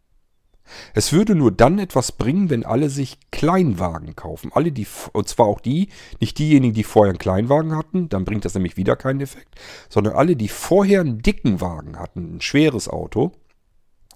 [0.93, 4.51] Es würde nur dann etwas bringen, wenn alle sich Kleinwagen kaufen.
[4.53, 5.89] Alle, die, und zwar auch die,
[6.19, 9.55] nicht diejenigen, die vorher einen Kleinwagen hatten, dann bringt das nämlich wieder keinen Effekt,
[9.89, 13.31] sondern alle, die vorher einen dicken Wagen hatten, ein schweres Auto,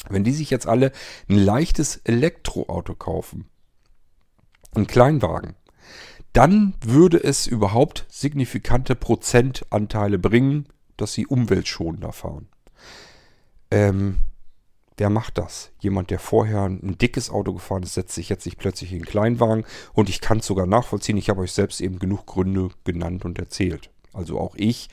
[0.10, 0.92] wenn die sich jetzt alle
[1.30, 3.46] ein leichtes Elektroauto kaufen,
[4.76, 5.56] einen Kleinwagen,
[6.34, 10.68] dann würde es überhaupt signifikante Prozentanteile bringen,
[10.98, 12.48] dass sie umweltschonender fahren.
[13.72, 14.18] Ähm,
[14.98, 15.72] Wer macht das?
[15.80, 19.06] Jemand, der vorher ein dickes Auto gefahren ist, setzt sich jetzt nicht plötzlich in einen
[19.06, 19.66] Kleinwagen.
[19.94, 21.18] Und ich kann es sogar nachvollziehen.
[21.18, 23.90] Ich habe euch selbst eben genug Gründe genannt und erzählt.
[24.14, 24.90] Also auch ich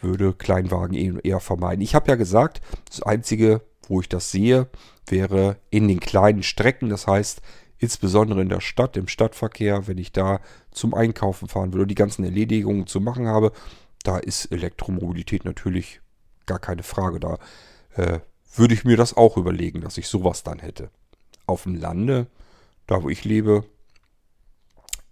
[0.00, 1.82] würde Kleinwagen eher vermeiden.
[1.82, 4.68] Ich habe ja gesagt, das Einzige, wo ich das sehe,
[5.06, 6.88] wäre in den kleinen Strecken.
[6.88, 7.40] Das heißt,
[7.78, 10.40] insbesondere in der Stadt, im Stadtverkehr, wenn ich da
[10.70, 13.52] zum Einkaufen fahren will und die ganzen Erledigungen zu machen habe,
[14.04, 16.00] da ist Elektromobilität natürlich
[16.46, 17.18] gar keine Frage.
[17.18, 17.38] Da
[17.96, 18.20] äh,
[18.54, 20.90] würde ich mir das auch überlegen, dass ich sowas dann hätte.
[21.46, 22.26] Auf dem Lande,
[22.86, 23.64] da wo ich lebe,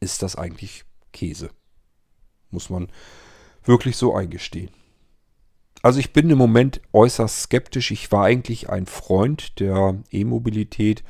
[0.00, 1.50] ist das eigentlich Käse.
[2.50, 2.88] Muss man
[3.64, 4.70] wirklich so eingestehen.
[5.82, 7.90] Also ich bin im Moment äußerst skeptisch.
[7.90, 11.02] Ich war eigentlich ein Freund der E-Mobilität.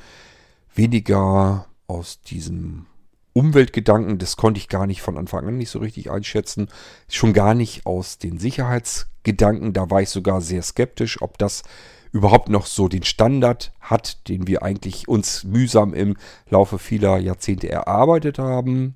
[0.73, 2.85] Weniger aus diesem
[3.33, 6.69] Umweltgedanken, das konnte ich gar nicht von Anfang an nicht so richtig einschätzen.
[7.09, 11.63] Schon gar nicht aus den Sicherheitsgedanken, da war ich sogar sehr skeptisch, ob das
[12.11, 16.17] überhaupt noch so den Standard hat, den wir eigentlich uns mühsam im
[16.49, 18.95] Laufe vieler Jahrzehnte erarbeitet haben,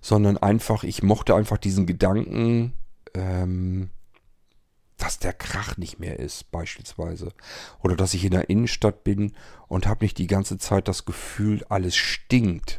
[0.00, 2.74] sondern einfach, ich mochte einfach diesen Gedanken,
[3.14, 3.90] ähm,
[4.98, 7.32] dass der Krach nicht mehr ist, beispielsweise.
[7.82, 9.32] Oder dass ich in der Innenstadt bin
[9.66, 12.78] und habe nicht die ganze Zeit das Gefühl, alles stinkt.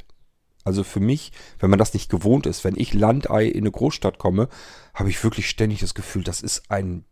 [0.64, 4.19] Also für mich, wenn man das nicht gewohnt ist, wenn ich Landei in eine Großstadt
[4.19, 4.48] komme,
[4.94, 7.03] habe ich wirklich ständig das Gefühl, das ist ein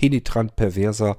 [0.00, 1.18] penetrant perverser,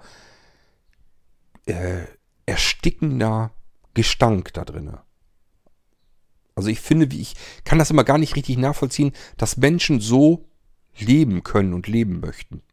[1.67, 2.05] äh,
[2.47, 3.51] erstickender
[3.93, 5.03] Gestank da drinne.
[6.55, 10.49] Also ich finde, wie ich kann das immer gar nicht richtig nachvollziehen, dass Menschen so
[10.97, 12.63] leben können und leben möchten.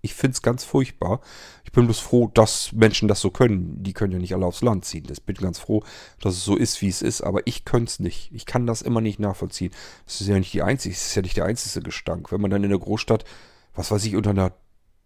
[0.00, 1.20] Ich finde es ganz furchtbar.
[1.64, 3.82] Ich bin bloß froh, dass Menschen das so können.
[3.82, 5.06] Die können ja nicht alle aufs Land ziehen.
[5.10, 5.84] Ich bin ganz froh,
[6.20, 7.20] dass es so ist, wie es ist.
[7.20, 8.30] Aber ich könnte es nicht.
[8.32, 9.72] Ich kann das immer nicht nachvollziehen.
[10.06, 12.32] Das ist ja nicht die einzige, das ist ja nicht der einzige Gestank.
[12.32, 13.24] Wenn man dann in der Großstadt,
[13.74, 14.52] was weiß ich, unter einer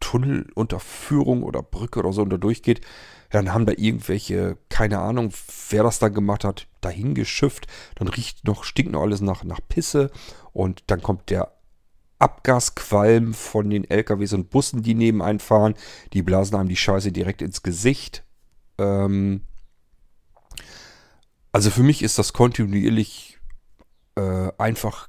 [0.03, 2.83] Tunnelunterführung oder Brücke oder so unter durchgeht,
[3.31, 5.33] dann haben da irgendwelche, keine Ahnung,
[5.71, 7.67] wer das dann gemacht hat, dahin geschifft.
[7.95, 10.11] Dann riecht noch, stinkt noch alles nach, nach Pisse.
[10.53, 11.55] Und dann kommt der
[12.19, 15.75] Abgasqualm von den LKWs und Bussen, die nebenein fahren.
[16.13, 18.23] Die blasen einem die Scheiße direkt ins Gesicht.
[18.77, 19.43] Ähm
[21.53, 23.39] also für mich ist das kontinuierlich
[24.17, 25.09] äh, einfach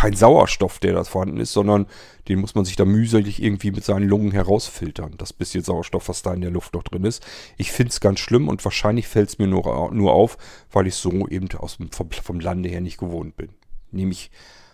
[0.00, 1.86] kein Sauerstoff, der da vorhanden ist, sondern
[2.26, 5.14] den muss man sich da mühselig irgendwie mit seinen Lungen herausfiltern.
[5.18, 7.22] Das bisschen Sauerstoff, was da in der Luft noch drin ist.
[7.58, 10.38] Ich finde es ganz schlimm und wahrscheinlich fällt es mir nur, nur auf,
[10.72, 13.50] weil ich so eben aus dem, vom, vom Lande her nicht gewohnt bin.
[13.90, 14.30] Nehme ich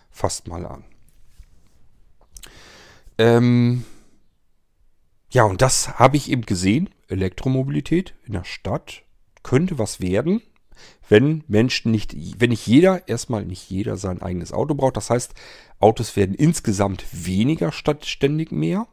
[0.09, 0.85] fast mal an.
[3.17, 3.83] Ähm,
[5.29, 6.89] ja, und das habe ich eben gesehen.
[7.09, 9.03] Elektromobilität in der Stadt
[9.43, 10.41] könnte was werden,
[11.07, 14.97] wenn Menschen nicht, wenn nicht jeder, erstmal nicht jeder sein eigenes Auto braucht.
[14.97, 15.33] Das heißt,
[15.79, 18.87] Autos werden insgesamt weniger statt ständig mehr.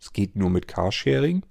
[0.00, 1.42] Es geht nur mit Carsharing.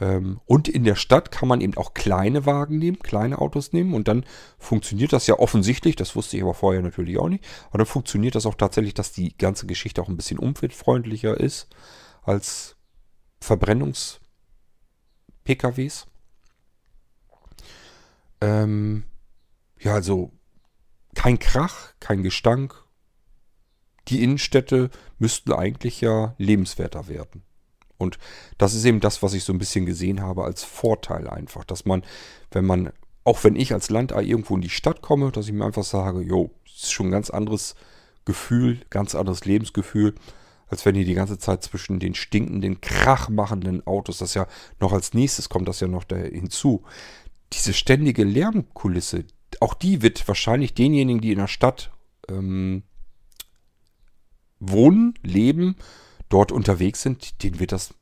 [0.00, 3.94] Ähm, und in der Stadt kann man eben auch kleine Wagen nehmen, kleine Autos nehmen
[3.94, 4.24] und dann
[4.58, 8.36] funktioniert das ja offensichtlich, das wusste ich aber vorher natürlich auch nicht, aber dann funktioniert
[8.36, 11.68] das auch tatsächlich, dass die ganze Geschichte auch ein bisschen umweltfreundlicher ist
[12.22, 12.76] als
[13.40, 16.06] Verbrennungs-PKWs.
[18.40, 19.04] Ähm,
[19.78, 20.32] ja, also
[21.14, 22.84] kein Krach, kein Gestank.
[24.08, 27.42] Die Innenstädte müssten eigentlich ja lebenswerter werden.
[27.98, 28.18] Und
[28.56, 31.84] das ist eben das, was ich so ein bisschen gesehen habe als Vorteil einfach, dass
[31.84, 32.04] man,
[32.52, 32.92] wenn man,
[33.24, 36.22] auch wenn ich als Landei irgendwo in die Stadt komme, dass ich mir einfach sage,
[36.22, 37.74] jo, ist schon ein ganz anderes
[38.24, 40.14] Gefühl, ganz anderes Lebensgefühl,
[40.68, 44.46] als wenn ihr die ganze Zeit zwischen den stinkenden, krachmachenden Autos, das ja
[44.80, 46.84] noch als nächstes kommt, das ja noch da hinzu.
[47.52, 49.24] Diese ständige Lärmkulisse,
[49.60, 51.90] auch die wird wahrscheinlich denjenigen, die in der Stadt
[52.28, 52.82] ähm,
[54.60, 55.76] wohnen, leben,
[56.28, 57.94] dort unterwegs sind, denen wird das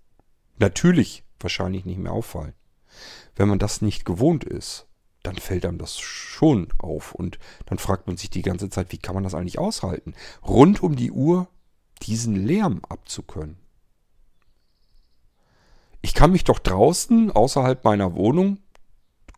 [0.58, 2.54] natürlich wahrscheinlich nicht mehr auffallen.
[3.36, 4.86] Wenn man das nicht gewohnt ist,
[5.22, 8.98] dann fällt einem das schon auf und dann fragt man sich die ganze Zeit, wie
[8.98, 10.14] kann man das eigentlich aushalten,
[10.46, 11.48] rund um die Uhr
[12.02, 13.58] diesen Lärm abzukönnen.
[16.00, 18.58] Ich kann mich doch draußen außerhalb meiner Wohnung,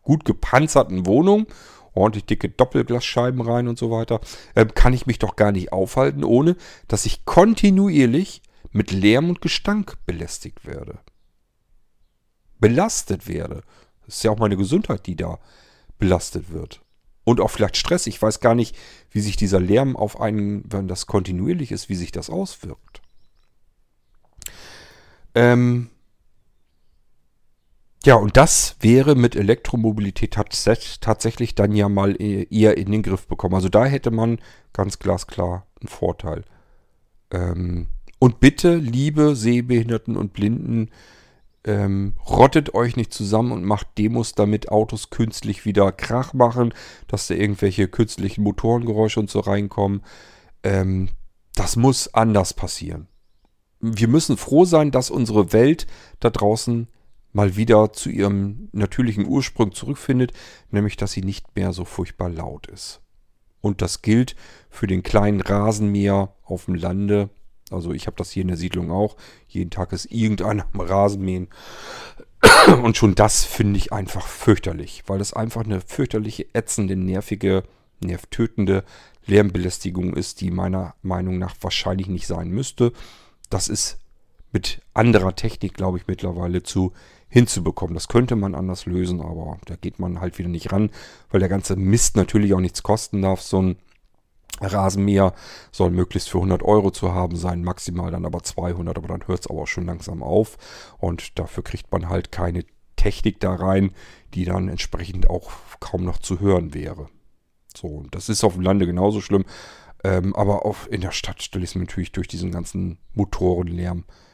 [0.09, 1.45] gut gepanzerten Wohnung,
[1.93, 4.21] ordentlich dicke Doppelglasscheiben rein und so weiter,
[4.55, 6.55] äh, kann ich mich doch gar nicht aufhalten, ohne
[6.87, 8.41] dass ich kontinuierlich
[8.71, 10.97] mit Lärm und Gestank belästigt werde.
[12.59, 13.61] Belastet werde.
[14.07, 15.37] Das ist ja auch meine Gesundheit, die da
[15.99, 16.81] belastet wird.
[17.23, 18.07] Und auch vielleicht Stress.
[18.07, 18.75] Ich weiß gar nicht,
[19.11, 23.03] wie sich dieser Lärm auf einen, wenn das kontinuierlich ist, wie sich das auswirkt.
[25.35, 25.91] Ähm
[28.05, 33.27] ja, und das wäre mit Elektromobilität tatsächlich dann ja mal e-, eher in den Griff
[33.27, 33.55] bekommen.
[33.55, 34.39] Also da hätte man
[34.71, 36.45] ganz glasklar einen Vorteil.
[37.31, 37.87] Ähm
[38.19, 40.89] und bitte, liebe Sehbehinderten und Blinden,
[41.65, 46.73] ähm, rottet euch nicht zusammen und macht Demos, damit Autos künstlich wieder Krach machen,
[47.07, 50.03] dass da irgendwelche künstlichen Motorengeräusche und so reinkommen.
[50.63, 51.09] Ähm,
[51.55, 53.07] das muss anders passieren.
[53.81, 55.87] Wir müssen froh sein, dass unsere Welt
[56.19, 56.87] da draußen
[57.33, 60.33] mal wieder zu ihrem natürlichen Ursprung zurückfindet,
[60.71, 63.01] nämlich dass sie nicht mehr so furchtbar laut ist.
[63.61, 64.35] Und das gilt
[64.69, 67.29] für den kleinen Rasenmäher auf dem Lande,
[67.71, 69.15] also ich habe das hier in der Siedlung auch.
[69.47, 71.49] Jeden Tag ist irgendeiner am Rasenmähen.
[72.83, 77.63] Und schon das finde ich einfach fürchterlich, weil das einfach eine fürchterliche, ätzende, nervige,
[78.01, 78.83] nervtötende
[79.25, 82.91] Lärmbelästigung ist, die meiner Meinung nach wahrscheinlich nicht sein müsste.
[83.49, 83.99] Das ist
[84.51, 86.93] mit anderer Technik, glaube ich, mittlerweile zu
[87.29, 87.93] hinzubekommen.
[87.93, 90.89] Das könnte man anders lösen, aber da geht man halt wieder nicht ran,
[91.29, 93.41] weil der ganze Mist natürlich auch nichts kosten darf.
[93.41, 93.75] So ein
[94.59, 95.33] Rasenmäher
[95.71, 99.41] soll möglichst für 100 Euro zu haben sein, maximal dann aber 200, aber dann hört
[99.41, 100.57] es aber auch schon langsam auf
[100.97, 102.65] und dafür kriegt man halt keine
[102.95, 103.91] Technik da rein,
[104.33, 107.07] die dann entsprechend auch kaum noch zu hören wäre.
[107.77, 109.45] So, das ist auf dem Lande genauso schlimm,
[110.03, 113.99] ähm, aber auch in der Stadt stelle ich es mir natürlich durch diesen ganzen Motorenlärm
[114.07, 114.28] äh,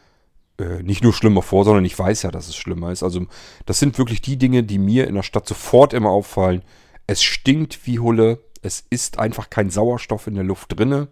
[0.84, 3.04] nicht nur schlimmer vor, sondern ich weiß ja, dass es schlimmer ist.
[3.04, 3.26] Also
[3.66, 6.64] das sind wirklich die Dinge, die mir in der Stadt sofort immer auffallen.
[7.08, 11.10] Es stinkt wie Hulle, es ist einfach kein Sauerstoff in der Luft drinne.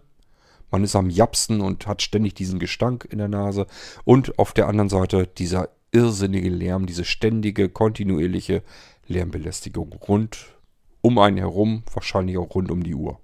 [0.70, 3.66] Man ist am Japsen und hat ständig diesen Gestank in der Nase.
[4.04, 8.62] Und auf der anderen Seite dieser irrsinnige Lärm, diese ständige, kontinuierliche
[9.06, 10.56] Lärmbelästigung rund
[11.00, 13.20] um einen herum, wahrscheinlich auch rund um die Uhr.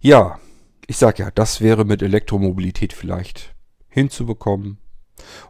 [0.00, 0.40] Ja,
[0.88, 3.54] ich sage ja, das wäre mit Elektromobilität vielleicht
[3.88, 4.78] hinzubekommen.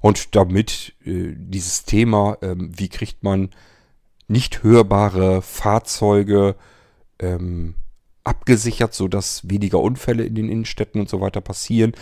[0.01, 3.51] Und damit äh, dieses Thema, ähm, wie kriegt man
[4.27, 6.57] nicht hörbare Fahrzeuge
[7.21, 7.75] ähm,
[8.25, 11.93] abgesichert, sodass weniger Unfälle in den Innenstädten und so weiter passieren.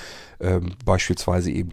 [0.41, 1.71] Ähm, beispielsweise eben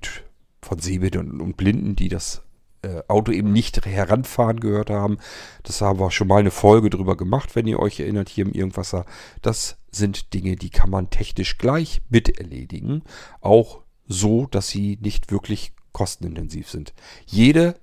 [0.62, 2.42] von Sehbehindern und Blinden, die das
[2.82, 5.18] äh, Auto eben nicht heranfahren gehört haben.
[5.64, 8.52] Das haben wir schon mal eine Folge drüber gemacht, wenn ihr euch erinnert, hier im
[8.52, 9.06] Irgendwasser.
[9.42, 13.04] Das sind Dinge, die kann man technisch gleich mit erledigen.
[13.42, 16.94] Auch so, dass sie nicht wirklich kostenintensiv sind.
[17.26, 17.76] Jede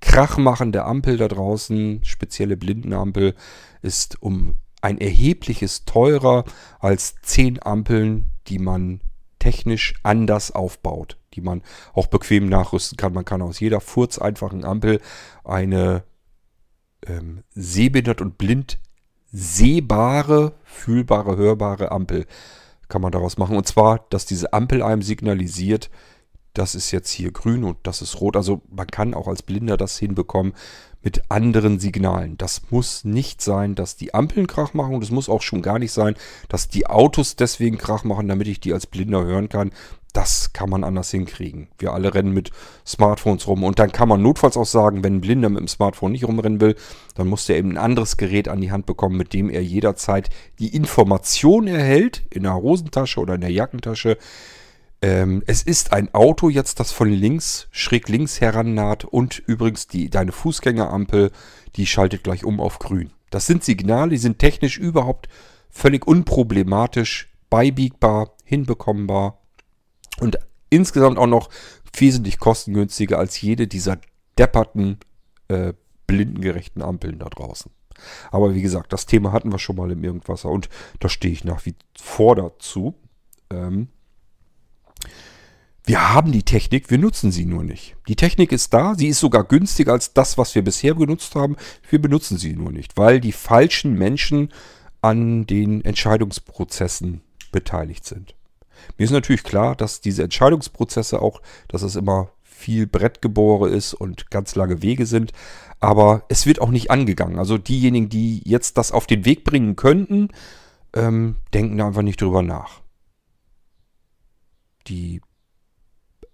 [0.00, 3.34] krachmachende Ampel da draußen, spezielle Blindenampel,
[3.80, 6.44] ist um ein erhebliches teurer
[6.80, 9.00] als zehn Ampeln, die man
[9.38, 11.62] technisch anders aufbaut, die man
[11.94, 13.12] auch bequem nachrüsten kann.
[13.12, 15.00] Man kann aus jeder Furz einfachen Ampel
[15.44, 16.04] eine
[17.06, 18.78] ähm, sehbehindert und blind
[19.32, 22.26] sehbare, fühlbare, hörbare Ampel
[22.88, 23.56] kann man daraus machen.
[23.56, 25.90] Und zwar, dass diese Ampel einem signalisiert,
[26.54, 28.36] das ist jetzt hier grün und das ist rot.
[28.36, 30.52] Also man kann auch als Blinder das hinbekommen
[31.02, 32.36] mit anderen Signalen.
[32.36, 35.78] Das muss nicht sein, dass die Ampeln Krach machen und es muss auch schon gar
[35.78, 36.14] nicht sein,
[36.48, 39.72] dass die Autos deswegen Krach machen, damit ich die als Blinder hören kann.
[40.12, 41.68] Das kann man anders hinkriegen.
[41.78, 42.50] Wir alle rennen mit
[42.86, 43.64] Smartphones rum.
[43.64, 46.60] Und dann kann man notfalls auch sagen, wenn ein Blinder mit dem Smartphone nicht rumrennen
[46.60, 46.76] will,
[47.14, 50.28] dann muss der eben ein anderes Gerät an die Hand bekommen, mit dem er jederzeit
[50.58, 54.18] die Information erhält, in der Hosentasche oder in der Jackentasche,
[55.02, 60.08] ähm, es ist ein Auto jetzt, das von links, schräg links herannaht und übrigens die,
[60.08, 61.32] deine Fußgängerampel,
[61.74, 63.10] die schaltet gleich um auf grün.
[63.30, 65.28] Das sind Signale, die sind technisch überhaupt
[65.70, 69.41] völlig unproblematisch, beibiegbar, hinbekommbar
[70.20, 70.38] und
[70.70, 71.50] insgesamt auch noch
[71.94, 73.98] wesentlich kostengünstiger als jede dieser
[74.38, 74.98] depperten,
[75.48, 75.74] äh,
[76.06, 77.70] blindengerechten Ampeln da draußen.
[78.30, 80.68] Aber wie gesagt, das Thema hatten wir schon mal im Irgendwasser und
[81.00, 82.94] da stehe ich nach wie vor dazu.
[83.50, 83.88] Ähm,
[85.84, 87.96] wir haben die Technik, wir nutzen sie nur nicht.
[88.06, 91.56] Die Technik ist da, sie ist sogar günstiger als das, was wir bisher benutzt haben.
[91.90, 94.52] Wir benutzen sie nur nicht, weil die falschen Menschen
[95.00, 97.20] an den Entscheidungsprozessen
[97.50, 98.36] beteiligt sind.
[98.98, 104.30] Mir ist natürlich klar, dass diese Entscheidungsprozesse auch, dass es immer viel Brettgebohre ist und
[104.30, 105.32] ganz lange Wege sind,
[105.80, 107.38] aber es wird auch nicht angegangen.
[107.38, 110.28] Also diejenigen, die jetzt das auf den Weg bringen könnten,
[110.94, 112.80] ähm, denken einfach nicht drüber nach.
[114.86, 115.20] Die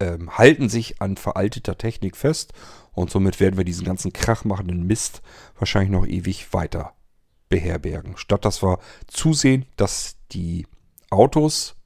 [0.00, 2.52] ähm, halten sich an veralteter Technik fest
[2.92, 5.22] und somit werden wir diesen ganzen krachmachenden Mist
[5.58, 6.92] wahrscheinlich noch ewig weiter
[7.48, 8.16] beherbergen.
[8.16, 10.66] Statt dass wir zusehen, dass die
[11.10, 11.77] Autos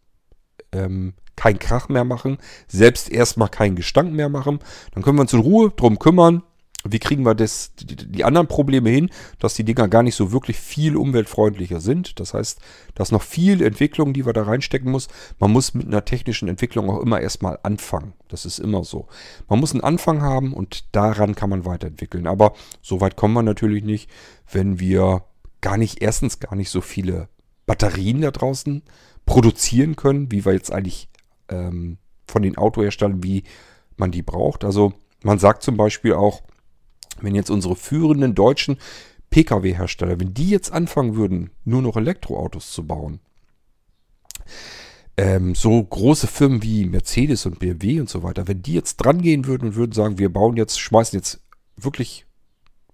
[0.72, 2.38] ähm, kein Krach mehr machen,
[2.68, 4.60] selbst erstmal keinen Gestank mehr machen,
[4.92, 6.42] dann können wir uns in Ruhe drum kümmern,
[6.84, 10.32] wie kriegen wir das, die, die, anderen Probleme hin, dass die Dinger gar nicht so
[10.32, 12.18] wirklich viel umweltfreundlicher sind.
[12.18, 12.60] Das heißt,
[12.94, 15.08] da ist noch viel Entwicklung, die wir da reinstecken muss.
[15.38, 18.14] Man muss mit einer technischen Entwicklung auch immer erstmal anfangen.
[18.28, 19.06] Das ist immer so.
[19.48, 22.26] Man muss einen Anfang haben und daran kann man weiterentwickeln.
[22.26, 24.10] Aber so weit kommen wir natürlich nicht,
[24.50, 25.24] wenn wir
[25.60, 27.28] gar nicht, erstens gar nicht so viele
[27.66, 28.82] Batterien da draußen
[29.26, 31.08] produzieren können, wie wir jetzt eigentlich
[31.48, 33.44] ähm, von den Autoherstellern, wie
[33.96, 34.64] man die braucht.
[34.64, 36.42] Also man sagt zum Beispiel auch,
[37.20, 38.78] wenn jetzt unsere führenden deutschen
[39.30, 43.20] Pkw-Hersteller, wenn die jetzt anfangen würden, nur noch Elektroautos zu bauen,
[45.16, 49.20] ähm, so große Firmen wie Mercedes und BMW und so weiter, wenn die jetzt dran
[49.20, 51.40] gehen würden und würden sagen, wir bauen jetzt, schmeißen jetzt
[51.76, 52.26] wirklich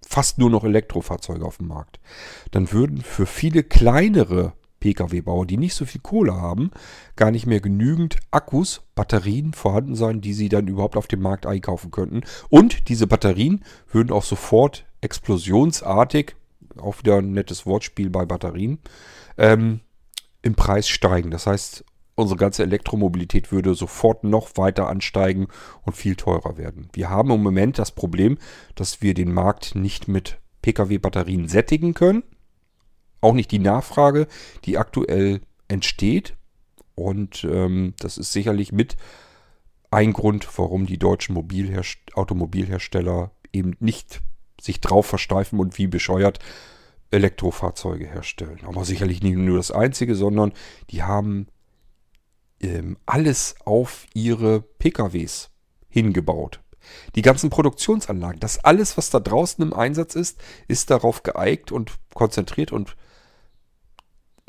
[0.05, 1.99] fast nur noch Elektrofahrzeuge auf den Markt,
[2.51, 6.71] dann würden für viele kleinere Pkw-Bauer, die nicht so viel Kohle haben,
[7.15, 11.45] gar nicht mehr genügend Akkus, Batterien vorhanden sein, die sie dann überhaupt auf dem Markt
[11.45, 12.21] einkaufen könnten.
[12.49, 16.35] Und diese Batterien würden auch sofort explosionsartig,
[16.77, 18.79] auch wieder ein nettes Wortspiel bei Batterien,
[19.37, 19.81] ähm,
[20.41, 21.31] im Preis steigen.
[21.31, 21.83] Das heißt,
[22.15, 25.47] unsere ganze Elektromobilität würde sofort noch weiter ansteigen
[25.83, 26.89] und viel teurer werden.
[26.93, 28.37] Wir haben im Moment das Problem,
[28.75, 32.23] dass wir den Markt nicht mit Pkw-Batterien sättigen können
[33.21, 34.27] auch nicht die Nachfrage,
[34.65, 36.35] die aktuell entsteht.
[36.95, 38.97] Und ähm, das ist sicherlich mit
[39.91, 41.35] ein Grund, warum die deutschen
[42.13, 44.21] Automobilhersteller eben nicht
[44.61, 46.39] sich drauf versteifen und wie bescheuert
[47.11, 48.59] Elektrofahrzeuge herstellen.
[48.65, 50.53] Aber sicherlich nicht nur das Einzige, sondern
[50.91, 51.47] die haben
[52.59, 55.49] ähm, alles auf ihre PKWs
[55.87, 56.61] hingebaut.
[57.15, 61.93] Die ganzen Produktionsanlagen, das alles, was da draußen im Einsatz ist, ist darauf geeigt und
[62.13, 62.95] konzentriert und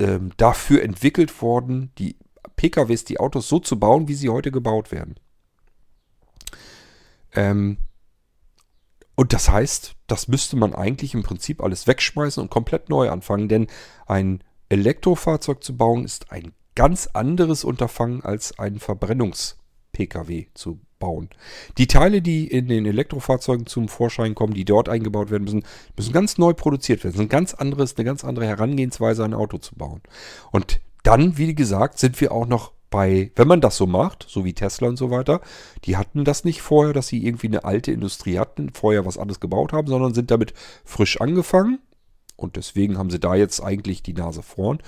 [0.01, 2.16] ähm, dafür entwickelt worden, die
[2.56, 5.14] PKWs, die Autos so zu bauen, wie sie heute gebaut werden.
[7.32, 7.78] Ähm,
[9.14, 13.48] und das heißt, das müsste man eigentlich im Prinzip alles wegschmeißen und komplett neu anfangen,
[13.48, 13.66] denn
[14.06, 21.28] ein Elektrofahrzeug zu bauen ist ein ganz anderes Unterfangen als einen Verbrennungs-Pkw zu bauen.
[21.78, 25.64] Die Teile, die in den Elektrofahrzeugen zum Vorschein kommen, die dort eingebaut werden müssen,
[25.97, 27.14] müssen ganz neu produziert werden.
[27.14, 30.02] Das ist ein ganz anderes, eine ganz andere Herangehensweise, ein Auto zu bauen.
[30.52, 34.44] Und dann, wie gesagt, sind wir auch noch bei, wenn man das so macht, so
[34.44, 35.40] wie Tesla und so weiter,
[35.85, 39.40] die hatten das nicht vorher, dass sie irgendwie eine alte Industrie hatten, vorher was anderes
[39.40, 40.55] gebaut haben, sondern sind damit
[40.85, 41.78] frisch angefangen.
[42.36, 44.78] Und deswegen haben sie da jetzt eigentlich die Nase vorn.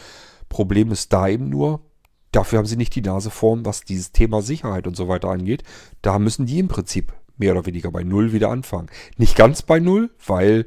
[0.49, 1.81] Problem ist da eben nur,
[2.33, 5.63] dafür haben sie nicht die Nase vorn, was dieses Thema Sicherheit und so weiter angeht.
[6.03, 8.91] Da müssen die im Prinzip mehr oder weniger bei Null wieder anfangen.
[9.17, 10.67] Nicht ganz bei Null, weil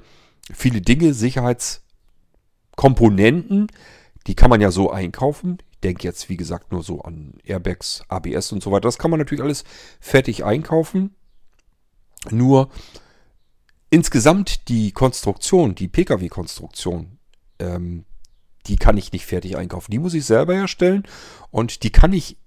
[0.53, 3.67] viele Dinge, Sicherheitskomponenten,
[4.27, 8.51] die kann man ja so einkaufen denke jetzt, wie gesagt, nur so an Airbags, ABS
[8.51, 8.81] und so weiter.
[8.81, 9.63] Das kann man natürlich alles
[9.99, 11.15] fertig einkaufen.
[12.31, 12.69] Nur
[13.91, 17.19] insgesamt die Konstruktion, die Pkw-Konstruktion,
[17.59, 18.05] ähm,
[18.67, 19.91] die kann ich nicht fertig einkaufen.
[19.91, 21.03] Die muss ich selber herstellen
[21.51, 22.37] und die kann ich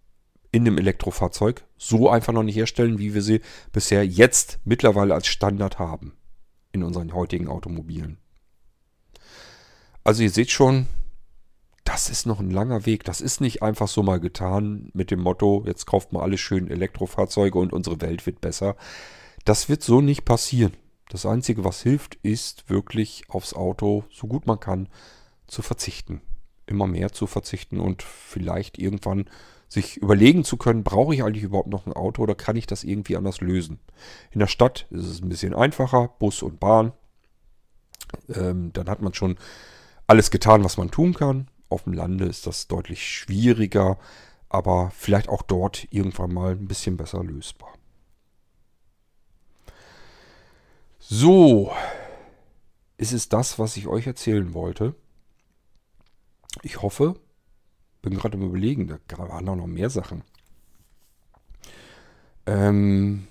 [0.50, 3.40] in einem Elektrofahrzeug so einfach noch nicht herstellen, wie wir sie
[3.72, 6.16] bisher jetzt mittlerweile als Standard haben
[6.72, 8.18] in unseren heutigen Automobilen.
[10.04, 10.86] Also ihr seht schon,
[11.84, 13.04] das ist noch ein langer Weg.
[13.04, 16.70] Das ist nicht einfach so mal getan mit dem Motto, jetzt kauft mal alle schön
[16.70, 18.76] Elektrofahrzeuge und unsere Welt wird besser.
[19.44, 20.72] Das wird so nicht passieren.
[21.08, 24.88] Das Einzige, was hilft, ist wirklich aufs Auto, so gut man kann,
[25.48, 26.20] zu verzichten.
[26.66, 29.28] Immer mehr zu verzichten und vielleicht irgendwann
[29.68, 32.84] sich überlegen zu können, brauche ich eigentlich überhaupt noch ein Auto oder kann ich das
[32.84, 33.78] irgendwie anders lösen.
[34.30, 36.92] In der Stadt ist es ein bisschen einfacher, Bus und Bahn.
[38.28, 39.36] Ähm, dann hat man schon
[40.06, 41.48] alles getan, was man tun kann.
[41.68, 43.98] Auf dem Lande ist das deutlich schwieriger,
[44.48, 47.74] aber vielleicht auch dort irgendwann mal ein bisschen besser lösbar.
[50.98, 51.72] So,
[52.96, 54.94] ist es das, was ich euch erzählen wollte.
[56.62, 57.14] Ich hoffe,
[58.02, 60.22] bin gerade im Überlegen, da waren auch noch mehr Sachen.
[62.46, 63.26] Ähm,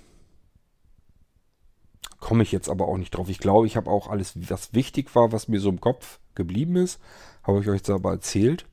[2.19, 3.29] komme ich jetzt aber auch nicht drauf.
[3.29, 6.75] Ich glaube, ich habe auch alles, was wichtig war, was mir so im Kopf geblieben
[6.75, 6.99] ist,
[7.43, 8.65] habe ich euch jetzt aber erzählt.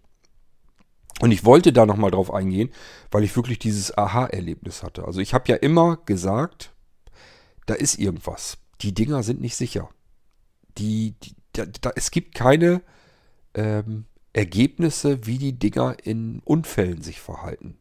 [1.21, 2.71] Und ich wollte da nochmal drauf eingehen,
[3.11, 5.05] weil ich wirklich dieses Aha-Erlebnis hatte.
[5.05, 6.75] Also ich habe ja immer gesagt,
[7.67, 8.59] da ist irgendwas.
[8.81, 9.89] Die Dinger sind nicht sicher.
[10.77, 12.83] Die, die da, da, es gibt keine
[13.55, 17.79] ähm, Ergebnisse, wie die Dinger in Unfällen sich verhalten.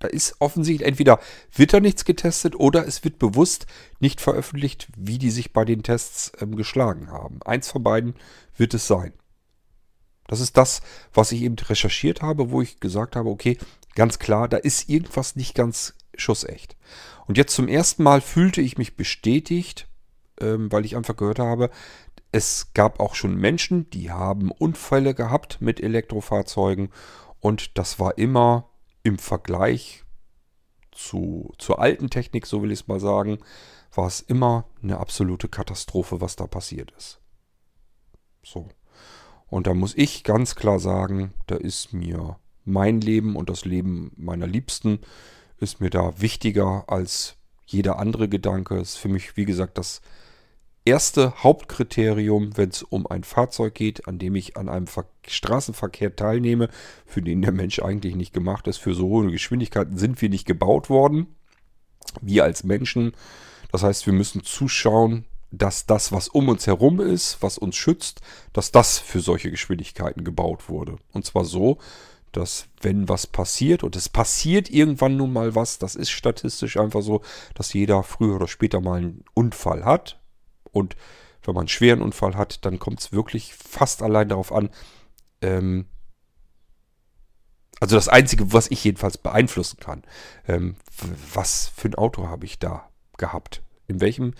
[0.00, 1.20] Da ist offensichtlich, entweder
[1.54, 3.66] wird da nichts getestet oder es wird bewusst
[4.00, 7.40] nicht veröffentlicht, wie die sich bei den Tests ähm, geschlagen haben.
[7.44, 8.14] Eins von beiden
[8.56, 9.12] wird es sein.
[10.26, 10.80] Das ist das,
[11.12, 13.58] was ich eben recherchiert habe, wo ich gesagt habe, okay,
[13.94, 16.76] ganz klar, da ist irgendwas nicht ganz schussecht.
[17.26, 19.86] Und jetzt zum ersten Mal fühlte ich mich bestätigt,
[20.40, 21.70] ähm, weil ich einfach gehört habe,
[22.34, 26.88] es gab auch schon Menschen, die haben Unfälle gehabt mit Elektrofahrzeugen
[27.38, 28.70] und das war immer
[29.04, 30.02] im Vergleich
[30.90, 33.38] zu, zur alten Technik, so will ich es mal sagen,
[33.94, 37.20] war es immer eine absolute Katastrophe, was da passiert ist.
[38.42, 38.68] So.
[39.46, 44.10] Und da muss ich ganz klar sagen, da ist mir mein Leben und das Leben
[44.16, 44.98] meiner Liebsten
[45.58, 48.76] ist mir da wichtiger als jeder andere Gedanke.
[48.80, 50.02] Ist für mich, wie gesagt, das
[50.84, 56.16] erste Hauptkriterium, wenn es um ein Fahrzeug geht, an dem ich an einem Ver Straßenverkehr
[56.16, 56.68] teilnehme,
[57.06, 58.76] für den der Mensch eigentlich nicht gemacht ist.
[58.76, 61.34] Für so hohe Geschwindigkeiten sind wir nicht gebaut worden.
[62.20, 63.12] Wir als Menschen.
[63.72, 68.20] Das heißt, wir müssen zuschauen, dass das, was um uns herum ist, was uns schützt,
[68.52, 70.96] dass das für solche Geschwindigkeiten gebaut wurde.
[71.12, 71.78] Und zwar so,
[72.32, 77.02] dass wenn was passiert, und es passiert irgendwann nun mal was, das ist statistisch einfach
[77.02, 77.22] so,
[77.54, 80.20] dass jeder früher oder später mal einen Unfall hat,
[80.74, 80.96] und
[81.42, 84.70] wenn man einen schweren Unfall hat, dann kommt es wirklich fast allein darauf an,
[85.42, 85.86] ähm,
[87.80, 90.02] also das Einzige, was ich jedenfalls beeinflussen kann,
[90.46, 90.76] ähm,
[91.34, 92.88] was für ein Auto habe ich da
[93.18, 93.62] gehabt?
[93.88, 94.34] In welchem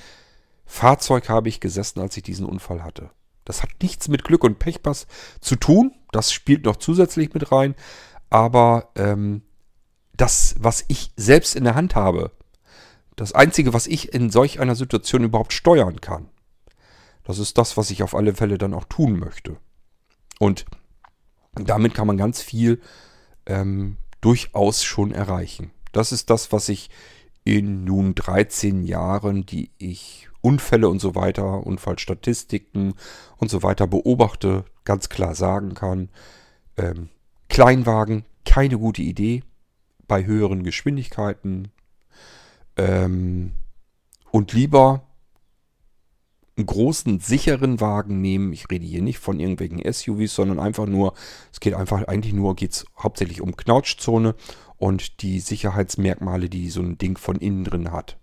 [0.65, 3.11] Fahrzeug habe ich gesessen, als ich diesen Unfall hatte?
[3.44, 5.06] Das hat nichts mit Glück und Pechpass
[5.40, 5.93] zu tun.
[6.12, 7.74] Das spielt noch zusätzlich mit rein.
[8.31, 9.43] Aber ähm,
[10.16, 12.31] das, was ich selbst in der Hand habe,
[13.16, 16.28] das Einzige, was ich in solch einer Situation überhaupt steuern kann,
[17.24, 19.57] das ist das, was ich auf alle Fälle dann auch tun möchte.
[20.39, 20.66] Und
[21.55, 22.81] damit kann man ganz viel
[23.47, 25.70] ähm, durchaus schon erreichen.
[25.93, 26.91] Das ist das, was ich
[27.45, 32.95] in nun 13 Jahren, die ich Unfälle und so weiter, Unfallstatistiken
[33.39, 36.11] und so weiter beobachte, ganz klar sagen kann.
[36.77, 37.09] Ähm,
[37.49, 39.43] Kleinwagen, keine gute Idee
[40.07, 41.69] bei höheren Geschwindigkeiten,
[42.76, 43.52] ähm,
[44.30, 45.06] und lieber
[46.56, 51.14] einen großen, sicheren Wagen nehmen, ich rede hier nicht von irgendwelchen SUVs, sondern einfach nur,
[51.52, 54.34] es geht einfach, eigentlich nur, geht es hauptsächlich um Knautschzone
[54.76, 58.18] und die Sicherheitsmerkmale, die so ein Ding von innen drin hat.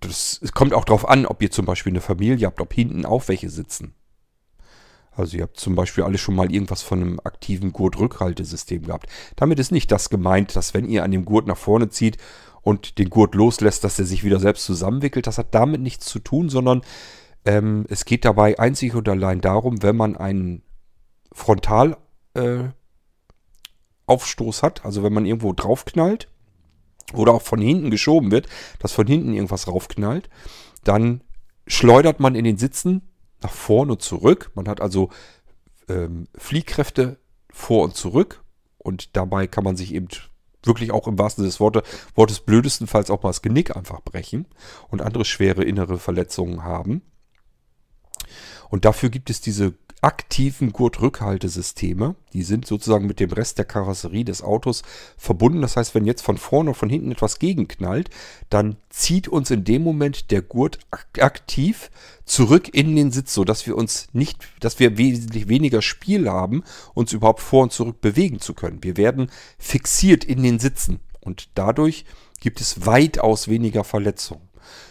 [0.00, 3.04] Das, es kommt auch darauf an, ob ihr zum Beispiel eine Familie habt, ob hinten
[3.04, 3.94] auch welche sitzen.
[5.12, 9.08] Also ihr habt zum Beispiel alle schon mal irgendwas von einem aktiven Gurtrückhaltesystem gehabt.
[9.34, 12.18] Damit ist nicht das gemeint, dass wenn ihr an dem Gurt nach vorne zieht
[12.62, 15.26] und den Gurt loslässt, dass er sich wieder selbst zusammenwickelt.
[15.26, 16.82] Das hat damit nichts zu tun, sondern
[17.44, 20.62] ähm, es geht dabei einzig und allein darum, wenn man einen
[21.32, 21.98] Frontalaufstoß
[24.58, 26.28] äh, hat, also wenn man irgendwo draufknallt
[27.14, 28.48] oder auch von hinten geschoben wird,
[28.80, 30.28] dass von hinten irgendwas raufknallt,
[30.84, 31.22] dann
[31.66, 33.02] schleudert man in den Sitzen
[33.40, 34.50] nach vorne und zurück.
[34.54, 35.10] Man hat also
[35.88, 37.18] ähm, Fliehkräfte
[37.50, 38.42] vor und zurück
[38.78, 40.08] und dabei kann man sich eben
[40.64, 41.82] wirklich auch im wahrsten Sinne des Wortes,
[42.14, 44.46] Wortes blödestenfalls auch mal das Genick einfach brechen
[44.88, 47.02] und andere schwere innere Verletzungen haben.
[48.70, 52.14] Und dafür gibt es diese aktiven Gurtrückhaltesysteme.
[52.32, 54.82] Die sind sozusagen mit dem Rest der Karosserie des Autos
[55.16, 55.60] verbunden.
[55.60, 58.10] Das heißt, wenn jetzt von vorne und von hinten etwas gegenknallt,
[58.48, 61.90] dann zieht uns in dem Moment der Gurt aktiv
[62.24, 66.62] zurück in den Sitz, sodass wir uns nicht, dass wir wesentlich weniger Spiel haben,
[66.94, 68.82] uns überhaupt vor und zurück bewegen zu können.
[68.82, 72.04] Wir werden fixiert in den Sitzen und dadurch
[72.40, 74.48] gibt es weitaus weniger Verletzungen.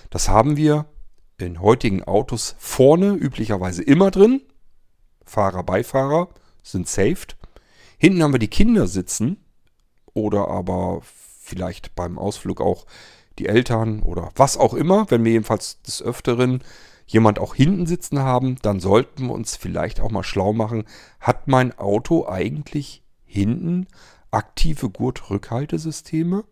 [0.09, 0.85] Das haben wir
[1.38, 4.41] in heutigen Autos vorne üblicherweise immer drin.
[5.27, 6.29] Fahrer, Beifahrer
[6.63, 7.37] sind saved.
[7.97, 9.37] Hinten haben wir die Kinder sitzen
[10.13, 12.85] oder aber vielleicht beim Ausflug auch
[13.39, 15.09] die Eltern oder was auch immer.
[15.09, 16.63] Wenn wir jedenfalls des Öfteren
[17.05, 20.83] jemand auch hinten sitzen haben, dann sollten wir uns vielleicht auch mal schlau machen,
[21.19, 23.87] hat mein Auto eigentlich hinten
[24.31, 26.43] aktive Gurtrückhaltesysteme?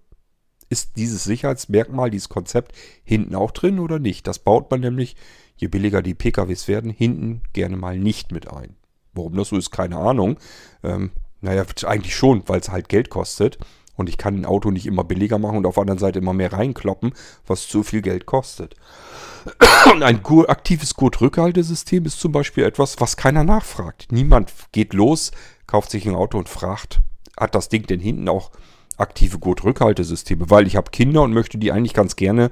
[0.70, 2.74] Ist dieses Sicherheitsmerkmal, dieses Konzept
[3.04, 4.26] hinten auch drin oder nicht?
[4.28, 5.16] Das baut man nämlich
[5.56, 8.76] je billiger die PKWs werden, hinten gerne mal nicht mit ein.
[9.14, 10.38] Warum das so ist, keine Ahnung.
[10.84, 11.12] Ähm,
[11.42, 13.58] naja, eigentlich schon, weil es halt Geld kostet.
[13.96, 16.34] Und ich kann ein Auto nicht immer billiger machen und auf der anderen Seite immer
[16.34, 17.14] mehr reinkloppen,
[17.48, 18.76] was zu viel Geld kostet.
[19.92, 24.08] Und ein aktives Gurtrückhaltesystem ist zum Beispiel etwas, was keiner nachfragt.
[24.12, 25.32] Niemand geht los,
[25.66, 27.00] kauft sich ein Auto und fragt,
[27.40, 28.52] hat das Ding denn hinten auch
[28.98, 30.50] aktive Gurtrückhaltesysteme?
[30.50, 32.52] Weil ich habe Kinder und möchte die eigentlich ganz gerne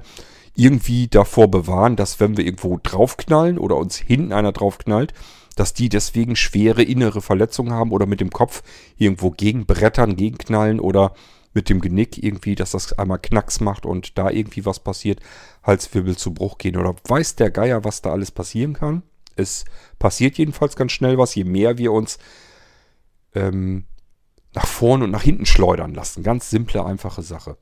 [0.54, 5.12] irgendwie davor bewahren, dass wenn wir irgendwo draufknallen oder uns hinten einer draufknallt,
[5.56, 8.62] dass die deswegen schwere innere Verletzungen haben oder mit dem Kopf
[8.96, 11.14] irgendwo gegenbrettern, gegenknallen oder
[11.52, 15.20] mit dem Genick irgendwie, dass das einmal Knacks macht und da irgendwie was passiert,
[15.62, 19.02] Halswirbel zu Bruch gehen oder weiß der Geier, was da alles passieren kann.
[19.36, 19.64] Es
[19.98, 22.18] passiert jedenfalls ganz schnell was, je mehr wir uns
[23.34, 23.84] ähm,
[24.52, 26.22] nach vorne und nach hinten schleudern lassen.
[26.22, 27.56] Ganz simple, einfache Sache.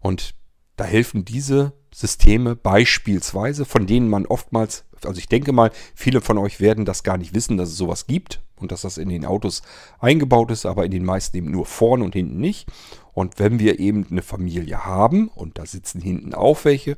[0.00, 0.34] Und
[0.80, 6.38] da helfen diese Systeme beispielsweise, von denen man oftmals, also ich denke mal, viele von
[6.38, 9.26] euch werden das gar nicht wissen, dass es sowas gibt und dass das in den
[9.26, 9.60] Autos
[9.98, 12.66] eingebaut ist, aber in den meisten eben nur vorne und hinten nicht.
[13.12, 16.96] Und wenn wir eben eine Familie haben und da sitzen hinten auch welche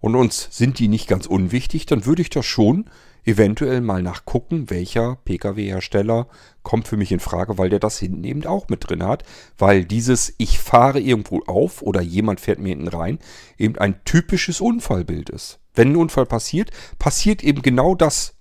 [0.00, 2.90] und uns sind die nicht ganz unwichtig, dann würde ich das schon
[3.30, 6.26] eventuell mal nachgucken, welcher Pkw-Hersteller
[6.62, 9.22] kommt für mich in Frage, weil der das hinten eben auch mit drin hat,
[9.56, 13.18] weil dieses ich fahre irgendwo auf oder jemand fährt mir hinten rein
[13.56, 15.60] eben ein typisches Unfallbild ist.
[15.74, 18.34] Wenn ein Unfall passiert, passiert eben genau das.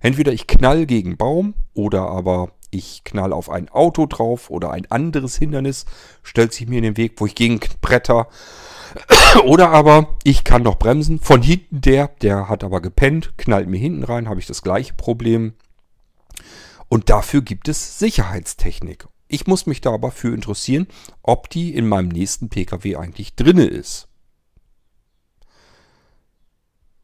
[0.00, 4.90] Entweder ich knall gegen Baum oder aber ich knall auf ein Auto drauf oder ein
[4.90, 5.86] anderes Hindernis
[6.22, 8.28] stellt sich mir in den Weg, wo ich gegen Bretter
[9.44, 11.20] Oder aber ich kann doch bremsen.
[11.20, 14.94] Von hinten der, der hat aber gepennt, knallt mir hinten rein, habe ich das gleiche
[14.94, 15.54] Problem.
[16.88, 19.08] Und dafür gibt es Sicherheitstechnik.
[19.28, 20.86] Ich muss mich da aber für interessieren,
[21.22, 24.08] ob die in meinem nächsten Pkw eigentlich drinne ist.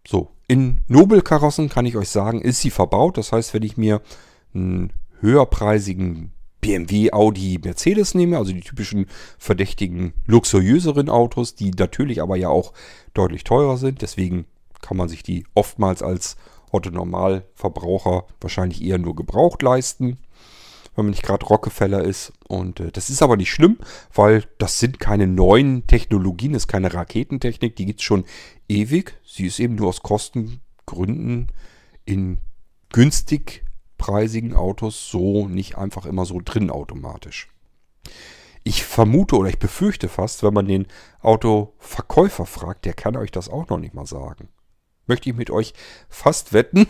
[0.07, 3.19] So, in Nobelkarossen kann ich euch sagen, ist sie verbaut.
[3.19, 4.03] Das heißt, wenn ich mir
[4.55, 6.33] einen höherpreisigen
[6.63, 9.07] BMW, Audi, Mercedes nehme, also die typischen
[9.37, 12.73] verdächtigen luxuriöseren Autos, die natürlich aber ja auch
[13.13, 14.01] deutlich teurer sind.
[14.01, 14.47] Deswegen
[14.81, 16.37] kann man sich die oftmals als
[16.71, 20.19] Otto-Normalverbraucher wahrscheinlich eher nur gebraucht leisten,
[20.95, 22.33] wenn man nicht gerade Rockefeller ist.
[22.47, 23.79] Und äh, das ist aber nicht schlimm,
[24.15, 28.25] weil das sind keine neuen Technologien, das ist keine Raketentechnik, die gibt es schon
[28.69, 29.19] ewig.
[29.27, 31.51] Sie ist eben nur aus Kostengründen
[32.05, 32.39] in
[32.91, 33.65] günstig
[34.03, 37.49] hochpreisigen Autos so nicht einfach immer so drin automatisch.
[38.65, 40.87] Ich vermute oder ich befürchte fast, wenn man den
[41.21, 44.49] Autoverkäufer fragt, der kann euch das auch noch nicht mal sagen.
[45.07, 45.75] Möchte ich mit euch
[46.09, 46.87] fast wetten,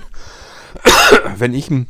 [1.36, 1.88] wenn ich einen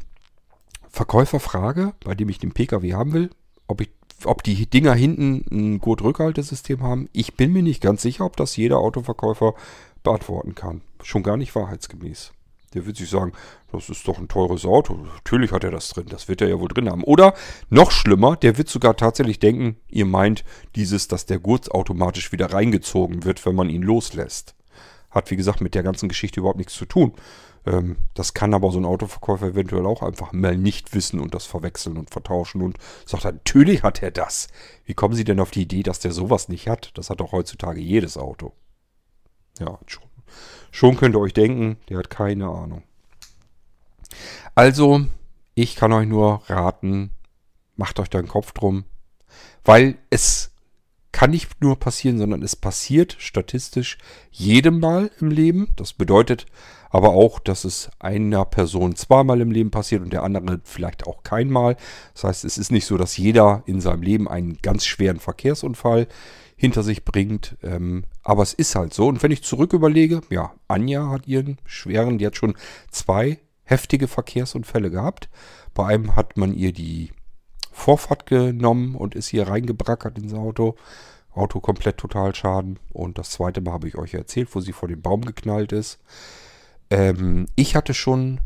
[0.88, 3.30] Verkäufer frage, bei dem ich den Pkw haben will,
[3.66, 3.90] ob, ich,
[4.24, 7.08] ob die Dinger hinten ein Gurtrückhaltesystem haben.
[7.12, 9.54] Ich bin mir nicht ganz sicher, ob das jeder Autoverkäufer
[10.04, 10.82] beantworten kann.
[11.02, 12.32] Schon gar nicht wahrheitsgemäß.
[12.74, 13.32] Der wird sich sagen,
[13.70, 14.94] das ist doch ein teures Auto.
[14.94, 16.06] Natürlich hat er das drin.
[16.08, 17.04] Das wird er ja wohl drin haben.
[17.04, 17.34] Oder
[17.70, 20.44] noch schlimmer, der wird sogar tatsächlich denken, ihr meint
[20.74, 24.54] dieses, dass der Gurt automatisch wieder reingezogen wird, wenn man ihn loslässt.
[25.10, 27.12] Hat, wie gesagt, mit der ganzen Geschichte überhaupt nichts zu tun.
[27.66, 31.46] Ähm, das kann aber so ein Autoverkäufer eventuell auch einfach mal nicht wissen und das
[31.46, 34.48] verwechseln und vertauschen und sagt, natürlich hat er das.
[34.84, 36.90] Wie kommen Sie denn auf die Idee, dass der sowas nicht hat?
[36.94, 38.52] Das hat doch heutzutage jedes Auto.
[39.58, 40.04] Ja, schon.
[40.72, 42.82] Schon könnt ihr euch denken, der hat keine Ahnung.
[44.56, 45.02] Also,
[45.54, 47.10] ich kann euch nur raten,
[47.76, 48.84] macht euch da einen Kopf drum,
[49.64, 50.50] weil es
[51.12, 53.98] kann nicht nur passieren, sondern es passiert statistisch
[54.30, 55.68] jedem Mal im Leben.
[55.76, 56.46] Das bedeutet
[56.88, 61.22] aber auch, dass es einer Person zweimal im Leben passiert und der andere vielleicht auch
[61.22, 61.76] keinmal.
[62.14, 66.06] Das heißt, es ist nicht so, dass jeder in seinem Leben einen ganz schweren Verkehrsunfall
[66.62, 67.56] hinter sich bringt.
[67.64, 69.08] Ähm, aber es ist halt so.
[69.08, 72.54] Und wenn ich zurück überlege, ja, Anja hat ihren schweren, die hat schon
[72.88, 75.28] zwei heftige Verkehrsunfälle gehabt.
[75.74, 77.10] Bei einem hat man ihr die
[77.72, 80.76] Vorfahrt genommen und ist hier reingebrackert ins Auto.
[81.32, 82.78] Auto komplett total schaden.
[82.92, 85.98] Und das zweite Mal habe ich euch erzählt, wo sie vor den Baum geknallt ist.
[86.90, 88.40] Ähm, ich hatte schon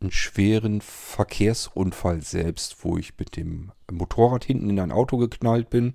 [0.00, 5.94] einen schweren Verkehrsunfall selbst, wo ich mit dem Motorrad hinten in ein Auto geknallt bin.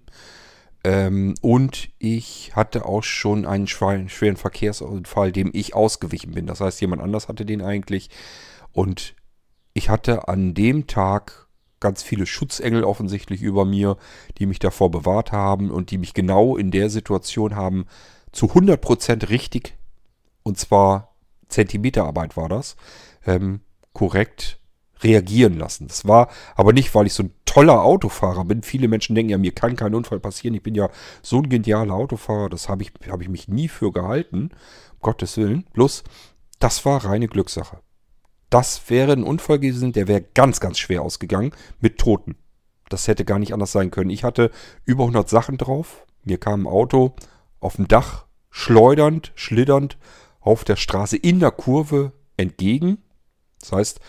[0.83, 6.45] Ähm, und ich hatte auch schon einen schweren, Verkehrsunfall, dem ich ausgewichen bin.
[6.45, 8.09] Das heißt, jemand anders hatte den eigentlich.
[8.71, 9.15] Und
[9.73, 11.47] ich hatte an dem Tag
[11.79, 13.97] ganz viele Schutzengel offensichtlich über mir,
[14.37, 17.85] die mich davor bewahrt haben und die mich genau in der Situation haben
[18.31, 19.77] zu 100% richtig,
[20.43, 21.15] und zwar
[21.49, 22.75] Zentimeterarbeit war das,
[23.25, 23.61] ähm,
[23.93, 24.59] korrekt
[25.03, 25.87] reagieren lassen.
[25.87, 28.63] Das war aber nicht, weil ich so ein toller Autofahrer bin.
[28.63, 30.55] Viele Menschen denken ja, mir kann kein Unfall passieren.
[30.55, 30.89] Ich bin ja
[31.21, 32.49] so ein genialer Autofahrer.
[32.49, 34.51] Das habe ich, hab ich mich nie für gehalten.
[34.93, 35.65] Um Gottes Willen.
[35.73, 36.03] Bloß,
[36.59, 37.79] das war reine Glückssache.
[38.49, 42.35] Das wäre ein Unfall gewesen, der wäre ganz, ganz schwer ausgegangen mit Toten.
[42.89, 44.11] Das hätte gar nicht anders sein können.
[44.11, 44.51] Ich hatte
[44.85, 46.05] über 100 Sachen drauf.
[46.23, 47.15] Mir kam ein Auto
[47.59, 49.97] auf dem Dach, schleudernd, schlitternd
[50.39, 52.99] auf der Straße in der Kurve entgegen.
[53.59, 53.99] Das heißt,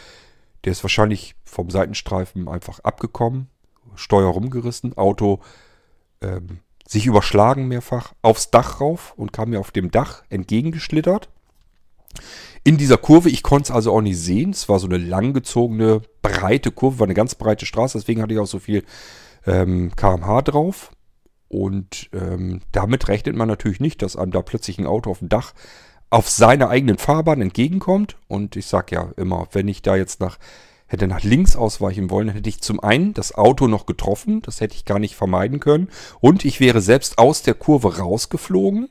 [0.64, 3.48] der ist wahrscheinlich vom Seitenstreifen einfach abgekommen,
[3.94, 5.40] Steuer rumgerissen, Auto
[6.20, 11.28] ähm, sich überschlagen mehrfach, aufs Dach rauf und kam mir auf dem Dach entgegengeschlittert.
[12.62, 16.02] In dieser Kurve, ich konnte es also auch nicht sehen, es war so eine langgezogene,
[16.22, 18.84] breite Kurve, war eine ganz breite Straße, deswegen hatte ich auch so viel
[19.46, 20.90] ähm, kmh drauf.
[21.48, 25.28] Und ähm, damit rechnet man natürlich nicht, dass einem da plötzlich ein Auto auf dem
[25.28, 25.52] Dach
[26.14, 28.16] auf seiner eigenen Fahrbahn entgegenkommt.
[28.28, 30.38] Und ich sage ja immer, wenn ich da jetzt nach
[30.86, 34.76] hätte nach links ausweichen wollen, hätte ich zum einen das Auto noch getroffen, das hätte
[34.76, 35.88] ich gar nicht vermeiden können.
[36.20, 38.90] Und ich wäre selbst aus der Kurve rausgeflogen.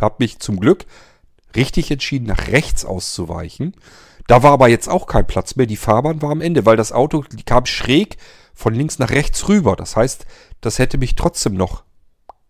[0.00, 0.86] Habe mich zum Glück
[1.54, 3.76] richtig entschieden, nach rechts auszuweichen.
[4.26, 5.66] Da war aber jetzt auch kein Platz mehr.
[5.66, 8.16] Die Fahrbahn war am Ende, weil das Auto kam schräg
[8.54, 9.76] von links nach rechts rüber.
[9.76, 10.26] Das heißt,
[10.60, 11.84] das hätte mich trotzdem noch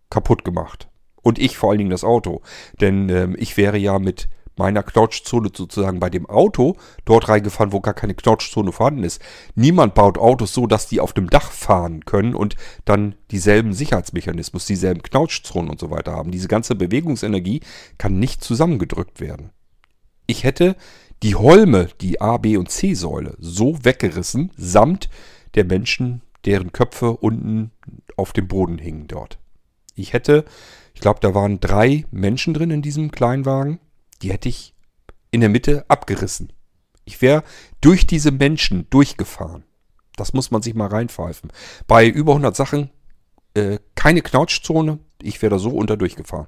[0.09, 0.87] kaputt gemacht.
[1.25, 2.43] Und ich vor allen Dingen das Auto.
[2.79, 7.81] Denn ähm, ich wäre ja mit meiner Knautschzone sozusagen bei dem Auto dort reingefahren, wo
[7.81, 9.19] gar keine Knautschzone vorhanden ist.
[9.55, 14.67] Niemand baut Autos so, dass die auf dem Dach fahren können und dann dieselben Sicherheitsmechanismus,
[14.67, 16.29] dieselben Knautschzonen und so weiter haben.
[16.29, 17.61] Diese ganze Bewegungsenergie
[17.97, 19.49] kann nicht zusammengedrückt werden.
[20.27, 20.75] Ich hätte
[21.23, 25.09] die Holme, die A, B und C-Säule, so weggerissen, samt
[25.55, 27.71] der Menschen, deren Köpfe unten
[28.15, 29.39] auf dem Boden hingen dort.
[29.95, 30.45] Ich hätte
[31.05, 33.79] glaube, da waren drei Menschen drin in diesem Kleinwagen.
[34.23, 34.73] Die hätte ich
[35.29, 36.51] in der Mitte abgerissen.
[37.03, 37.43] Ich wäre
[37.79, 39.65] durch diese Menschen durchgefahren.
[40.15, 41.53] Das muss man sich mal reinpfeifen.
[41.85, 42.89] Bei über 100 Sachen
[43.53, 44.97] äh, keine Knautschzone.
[45.21, 46.47] Ich wäre da so unter durchgefahren.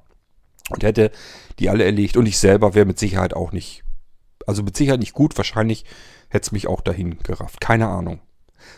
[0.72, 1.12] Und hätte
[1.60, 2.18] die alle erlegt.
[2.18, 3.84] Und ich selber wäre mit Sicherheit auch nicht.
[4.48, 5.38] Also mit Sicherheit nicht gut.
[5.38, 5.86] Wahrscheinlich
[6.30, 7.62] hätte es mich auch dahin gerafft.
[7.62, 8.22] Keine Ahnung.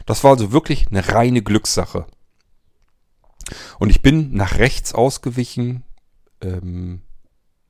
[0.05, 2.05] Das war also wirklich eine reine Glückssache.
[3.79, 5.83] Und ich bin nach rechts ausgewichen
[6.41, 7.01] ähm,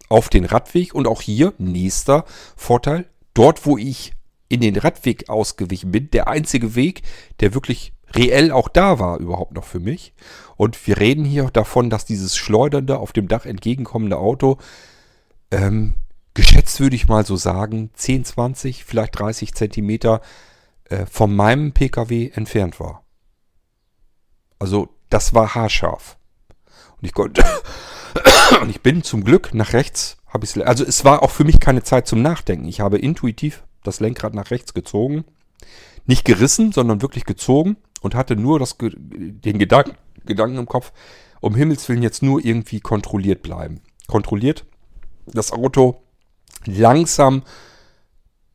[0.10, 2.26] auf den Radweg und auch hier nächster
[2.56, 3.08] Vorteil.
[3.34, 4.14] Dort, wo ich
[4.50, 7.04] in den Radweg ausgewichen bin, der einzige Weg,
[7.40, 10.14] der wirklich reell auch da war überhaupt noch für mich.
[10.58, 14.58] Und wir reden hier davon, dass dieses schleudernde, auf dem Dach entgegenkommende Auto,
[15.52, 15.94] ähm,
[16.34, 20.22] geschätzt würde ich mal so sagen, 10, 20, vielleicht 30 Zentimeter
[20.86, 23.04] äh, von meinem Pkw entfernt war.
[24.58, 26.18] Also das war haarscharf.
[26.98, 27.44] Und ich konnte.
[28.62, 31.60] und ich bin zum Glück nach rechts, habe ich Also es war auch für mich
[31.60, 32.68] keine Zeit zum Nachdenken.
[32.68, 35.26] Ich habe intuitiv das Lenkrad nach rechts gezogen.
[36.06, 39.96] Nicht gerissen, sondern wirklich gezogen und hatte nur das, den Gedanken,
[40.26, 40.92] Gedanken im Kopf,
[41.42, 43.82] um Himmels Willen jetzt nur irgendwie kontrolliert bleiben.
[44.08, 44.66] Kontrolliert
[45.26, 46.02] das Auto
[46.66, 47.44] langsam,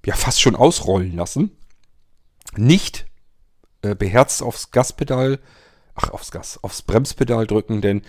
[0.04, 1.52] ja fast schon ausrollen lassen.
[2.56, 3.06] Nicht
[3.82, 5.38] äh, beherzt aufs Gaspedal,
[5.94, 8.02] ach aufs Gas, aufs Bremspedal drücken, denn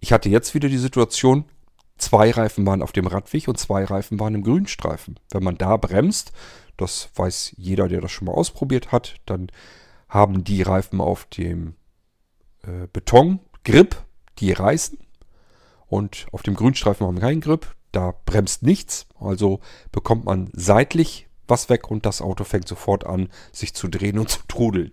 [0.00, 1.44] ich hatte jetzt wieder die Situation,
[1.96, 5.18] zwei Reifen waren auf dem Radweg und zwei Reifen waren im Grünstreifen.
[5.30, 6.32] Wenn man da bremst,
[6.76, 9.50] das weiß jeder, der das schon mal ausprobiert hat, dann
[10.08, 11.74] haben die Reifen auf dem
[12.62, 13.96] äh, Betongrip,
[14.38, 14.98] die reißen.
[15.86, 17.74] Und auf dem Grünstreifen haben wir keinen Grip.
[17.92, 19.06] Da bremst nichts.
[19.20, 19.60] Also
[19.90, 24.30] bekommt man seitlich was weg und das Auto fängt sofort an, sich zu drehen und
[24.30, 24.92] zu trudeln.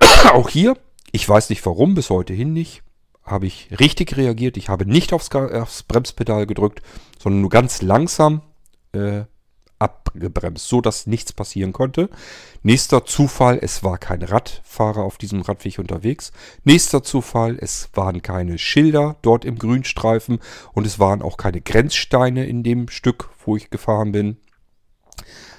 [0.32, 0.76] Auch hier,
[1.12, 2.82] ich weiß nicht warum, bis heute hin nicht,
[3.22, 4.56] habe ich richtig reagiert.
[4.56, 6.82] Ich habe nicht aufs, aufs Bremspedal gedrückt,
[7.18, 8.42] sondern nur ganz langsam
[8.92, 9.24] äh,
[9.78, 12.08] abgebremst, so dass nichts passieren konnte.
[12.62, 16.32] Nächster Zufall, es war kein Radfahrer auf diesem Radweg unterwegs.
[16.64, 20.38] Nächster Zufall, es waren keine Schilder dort im Grünstreifen
[20.72, 24.36] und es waren auch keine Grenzsteine in dem Stück, wo ich gefahren bin.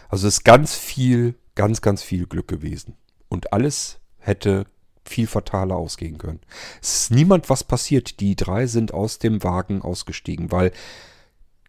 [0.09, 2.95] Also es ist ganz viel, ganz, ganz viel Glück gewesen.
[3.27, 4.65] Und alles hätte
[5.05, 6.39] viel fataler ausgehen können.
[6.81, 8.19] Es ist niemand was passiert.
[8.19, 10.71] Die drei sind aus dem Wagen ausgestiegen, weil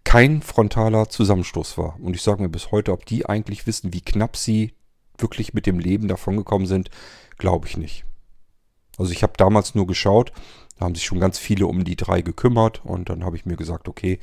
[0.04, 1.98] kein frontaler Zusammenstoß war.
[2.00, 4.74] Und ich sage mir bis heute, ob die eigentlich wissen, wie knapp sie
[5.18, 6.90] wirklich mit dem Leben davongekommen sind,
[7.38, 8.04] glaube ich nicht.
[8.98, 10.32] Also ich habe damals nur geschaut,
[10.78, 13.56] da haben sich schon ganz viele um die drei gekümmert und dann habe ich mir
[13.56, 14.20] gesagt, okay,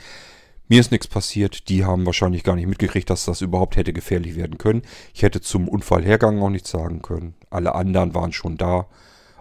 [0.71, 1.67] mir ist nichts passiert.
[1.67, 4.83] Die haben wahrscheinlich gar nicht mitgekriegt, dass das überhaupt hätte gefährlich werden können.
[5.13, 7.35] Ich hätte zum Unfallhergang auch nichts sagen können.
[7.49, 8.87] Alle anderen waren schon da.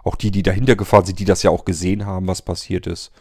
[0.02, 3.12] Auch die, die dahinter gefahren sind, die das ja auch gesehen haben, was passiert ist.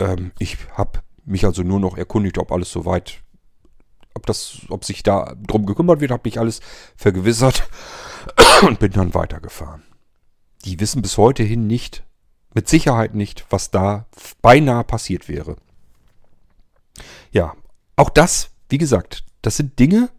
[0.00, 3.20] Ähm, ich habe mich also nur noch erkundigt, ob alles soweit,
[4.14, 6.58] ob das, ob sich da drum gekümmert wird, habe mich alles
[6.96, 7.68] vergewissert
[8.62, 9.84] und bin dann weitergefahren.
[10.64, 12.02] Die wissen bis heute hin nicht,
[12.54, 14.06] mit Sicherheit nicht, was da
[14.42, 15.54] beinahe passiert wäre.
[17.30, 17.54] Ja,
[17.96, 20.10] auch das, wie gesagt, das sind Dinge,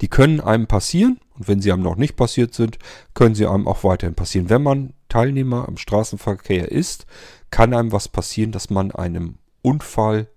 [0.00, 2.78] die können einem passieren und wenn sie einem noch nicht passiert sind,
[3.14, 4.50] können sie einem auch weiterhin passieren.
[4.50, 7.06] Wenn man Teilnehmer am Straßenverkehr ist,
[7.50, 10.28] kann einem was passieren, dass man einem Unfall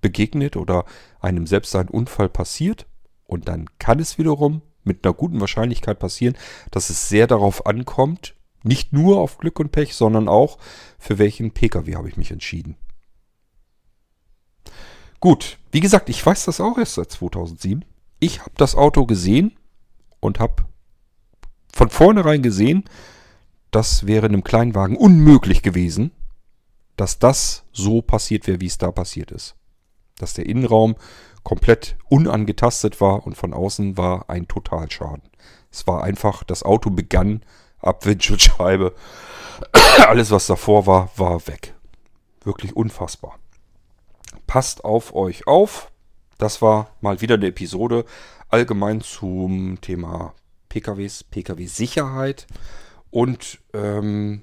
[0.00, 0.84] begegnet oder
[1.20, 2.86] einem selbst ein Unfall passiert.
[3.26, 6.36] Und dann kann es wiederum mit einer guten Wahrscheinlichkeit passieren,
[6.70, 10.58] dass es sehr darauf ankommt, nicht nur auf Glück und Pech, sondern auch,
[10.98, 12.76] für welchen Pkw habe ich mich entschieden.
[15.20, 17.84] Gut, wie gesagt, ich weiß das auch erst seit 2007.
[18.18, 19.56] Ich habe das Auto gesehen
[20.20, 20.64] und habe
[21.72, 22.84] von vornherein gesehen,
[23.70, 26.10] das wäre in einem Kleinwagen unmöglich gewesen,
[26.96, 29.56] dass das so passiert wäre, wie es da passiert ist
[30.20, 30.96] dass der Innenraum
[31.42, 35.22] komplett unangetastet war und von außen war ein Totalschaden.
[35.70, 37.42] Es war einfach, das Auto begann
[37.78, 38.94] ab Windschutzscheibe.
[40.06, 41.74] Alles, was davor war, war weg.
[42.44, 43.38] Wirklich unfassbar.
[44.46, 45.90] Passt auf euch auf.
[46.38, 48.04] Das war mal wieder eine Episode
[48.48, 50.34] allgemein zum Thema
[50.68, 52.46] PKWs, PKW-Sicherheit
[53.10, 54.42] und ähm,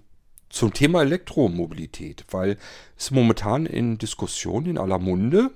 [0.49, 2.57] zum Thema Elektromobilität, weil
[2.97, 5.51] es momentan in Diskussion in aller Munde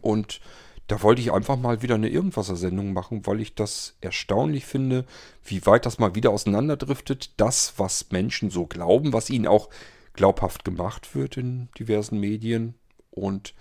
[0.00, 0.40] und
[0.86, 5.06] da wollte ich einfach mal wieder eine Irgendwasser-Sendung machen, weil ich das erstaunlich finde,
[5.42, 7.30] wie weit das mal wieder auseinanderdriftet.
[7.38, 9.70] Das, was Menschen so glauben, was ihnen auch
[10.12, 12.74] glaubhaft gemacht wird in diversen Medien
[13.10, 13.54] und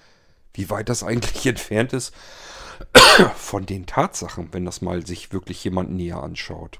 [0.54, 2.14] wie weit das eigentlich entfernt ist
[3.36, 6.80] von den Tatsachen, wenn das mal sich wirklich jemand näher anschaut.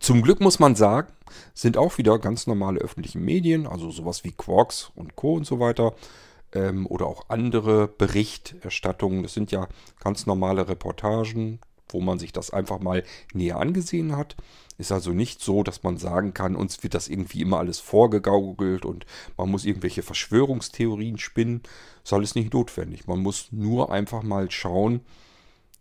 [0.00, 1.12] Zum Glück muss man sagen,
[1.54, 5.34] sind auch wieder ganz normale öffentliche Medien, also sowas wie Quarks und Co.
[5.34, 5.94] und so weiter,
[6.52, 9.22] ähm, oder auch andere Berichterstattungen.
[9.22, 9.68] Das sind ja
[10.00, 14.36] ganz normale Reportagen, wo man sich das einfach mal näher angesehen hat.
[14.82, 18.84] Ist also nicht so, dass man sagen kann, uns wird das irgendwie immer alles vorgegaukelt
[18.84, 19.06] und
[19.36, 21.62] man muss irgendwelche Verschwörungstheorien spinnen.
[22.02, 23.06] Ist alles nicht notwendig.
[23.06, 25.02] Man muss nur einfach mal schauen,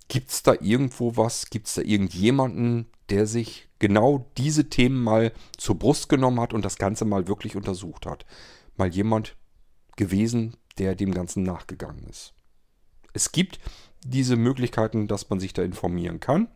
[0.08, 1.50] gibt es da irgendwo was?
[1.50, 6.64] Gibt es da irgendjemanden, der sich genau diese Themen mal zur Brust genommen hat und
[6.64, 8.28] das Ganze mal wirklich untersucht hat?
[8.78, 9.36] Mal jemand
[9.96, 12.36] gewesen, der dem Ganzen nachgegangen ist.
[13.14, 13.60] Es gibt
[14.06, 16.50] diese Möglichkeiten, dass man sich da informieren kann.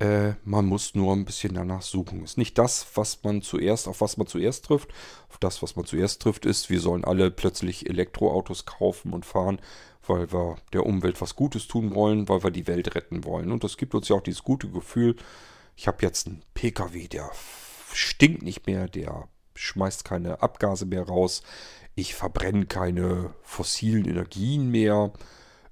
[0.00, 2.22] Äh, man muss nur ein bisschen danach suchen.
[2.22, 4.90] Ist nicht das, was man zuerst, auf was man zuerst trifft.
[5.28, 9.60] Auf das, was man zuerst trifft, ist, wir sollen alle plötzlich Elektroautos kaufen und fahren,
[10.06, 13.50] weil wir der Umwelt was Gutes tun wollen, weil wir die Welt retten wollen.
[13.50, 15.16] Und das gibt uns ja auch dieses gute Gefühl,
[15.76, 17.30] ich habe jetzt einen Pkw, der
[17.92, 21.42] stinkt nicht mehr, der schmeißt keine Abgase mehr raus,
[21.94, 25.12] ich verbrenne keine fossilen Energien mehr.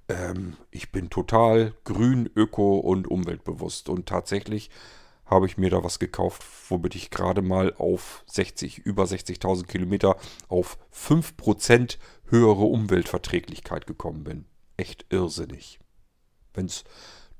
[0.08, 3.88] Ähm, ich bin total grün, öko und umweltbewusst.
[3.88, 4.70] Und tatsächlich
[5.26, 10.16] habe ich mir da was gekauft, womit ich gerade mal auf 60, über 60.000 Kilometer
[10.48, 14.44] auf 5% höhere Umweltverträglichkeit gekommen bin.
[14.76, 15.80] Echt irrsinnig.
[16.54, 16.84] Wenn es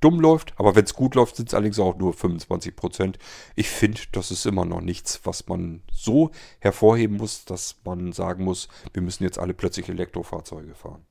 [0.00, 3.16] dumm läuft, aber wenn es gut läuft, sind es allerdings auch nur 25%.
[3.54, 8.44] Ich finde, das ist immer noch nichts, was man so hervorheben muss, dass man sagen
[8.44, 11.06] muss, wir müssen jetzt alle plötzlich Elektrofahrzeuge fahren.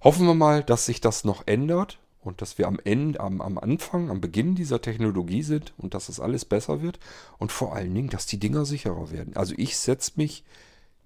[0.00, 3.58] Hoffen wir mal, dass sich das noch ändert und dass wir am Ende, am, am
[3.58, 6.98] Anfang, am Beginn dieser Technologie sind und dass das alles besser wird
[7.38, 9.36] und vor allen Dingen, dass die Dinger sicherer werden.
[9.36, 10.44] Also ich setze mich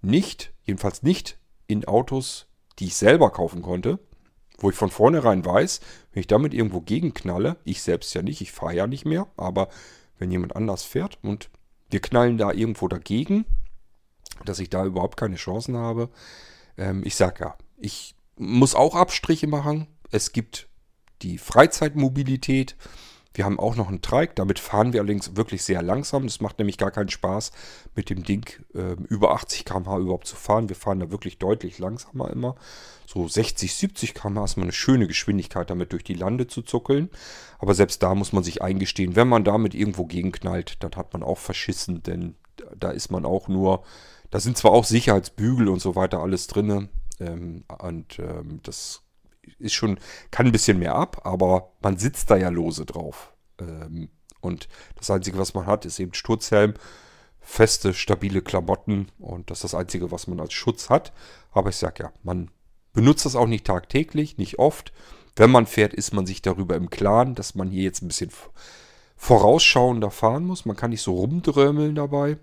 [0.02, 2.46] nicht, jedenfalls nicht in Autos,
[2.78, 3.98] die ich selber kaufen konnte,
[4.58, 5.80] wo ich von vornherein weiß,
[6.12, 9.68] wenn ich damit irgendwo gegenknalle, ich selbst ja nicht, ich fahre ja nicht mehr, aber
[10.18, 11.50] wenn jemand anders fährt und
[11.90, 13.44] wir knallen da irgendwo dagegen,
[14.44, 16.10] dass ich da überhaupt keine Chancen habe.
[16.76, 19.86] Ähm, ich sag ja, ich muss auch Abstriche machen.
[20.10, 20.68] Es gibt
[21.22, 22.76] die Freizeitmobilität.
[23.34, 26.24] Wir haben auch noch einen Trike, damit fahren wir allerdings wirklich sehr langsam.
[26.24, 27.52] Das macht nämlich gar keinen Spaß,
[27.94, 30.68] mit dem Ding äh, über 80 km/h überhaupt zu fahren.
[30.68, 32.56] Wir fahren da wirklich deutlich langsamer immer.
[33.06, 37.08] So 60, 70 km/h ist mal eine schöne Geschwindigkeit, damit durch die Lande zu zuckeln.
[37.58, 41.22] Aber selbst da muss man sich eingestehen, wenn man damit irgendwo gegenknallt, dann hat man
[41.22, 42.34] auch verschissen, denn
[42.78, 43.82] da ist man auch nur,
[44.30, 46.90] da sind zwar auch Sicherheitsbügel und so weiter alles drin.
[47.26, 49.02] Ähm, und ähm, das
[49.58, 49.98] ist schon,
[50.30, 53.32] kann ein bisschen mehr ab, aber man sitzt da ja lose drauf.
[53.58, 54.08] Ähm,
[54.40, 56.74] und das Einzige, was man hat, ist eben Sturzhelm,
[57.40, 61.12] feste, stabile Klamotten und das ist das Einzige, was man als Schutz hat.
[61.52, 62.50] Aber ich sag ja, man
[62.92, 64.92] benutzt das auch nicht tagtäglich, nicht oft.
[65.36, 68.30] Wenn man fährt, ist man sich darüber im Klaren, dass man hier jetzt ein bisschen
[69.16, 70.66] vorausschauender fahren muss.
[70.66, 72.38] Man kann nicht so rumdrömeln dabei.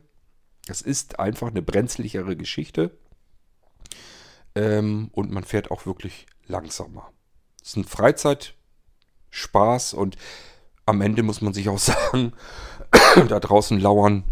[0.68, 2.98] Das ist einfach eine brenzlichere Geschichte.
[4.56, 7.12] Ähm, und man fährt auch wirklich langsamer.
[7.62, 10.18] Es ist ein Freizeitspaß und
[10.86, 12.34] am Ende muss man sich auch sagen,
[13.30, 14.26] da draußen lauern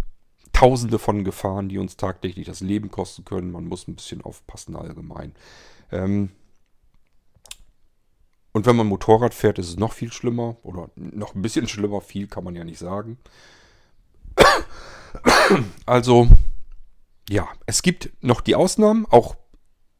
[0.54, 3.52] Tausende von Gefahren, die uns tagtäglich das Leben kosten können.
[3.52, 5.36] Man muss ein bisschen aufpassen allgemein.
[5.92, 6.32] Ähm
[8.54, 12.02] und wenn man Motorrad fährt, ist es noch viel schlimmer oder noch ein bisschen schlimmer.
[12.02, 13.20] Viel kann man ja nicht sagen.
[15.86, 16.28] Also,
[17.30, 19.06] ja, es gibt noch die Ausnahmen.
[19.06, 19.36] Auch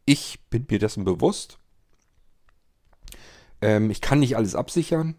[0.08, 1.60] ich bin mir dessen bewusst.
[3.62, 5.16] Ähm, ich kann nicht alles absichern,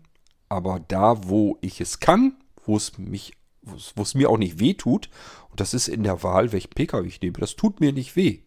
[0.48, 4.74] aber da, wo ich es kann, wo es mich, wo es mir auch nicht weh
[4.74, 5.10] tut,
[5.50, 8.40] und das ist in der Wahl, welchen Pkw ich nehme, das tut mir nicht weh.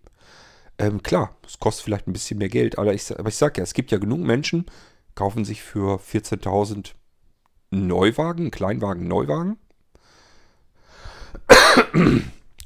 [0.79, 3.63] Ähm, klar, es kostet vielleicht ein bisschen mehr Geld, aber ich, aber ich sage ja,
[3.63, 4.65] es gibt ja genug Menschen,
[5.13, 6.93] kaufen sich für 14.000
[7.69, 9.57] Neuwagen, Kleinwagen, Neuwagen,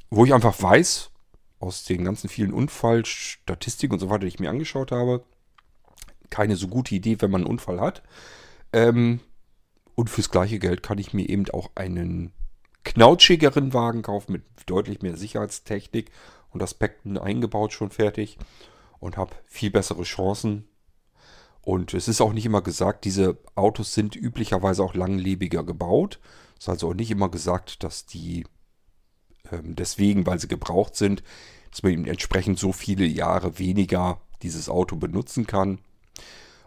[0.09, 1.11] wo ich einfach weiß,
[1.59, 5.23] aus den ganzen vielen Unfallstatistiken und so weiter, die ich mir angeschaut habe,
[6.29, 8.03] keine so gute Idee, wenn man einen Unfall hat.
[8.73, 9.19] Ähm,
[9.95, 12.33] und fürs gleiche Geld kann ich mir eben auch einen
[12.83, 16.11] knautschigeren Wagen kaufen mit deutlich mehr Sicherheitstechnik
[16.51, 18.37] und Aspekten eingebaut schon fertig
[18.99, 20.67] und habe viel bessere Chancen.
[21.61, 26.19] Und es ist auch nicht immer gesagt, diese Autos sind üblicherweise auch langlebiger gebaut.
[26.57, 28.45] Es ist also auch nicht immer gesagt, dass die
[29.51, 31.23] deswegen, weil sie gebraucht sind,
[31.71, 35.79] dass man eben entsprechend so viele Jahre weniger dieses Auto benutzen kann.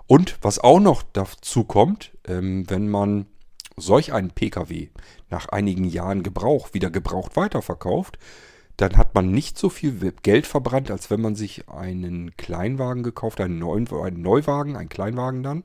[0.07, 3.27] Und was auch noch dazu kommt, ähm, wenn man
[3.77, 4.89] solch einen Pkw
[5.31, 8.19] nach einigen Jahren Gebrauch wieder gebraucht weiterverkauft,
[8.79, 13.41] dann hat man nicht so viel Geld verbrannt, als wenn man sich einen Kleinwagen gekauft,
[13.41, 15.65] einen, neuen, einen Neuwagen, einen Kleinwagen dann.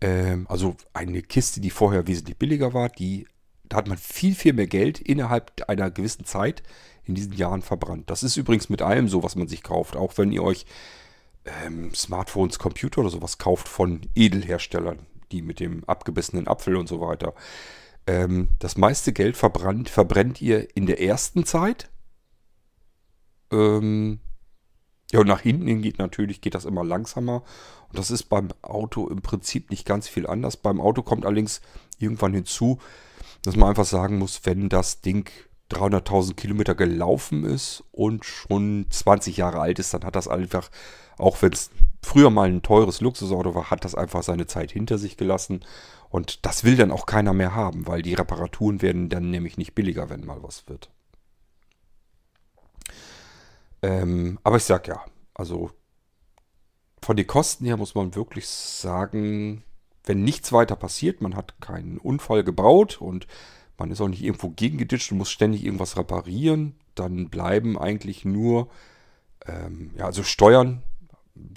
[0.00, 3.26] Ähm, also eine Kiste, die vorher wesentlich billiger war, die,
[3.72, 6.62] da hat man viel, viel mehr Geld innerhalb einer gewissen Zeit
[7.04, 8.10] in diesen Jahren verbrannt.
[8.10, 9.96] Das ist übrigens mit allem so, was man sich kauft.
[9.96, 10.66] Auch wenn ihr euch
[11.46, 14.98] ähm, Smartphones, Computer oder sowas kauft von Edelherstellern,
[15.32, 17.32] die mit dem abgebissenen Apfel und so weiter.
[18.06, 21.88] Ähm, das meiste Geld verbrannt, verbrennt ihr in der ersten Zeit.
[23.50, 24.20] Ähm,
[25.12, 27.42] ja, und nach hinten hin geht natürlich, geht das immer langsamer.
[27.88, 30.58] Und das ist beim Auto im Prinzip nicht ganz viel anders.
[30.58, 31.62] Beim Auto kommt allerdings
[31.98, 32.78] irgendwann hinzu,
[33.42, 35.28] dass man einfach sagen muss, wenn das Ding
[35.70, 40.70] 300.000 Kilometer gelaufen ist und schon 20 Jahre alt ist, dann hat das einfach,
[41.18, 41.70] auch wenn es
[42.02, 45.64] früher mal ein teures Luxusauto war, hat das einfach seine Zeit hinter sich gelassen.
[46.10, 49.74] Und das will dann auch keiner mehr haben, weil die Reparaturen werden dann nämlich nicht
[49.74, 50.90] billiger, wenn mal was wird.
[53.80, 55.04] Ähm, aber ich sag ja,
[55.34, 55.70] also
[57.02, 59.64] von den Kosten her muss man wirklich sagen,
[60.04, 63.26] wenn nichts weiter passiert, man hat keinen Unfall gebaut und
[63.78, 66.74] man ist auch nicht irgendwo gegengeditscht und muss ständig irgendwas reparieren.
[66.94, 68.68] Dann bleiben eigentlich nur,
[69.46, 70.82] ähm, ja, also Steuern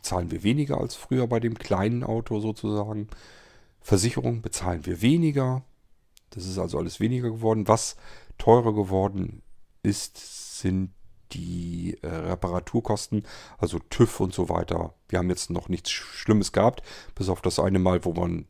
[0.02, 3.08] zahlen wir weniger als früher bei dem kleinen Auto sozusagen.
[3.82, 5.64] Versicherung bezahlen wir weniger.
[6.30, 7.68] Das ist also alles weniger geworden.
[7.68, 7.98] Was
[8.38, 9.42] teurer geworden
[9.84, 10.92] ist, sind
[11.32, 13.24] die äh, Reparaturkosten,
[13.58, 14.94] also TÜV und so weiter.
[15.10, 16.84] Wir haben jetzt noch nichts Schlimmes gehabt,
[17.16, 18.46] bis auf das eine Mal, wo man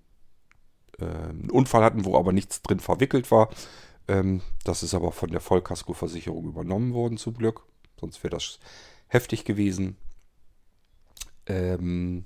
[1.00, 3.50] äh, einen Unfall hatten, wo aber nichts drin verwickelt war.
[4.08, 7.64] Ähm, das ist aber von der Vollkaskoversicherung übernommen worden, zum Glück.
[8.00, 8.60] Sonst wäre das
[9.08, 9.98] heftig gewesen.
[11.48, 12.26] Ähm,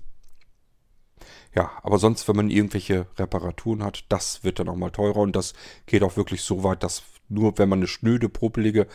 [1.54, 5.36] ja, aber sonst, wenn man irgendwelche Reparaturen hat, das wird dann auch mal teurer und
[5.36, 5.54] das
[5.86, 8.88] geht auch wirklich so weit, dass nur wenn man eine schnöde, propelige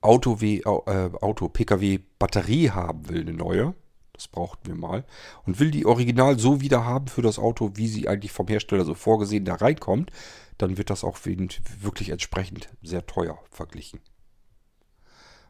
[0.00, 3.74] Auto, äh, Auto Pkw Batterie haben will, eine neue,
[4.12, 5.04] das brauchten wir mal,
[5.46, 8.84] und will die original so wieder haben für das Auto, wie sie eigentlich vom Hersteller
[8.84, 10.10] so vorgesehen da reinkommt,
[10.58, 14.00] dann wird das auch wirklich entsprechend sehr teuer verglichen.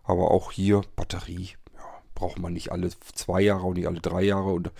[0.03, 1.85] Aber auch hier Batterie ja,
[2.15, 4.70] braucht man nicht alle zwei Jahre und nicht alle drei Jahre und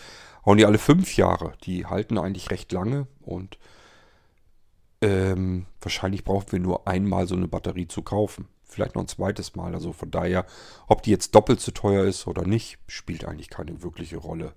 [0.43, 1.53] auch nicht alle fünf Jahre.
[1.65, 3.59] Die halten eigentlich recht lange und
[5.01, 8.49] ähm, wahrscheinlich brauchen wir nur einmal so eine Batterie zu kaufen.
[8.69, 9.74] Vielleicht noch ein zweites Mal.
[9.74, 10.47] Also von daher,
[10.86, 14.55] ob die jetzt doppelt so teuer ist oder nicht, spielt eigentlich keine wirkliche Rolle.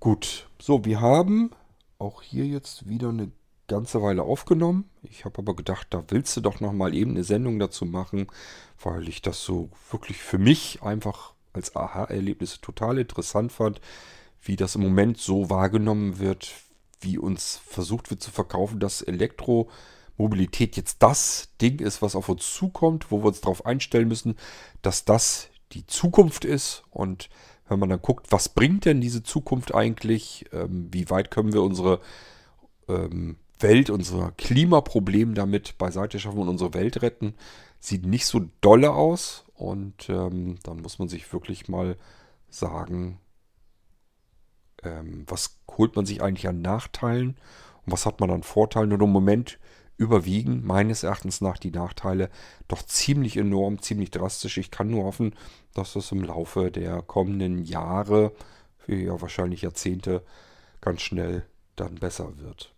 [0.00, 1.50] Gut, so, wir haben
[1.98, 3.30] auch hier jetzt wieder eine
[3.68, 4.90] ganze Weile aufgenommen.
[5.02, 8.26] Ich habe aber gedacht, da willst du doch noch mal eben eine Sendung dazu machen,
[8.82, 13.80] weil ich das so wirklich für mich einfach als Aha-Erlebnis total interessant fand,
[14.42, 16.52] wie das im Moment so wahrgenommen wird,
[17.00, 19.02] wie uns versucht wird zu verkaufen, dass
[20.20, 24.36] Elektromobilität jetzt das Ding ist, was auf uns zukommt, wo wir uns darauf einstellen müssen,
[24.82, 26.84] dass das die Zukunft ist.
[26.90, 27.30] Und
[27.68, 31.62] wenn man dann guckt, was bringt denn diese Zukunft eigentlich, ähm, wie weit können wir
[31.62, 32.00] unsere
[32.88, 37.34] ähm, Welt, unser Klimaproblem damit beiseite schaffen und unsere Welt retten,
[37.78, 39.44] sieht nicht so dolle aus.
[39.54, 41.96] Und ähm, dann muss man sich wirklich mal
[42.48, 43.20] sagen,
[44.82, 47.36] ähm, was holt man sich eigentlich an Nachteilen
[47.84, 48.92] und was hat man an Vorteilen.
[48.92, 49.58] Und im Moment
[50.00, 52.30] überwiegen meines Erachtens nach die Nachteile
[52.68, 54.56] doch ziemlich enorm, ziemlich drastisch.
[54.56, 55.34] Ich kann nur hoffen,
[55.74, 58.32] dass das im Laufe der kommenden Jahre,
[58.86, 60.24] ja wahrscheinlich Jahrzehnte,
[60.80, 61.44] ganz schnell
[61.76, 62.74] dann besser wird.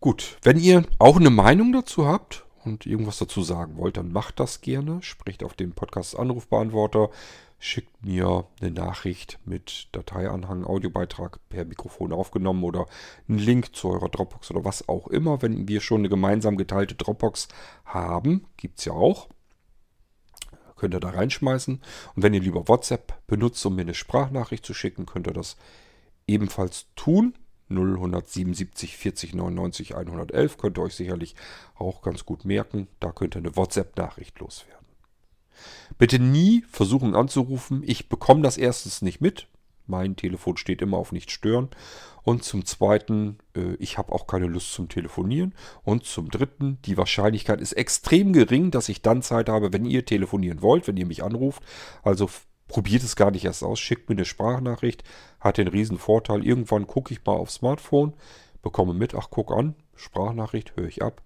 [0.00, 4.40] Gut, wenn ihr auch eine Meinung dazu habt und irgendwas dazu sagen wollt, dann macht
[4.40, 5.02] das gerne.
[5.02, 7.10] Spricht auf den Podcast-Anrufbeantworter,
[7.58, 12.86] schickt mir eine Nachricht mit Dateianhang, Audiobeitrag per Mikrofon aufgenommen oder
[13.28, 15.42] einen Link zu eurer Dropbox oder was auch immer.
[15.42, 17.48] Wenn wir schon eine gemeinsam geteilte Dropbox
[17.84, 19.28] haben, gibt es ja auch.
[20.76, 21.82] Könnt ihr da reinschmeißen.
[22.14, 25.56] Und wenn ihr lieber WhatsApp benutzt, um mir eine Sprachnachricht zu schicken, könnt ihr das
[26.28, 27.34] ebenfalls tun.
[27.70, 31.34] 0177 40 99 111 könnt ihr euch sicherlich
[31.74, 32.86] auch ganz gut merken.
[33.00, 34.87] Da könnt ihr eine WhatsApp-Nachricht loswerden.
[35.98, 37.82] Bitte nie versuchen anzurufen.
[37.84, 39.48] Ich bekomme das erstens nicht mit.
[39.86, 41.68] Mein Telefon steht immer auf nicht stören.
[42.22, 45.54] Und zum Zweiten, äh, ich habe auch keine Lust zum Telefonieren.
[45.82, 50.04] Und zum Dritten, die Wahrscheinlichkeit ist extrem gering, dass ich dann Zeit habe, wenn ihr
[50.04, 51.62] telefonieren wollt, wenn ihr mich anruft.
[52.02, 52.28] Also
[52.68, 55.02] probiert es gar nicht erst aus, schickt mir eine Sprachnachricht,
[55.40, 56.46] hat den riesen Vorteil.
[56.46, 58.12] Irgendwann gucke ich mal aufs Smartphone,
[58.62, 61.22] bekomme mit, ach guck an, Sprachnachricht, höre ich ab.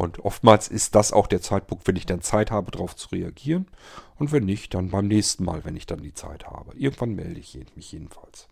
[0.00, 3.66] Und oftmals ist das auch der Zeitpunkt, wenn ich dann Zeit habe, darauf zu reagieren.
[4.18, 6.74] Und wenn nicht, dann beim nächsten Mal, wenn ich dann die Zeit habe.
[6.74, 8.48] Irgendwann melde ich mich jedenfalls.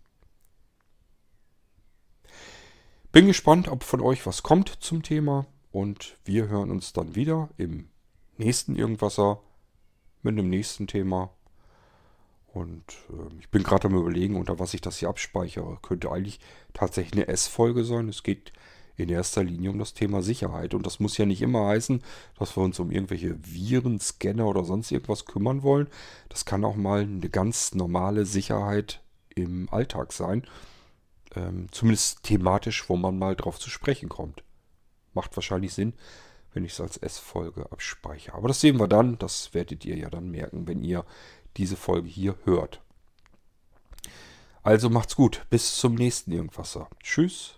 [3.12, 5.46] Bin gespannt, ob von euch was kommt zum Thema.
[5.72, 7.88] Und wir hören uns dann wieder im
[8.36, 9.40] nächsten Irgendwasser
[10.22, 11.30] mit einem nächsten Thema.
[12.52, 15.78] Und äh, ich bin gerade am überlegen, unter was ich das hier abspeichere.
[15.80, 16.40] Könnte eigentlich
[16.74, 18.10] tatsächlich eine S-Folge sein.
[18.10, 18.52] Es geht
[18.98, 20.74] in erster Linie um das Thema Sicherheit.
[20.74, 22.02] Und das muss ja nicht immer heißen,
[22.38, 25.86] dass wir uns um irgendwelche Viren, Scanner oder sonst irgendwas kümmern wollen.
[26.28, 29.00] Das kann auch mal eine ganz normale Sicherheit
[29.34, 30.42] im Alltag sein.
[31.36, 34.42] Ähm, zumindest thematisch, wo man mal drauf zu sprechen kommt.
[35.14, 35.94] Macht wahrscheinlich Sinn,
[36.52, 38.36] wenn ich es als S-Folge abspeichere.
[38.36, 39.16] Aber das sehen wir dann.
[39.18, 41.04] Das werdet ihr ja dann merken, wenn ihr
[41.56, 42.80] diese Folge hier hört.
[44.64, 45.46] Also macht's gut.
[45.50, 46.88] Bis zum nächsten Irgendwasser.
[47.00, 47.57] Tschüss,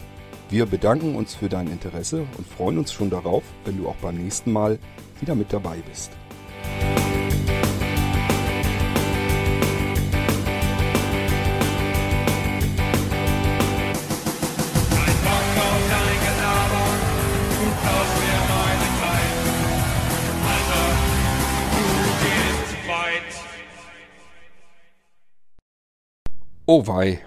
[0.51, 4.17] Wir bedanken uns für dein Interesse und freuen uns schon darauf, wenn du auch beim
[4.17, 4.79] nächsten Mal
[5.21, 6.11] wieder mit dabei bist.
[26.65, 27.21] Oh wei,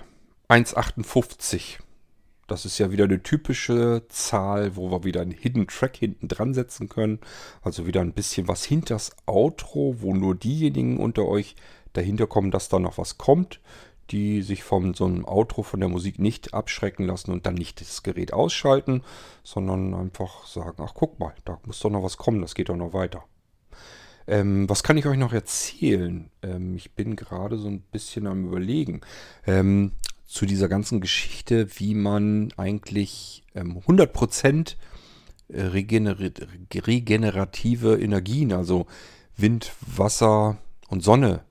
[0.51, 1.84] 1,58.
[2.47, 6.55] Das ist ja wieder eine typische Zahl, wo wir wieder einen Hidden Track hinten dran
[6.55, 7.21] setzen können.
[7.63, 11.57] Also wieder ein bisschen was hinters Outro, wo nur diejenigen unter euch
[11.93, 13.61] dahinter kommen, dass da noch was kommt,
[14.11, 17.81] die sich von so einem Outro von der Musik nicht abschrecken lassen und dann nicht
[17.81, 19.03] das Gerät ausschalten,
[19.43, 22.77] sondern einfach sagen, ach guck mal, da muss doch noch was kommen, das geht doch
[22.77, 23.25] noch weiter.
[24.27, 26.31] Ähm, was kann ich euch noch erzählen?
[26.43, 29.03] Ähm, ich bin gerade so ein bisschen am Überlegen.
[29.47, 29.93] Ähm,
[30.27, 34.77] zu dieser ganzen Geschichte, wie man eigentlich 100%
[35.51, 38.87] ähm, regener regenerative Energien, also
[39.37, 41.45] Wind, Wasser und Sonne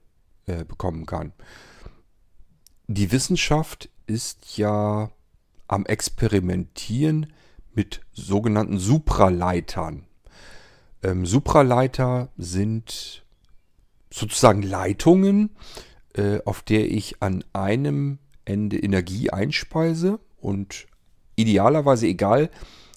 [0.46, 1.34] äh, bekommen kann.
[2.88, 5.12] Die Wissenschaft ist ja
[5.68, 7.32] am Experimentieren
[7.74, 10.06] mit sogenannten Supraleitern.
[11.02, 13.24] Ähm, Supraleiter sind
[14.12, 15.56] sozusagen Leitungen,
[16.14, 20.88] äh, auf der ich an einem Ende Energie einspeise und
[21.36, 22.50] idealerweise egal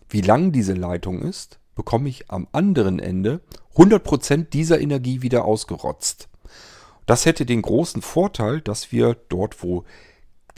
[0.09, 3.41] wie lang diese Leitung ist, bekomme ich am anderen Ende
[3.77, 6.29] 100% dieser Energie wieder ausgerotzt.
[7.07, 9.85] Das hätte den großen Vorteil, dass wir dort, wo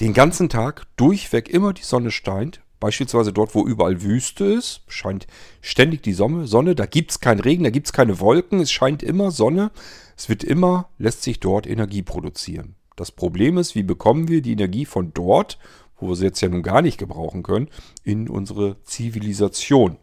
[0.00, 5.26] den ganzen Tag durchweg immer die Sonne scheint, Beispielsweise dort, wo überall Wüste ist, scheint
[5.60, 6.46] ständig die Sonne.
[6.46, 9.72] Sonne da gibt es keinen Regen, da gibt es keine Wolken, es scheint immer Sonne.
[10.16, 12.76] Es wird immer, lässt sich dort Energie produzieren.
[12.98, 15.58] Das Problem ist, wie bekommen wir die Energie von dort,
[15.98, 17.68] wo wir sie jetzt ja nun gar nicht gebrauchen können,
[18.02, 19.98] in unsere Zivilisation.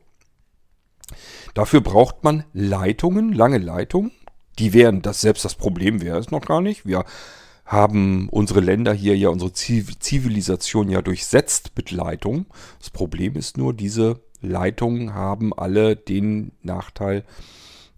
[1.54, 4.12] Dafür braucht man Leitungen, lange Leitungen.
[4.60, 6.86] Die wären, das selbst das Problem wäre es noch gar nicht.
[6.86, 7.04] Wir
[7.66, 12.46] haben unsere Länder hier ja unsere Zivilisation ja durchsetzt mit Leitungen.
[12.80, 17.26] Das Problem ist nur, diese Leitungen haben alle den Nachteil,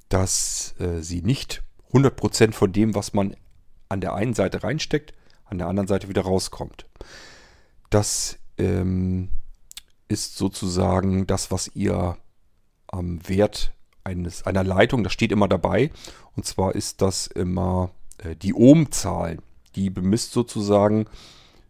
[0.09, 1.61] dass äh, sie nicht
[1.93, 3.35] 100% von dem, was man
[3.89, 5.13] an der einen Seite reinsteckt,
[5.45, 6.85] an der anderen Seite wieder rauskommt.
[7.89, 9.29] Das ähm,
[10.07, 12.17] ist sozusagen das, was ihr
[12.87, 13.73] am Wert
[14.03, 15.91] eines, einer Leitung, das steht immer dabei.
[16.35, 19.39] Und zwar ist das immer äh, die Ohmzahl
[19.77, 21.05] die bemisst sozusagen,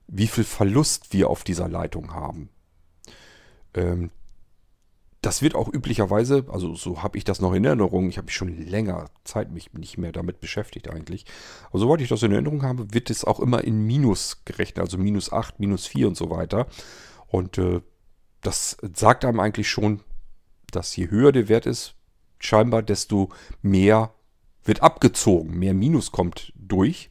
[0.07, 2.49] wie viel Verlust wir auf dieser Leitung haben.
[3.73, 4.09] Ähm,
[5.21, 8.55] das wird auch üblicherweise, also so habe ich das noch in Erinnerung, ich habe schon
[8.55, 11.25] länger Zeit mich nicht mehr damit beschäftigt eigentlich.
[11.69, 14.97] Aber soweit ich das in Erinnerung habe, wird es auch immer in Minus gerechnet, also
[14.97, 16.67] minus 8, minus 4 und so weiter.
[17.27, 17.81] Und äh,
[18.41, 20.01] das sagt einem eigentlich schon,
[20.71, 21.95] dass je höher der Wert ist,
[22.39, 23.29] scheinbar, desto
[23.61, 24.13] mehr
[24.63, 27.09] wird abgezogen, mehr Minus kommt durch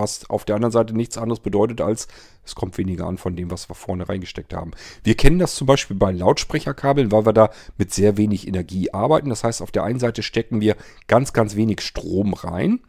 [0.00, 2.08] was auf der anderen Seite nichts anderes bedeutet als,
[2.44, 4.72] es kommt weniger an von dem, was wir vorne reingesteckt haben.
[5.04, 9.28] Wir kennen das zum Beispiel bei Lautsprecherkabeln, weil wir da mit sehr wenig Energie arbeiten.
[9.28, 12.80] Das heißt, auf der einen Seite stecken wir ganz, ganz wenig Strom rein.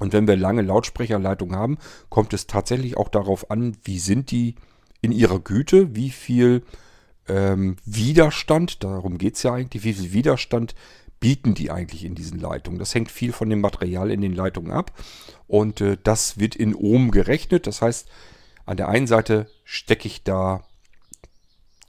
[0.00, 1.78] Und wenn wir lange Lautsprecherleitungen haben,
[2.08, 4.56] kommt es tatsächlich auch darauf an, wie sind die
[5.00, 6.62] in ihrer Güte, wie viel
[7.28, 10.74] ähm, Widerstand, darum geht es ja eigentlich, wie viel Widerstand
[11.20, 12.80] bieten die eigentlich in diesen Leitungen.
[12.80, 14.92] Das hängt viel von dem Material in den Leitungen ab
[15.52, 17.66] und äh, das wird in Ohm gerechnet.
[17.66, 18.08] Das heißt,
[18.64, 20.64] an der einen Seite stecke ich da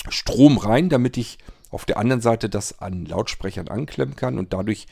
[0.10, 1.38] Strom rein, damit ich
[1.72, 4.86] auf der anderen Seite das an Lautsprechern anklemmen kann und dadurch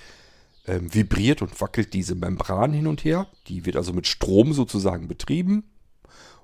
[0.65, 3.27] äh, vibriert und wackelt diese Membran hin und her.
[3.47, 5.63] Die wird also mit Strom sozusagen betrieben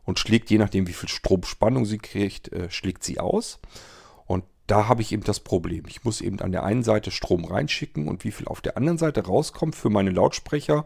[0.03, 3.59] und schlägt, je nachdem wie viel Stromspannung sie kriegt, äh, schlägt sie aus
[4.67, 5.85] da habe ich eben das Problem.
[5.87, 8.97] Ich muss eben an der einen Seite Strom reinschicken und wie viel auf der anderen
[8.97, 10.85] Seite rauskommt für meine Lautsprecher,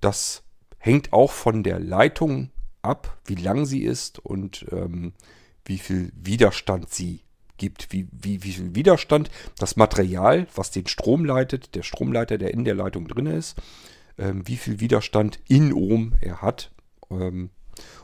[0.00, 0.42] das
[0.82, 2.50] hängt auch von der Leitung
[2.82, 5.12] ab, wie lang sie ist und ähm,
[5.64, 7.20] wie viel Widerstand sie
[7.56, 7.92] gibt.
[7.92, 12.64] Wie, wie, wie viel Widerstand das Material, was den Strom leitet, der Stromleiter, der in
[12.64, 13.56] der Leitung drin ist,
[14.18, 16.72] ähm, wie viel Widerstand in Ohm er hat.
[17.10, 17.50] Ähm,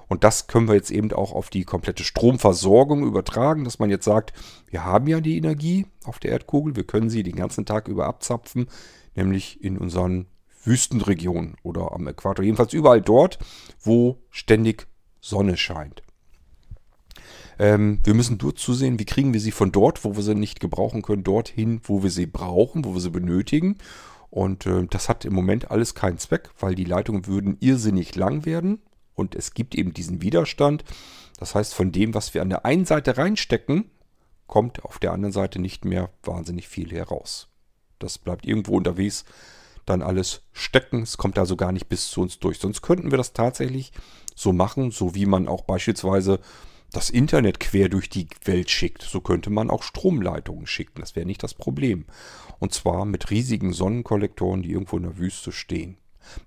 [0.07, 4.05] und das können wir jetzt eben auch auf die komplette Stromversorgung übertragen, dass man jetzt
[4.05, 4.33] sagt,
[4.71, 8.07] wir haben ja die Energie auf der Erdkugel, wir können sie den ganzen Tag über
[8.07, 8.69] abzapfen,
[9.17, 10.27] nämlich in unseren
[10.69, 12.45] Wüstenregionen oder am Äquator.
[12.45, 13.39] Jedenfalls überall dort,
[13.81, 14.87] wo ständig
[15.21, 16.03] Sonne scheint.
[17.59, 20.61] Ähm, wir müssen dort zusehen, wie kriegen wir sie von dort, wo wir sie nicht
[20.61, 23.79] gebrauchen können, dorthin, wo wir sie brauchen, wo wir sie benötigen.
[24.31, 28.45] Und äh, das hat im Moment alles keinen Zweck, weil die Leitungen würden irrsinnig lang
[28.45, 28.81] werden
[29.15, 30.85] und es gibt eben diesen Widerstand.
[31.39, 33.91] Das heißt, von dem, was wir an der einen Seite reinstecken,
[34.47, 37.49] kommt auf der anderen Seite nicht mehr wahnsinnig viel heraus.
[37.99, 39.25] Das bleibt irgendwo unterwegs
[39.89, 41.03] dann alles stecken.
[41.03, 42.59] Es kommt also gar nicht bis zu uns durch.
[42.59, 43.93] Sonst könnten wir das tatsächlich
[44.35, 46.41] so machen, so wie man auch beispielsweise
[46.93, 49.03] das Internet quer durch die Welt schickt.
[49.03, 51.01] So könnte man auch Stromleitungen schicken.
[51.01, 52.07] Das wäre nicht das Problem.
[52.59, 55.99] Und zwar mit riesigen Sonnenkollektoren, die irgendwo in der Wüste stehen.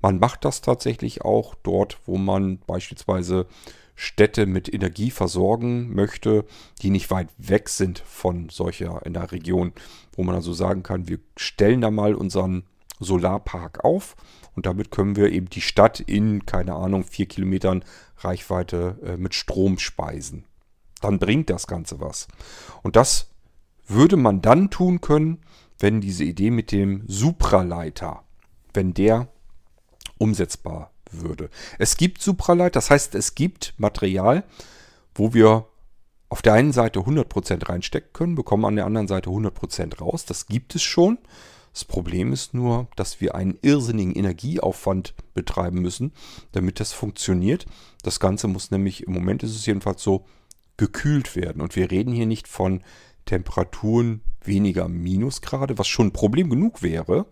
[0.01, 3.47] Man macht das tatsächlich auch dort, wo man beispielsweise
[3.95, 6.45] Städte mit Energie versorgen möchte,
[6.81, 9.73] die nicht weit weg sind von solcher in der Region,
[10.13, 12.63] wo man also sagen kann, wir stellen da mal unseren
[13.03, 14.15] Solarpark auf
[14.56, 17.84] und damit können wir eben die Stadt in, keine Ahnung, vier Kilometern
[18.18, 20.45] Reichweite äh, mit Strom speisen.
[21.02, 22.28] Dann bringt das Ganze was.
[22.84, 23.30] Und das
[23.88, 25.40] würde man dann tun können,
[25.80, 28.23] wenn diese Idee mit dem Supraleiter,
[28.73, 29.28] wenn der
[30.18, 31.49] umsetzbar würde.
[31.80, 34.44] Es gibt Supraleiter, das heißt, es gibt Material,
[35.15, 35.68] wo wir
[36.30, 40.26] auf der einen Seite 100% reinstecken können, bekommen an der anderen Seite 100% raus.
[40.26, 41.18] Das gibt es schon.
[41.73, 46.11] Das Problem ist nur, dass wir einen irrsinnigen Energieaufwand betreiben müssen,
[46.52, 47.65] damit das funktioniert.
[48.03, 50.26] Das Ganze muss nämlich, im Moment ist es jedenfalls so,
[50.77, 51.61] gekühlt werden.
[51.61, 52.81] Und wir reden hier nicht von
[53.26, 57.27] Temperaturen weniger Minusgrade, was schon ein Problem genug wäre,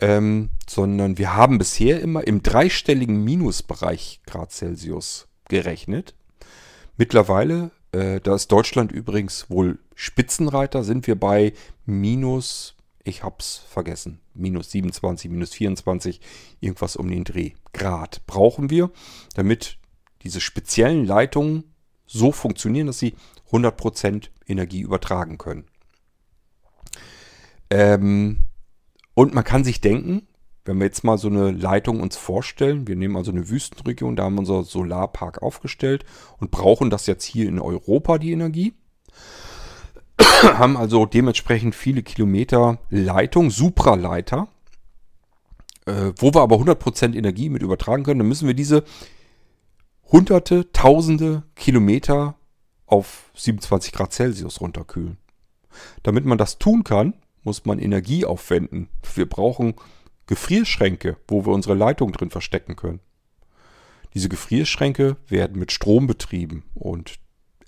[0.00, 6.14] ähm, sondern wir haben bisher immer im dreistelligen Minusbereich Grad Celsius gerechnet.
[6.96, 11.52] Mittlerweile, äh, da ist Deutschland übrigens wohl Spitzenreiter, sind wir bei
[11.84, 14.20] minus ich hab's vergessen.
[14.34, 16.20] Minus 27, minus 24,
[16.60, 17.52] irgendwas um den Dreh.
[17.72, 18.90] Grad brauchen wir,
[19.34, 19.78] damit
[20.22, 21.64] diese speziellen Leitungen
[22.06, 23.14] so funktionieren, dass sie
[23.50, 25.64] 100% Energie übertragen können.
[27.70, 28.44] Ähm,
[29.14, 30.26] und man kann sich denken,
[30.64, 34.24] wenn wir jetzt mal so eine Leitung uns vorstellen, wir nehmen also eine Wüstenregion, da
[34.24, 36.04] haben wir unser Solarpark aufgestellt
[36.38, 38.74] und brauchen das jetzt hier in Europa, die Energie.
[40.42, 44.48] haben also dementsprechend viele Kilometer Leitung, Supraleiter,
[45.86, 48.20] äh, wo wir aber 100% Energie mit übertragen können.
[48.20, 48.84] Dann müssen wir diese
[50.10, 52.36] hunderte, tausende Kilometer
[52.86, 55.16] auf 27 Grad Celsius runterkühlen.
[56.02, 58.88] Damit man das tun kann, muss man Energie aufwenden.
[59.14, 59.74] Wir brauchen
[60.26, 63.00] Gefrierschränke, wo wir unsere Leitung drin verstecken können.
[64.14, 67.14] Diese Gefrierschränke werden mit Strom betrieben und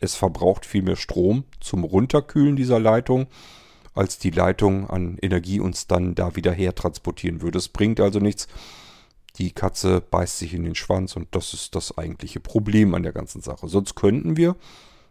[0.05, 3.27] es verbraucht viel mehr Strom zum Runterkühlen dieser Leitung,
[3.95, 7.59] als die Leitung an Energie uns dann da wieder her transportieren würde.
[7.59, 8.49] Es bringt also nichts.
[9.39, 13.13] Die Katze beißt sich in den Schwanz und das ist das eigentliche Problem an der
[13.13, 13.69] ganzen Sache.
[13.69, 14.57] Sonst könnten wir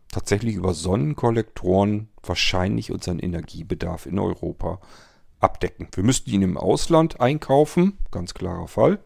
[0.09, 4.79] tatsächlich über Sonnenkollektoren wahrscheinlich unseren Energiebedarf in Europa
[5.39, 5.89] abdecken.
[5.93, 8.99] Wir müssten ihn im Ausland einkaufen, ganz klarer Fall.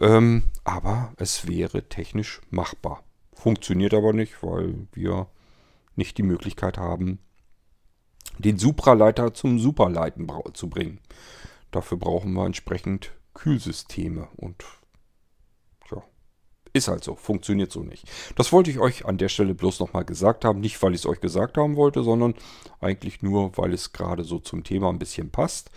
[0.00, 3.02] Ähm, aber es wäre technisch machbar.
[3.40, 5.26] Funktioniert aber nicht, weil wir
[5.96, 7.20] nicht die Möglichkeit haben,
[8.36, 11.00] den Supraleiter zum Superleiten zu bringen.
[11.70, 14.62] Dafür brauchen wir entsprechend Kühlsysteme und
[15.90, 16.02] ja,
[16.74, 18.06] ist halt so, funktioniert so nicht.
[18.36, 20.60] Das wollte ich euch an der Stelle bloß nochmal gesagt haben.
[20.60, 22.34] Nicht, weil ich es euch gesagt haben wollte, sondern
[22.78, 25.70] eigentlich nur, weil es gerade so zum Thema ein bisschen passt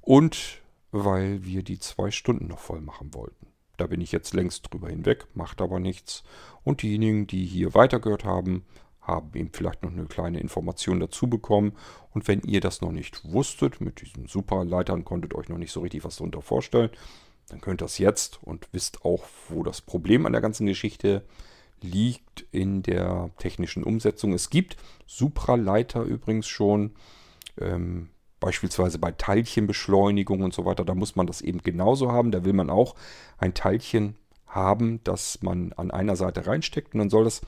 [0.00, 0.62] und
[0.92, 3.49] weil wir die zwei Stunden noch voll machen wollten.
[3.80, 6.22] Da bin ich jetzt längst drüber hinweg, macht aber nichts.
[6.64, 8.66] Und diejenigen, die hier weitergehört haben,
[9.00, 11.72] haben eben vielleicht noch eine kleine Information dazu bekommen.
[12.12, 15.80] Und wenn ihr das noch nicht wusstet, mit diesen Superleitern konntet euch noch nicht so
[15.80, 16.90] richtig was darunter vorstellen,
[17.48, 21.24] dann könnt ihr das jetzt und wisst auch, wo das Problem an der ganzen Geschichte
[21.80, 24.34] liegt in der technischen Umsetzung.
[24.34, 24.76] Es gibt
[25.06, 26.92] Supraleiter übrigens schon.
[27.58, 32.30] Ähm, Beispielsweise bei Teilchenbeschleunigung und so weiter, da muss man das eben genauso haben.
[32.30, 32.94] Da will man auch
[33.38, 37.42] ein Teilchen haben, das man an einer Seite reinsteckt und dann soll das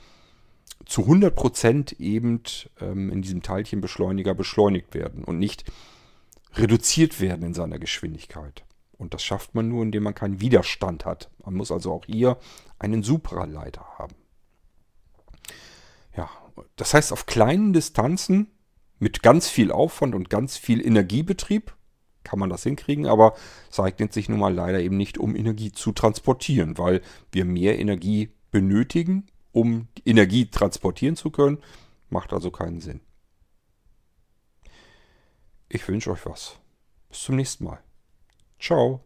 [0.85, 2.41] zu 100% eben
[2.79, 5.65] ähm, in diesem Teilchenbeschleuniger beschleunigt werden und nicht
[6.55, 8.63] reduziert werden in seiner Geschwindigkeit.
[8.97, 11.29] Und das schafft man nur, indem man keinen Widerstand hat.
[11.43, 12.37] Man muss also auch hier
[12.79, 14.15] einen Supraleiter haben.
[16.15, 16.29] Ja,
[16.75, 18.51] das heißt, auf kleinen Distanzen
[18.99, 21.75] mit ganz viel Aufwand und ganz viel Energiebetrieb
[22.23, 23.35] kann man das hinkriegen, aber
[23.69, 27.01] es eignet sich nun mal leider eben nicht, um Energie zu transportieren, weil
[27.31, 31.59] wir mehr Energie benötigen, um Energie transportieren zu können.
[32.09, 33.01] Macht also keinen Sinn.
[35.69, 36.59] Ich wünsche euch was.
[37.09, 37.79] Bis zum nächsten Mal.
[38.59, 39.03] Ciao.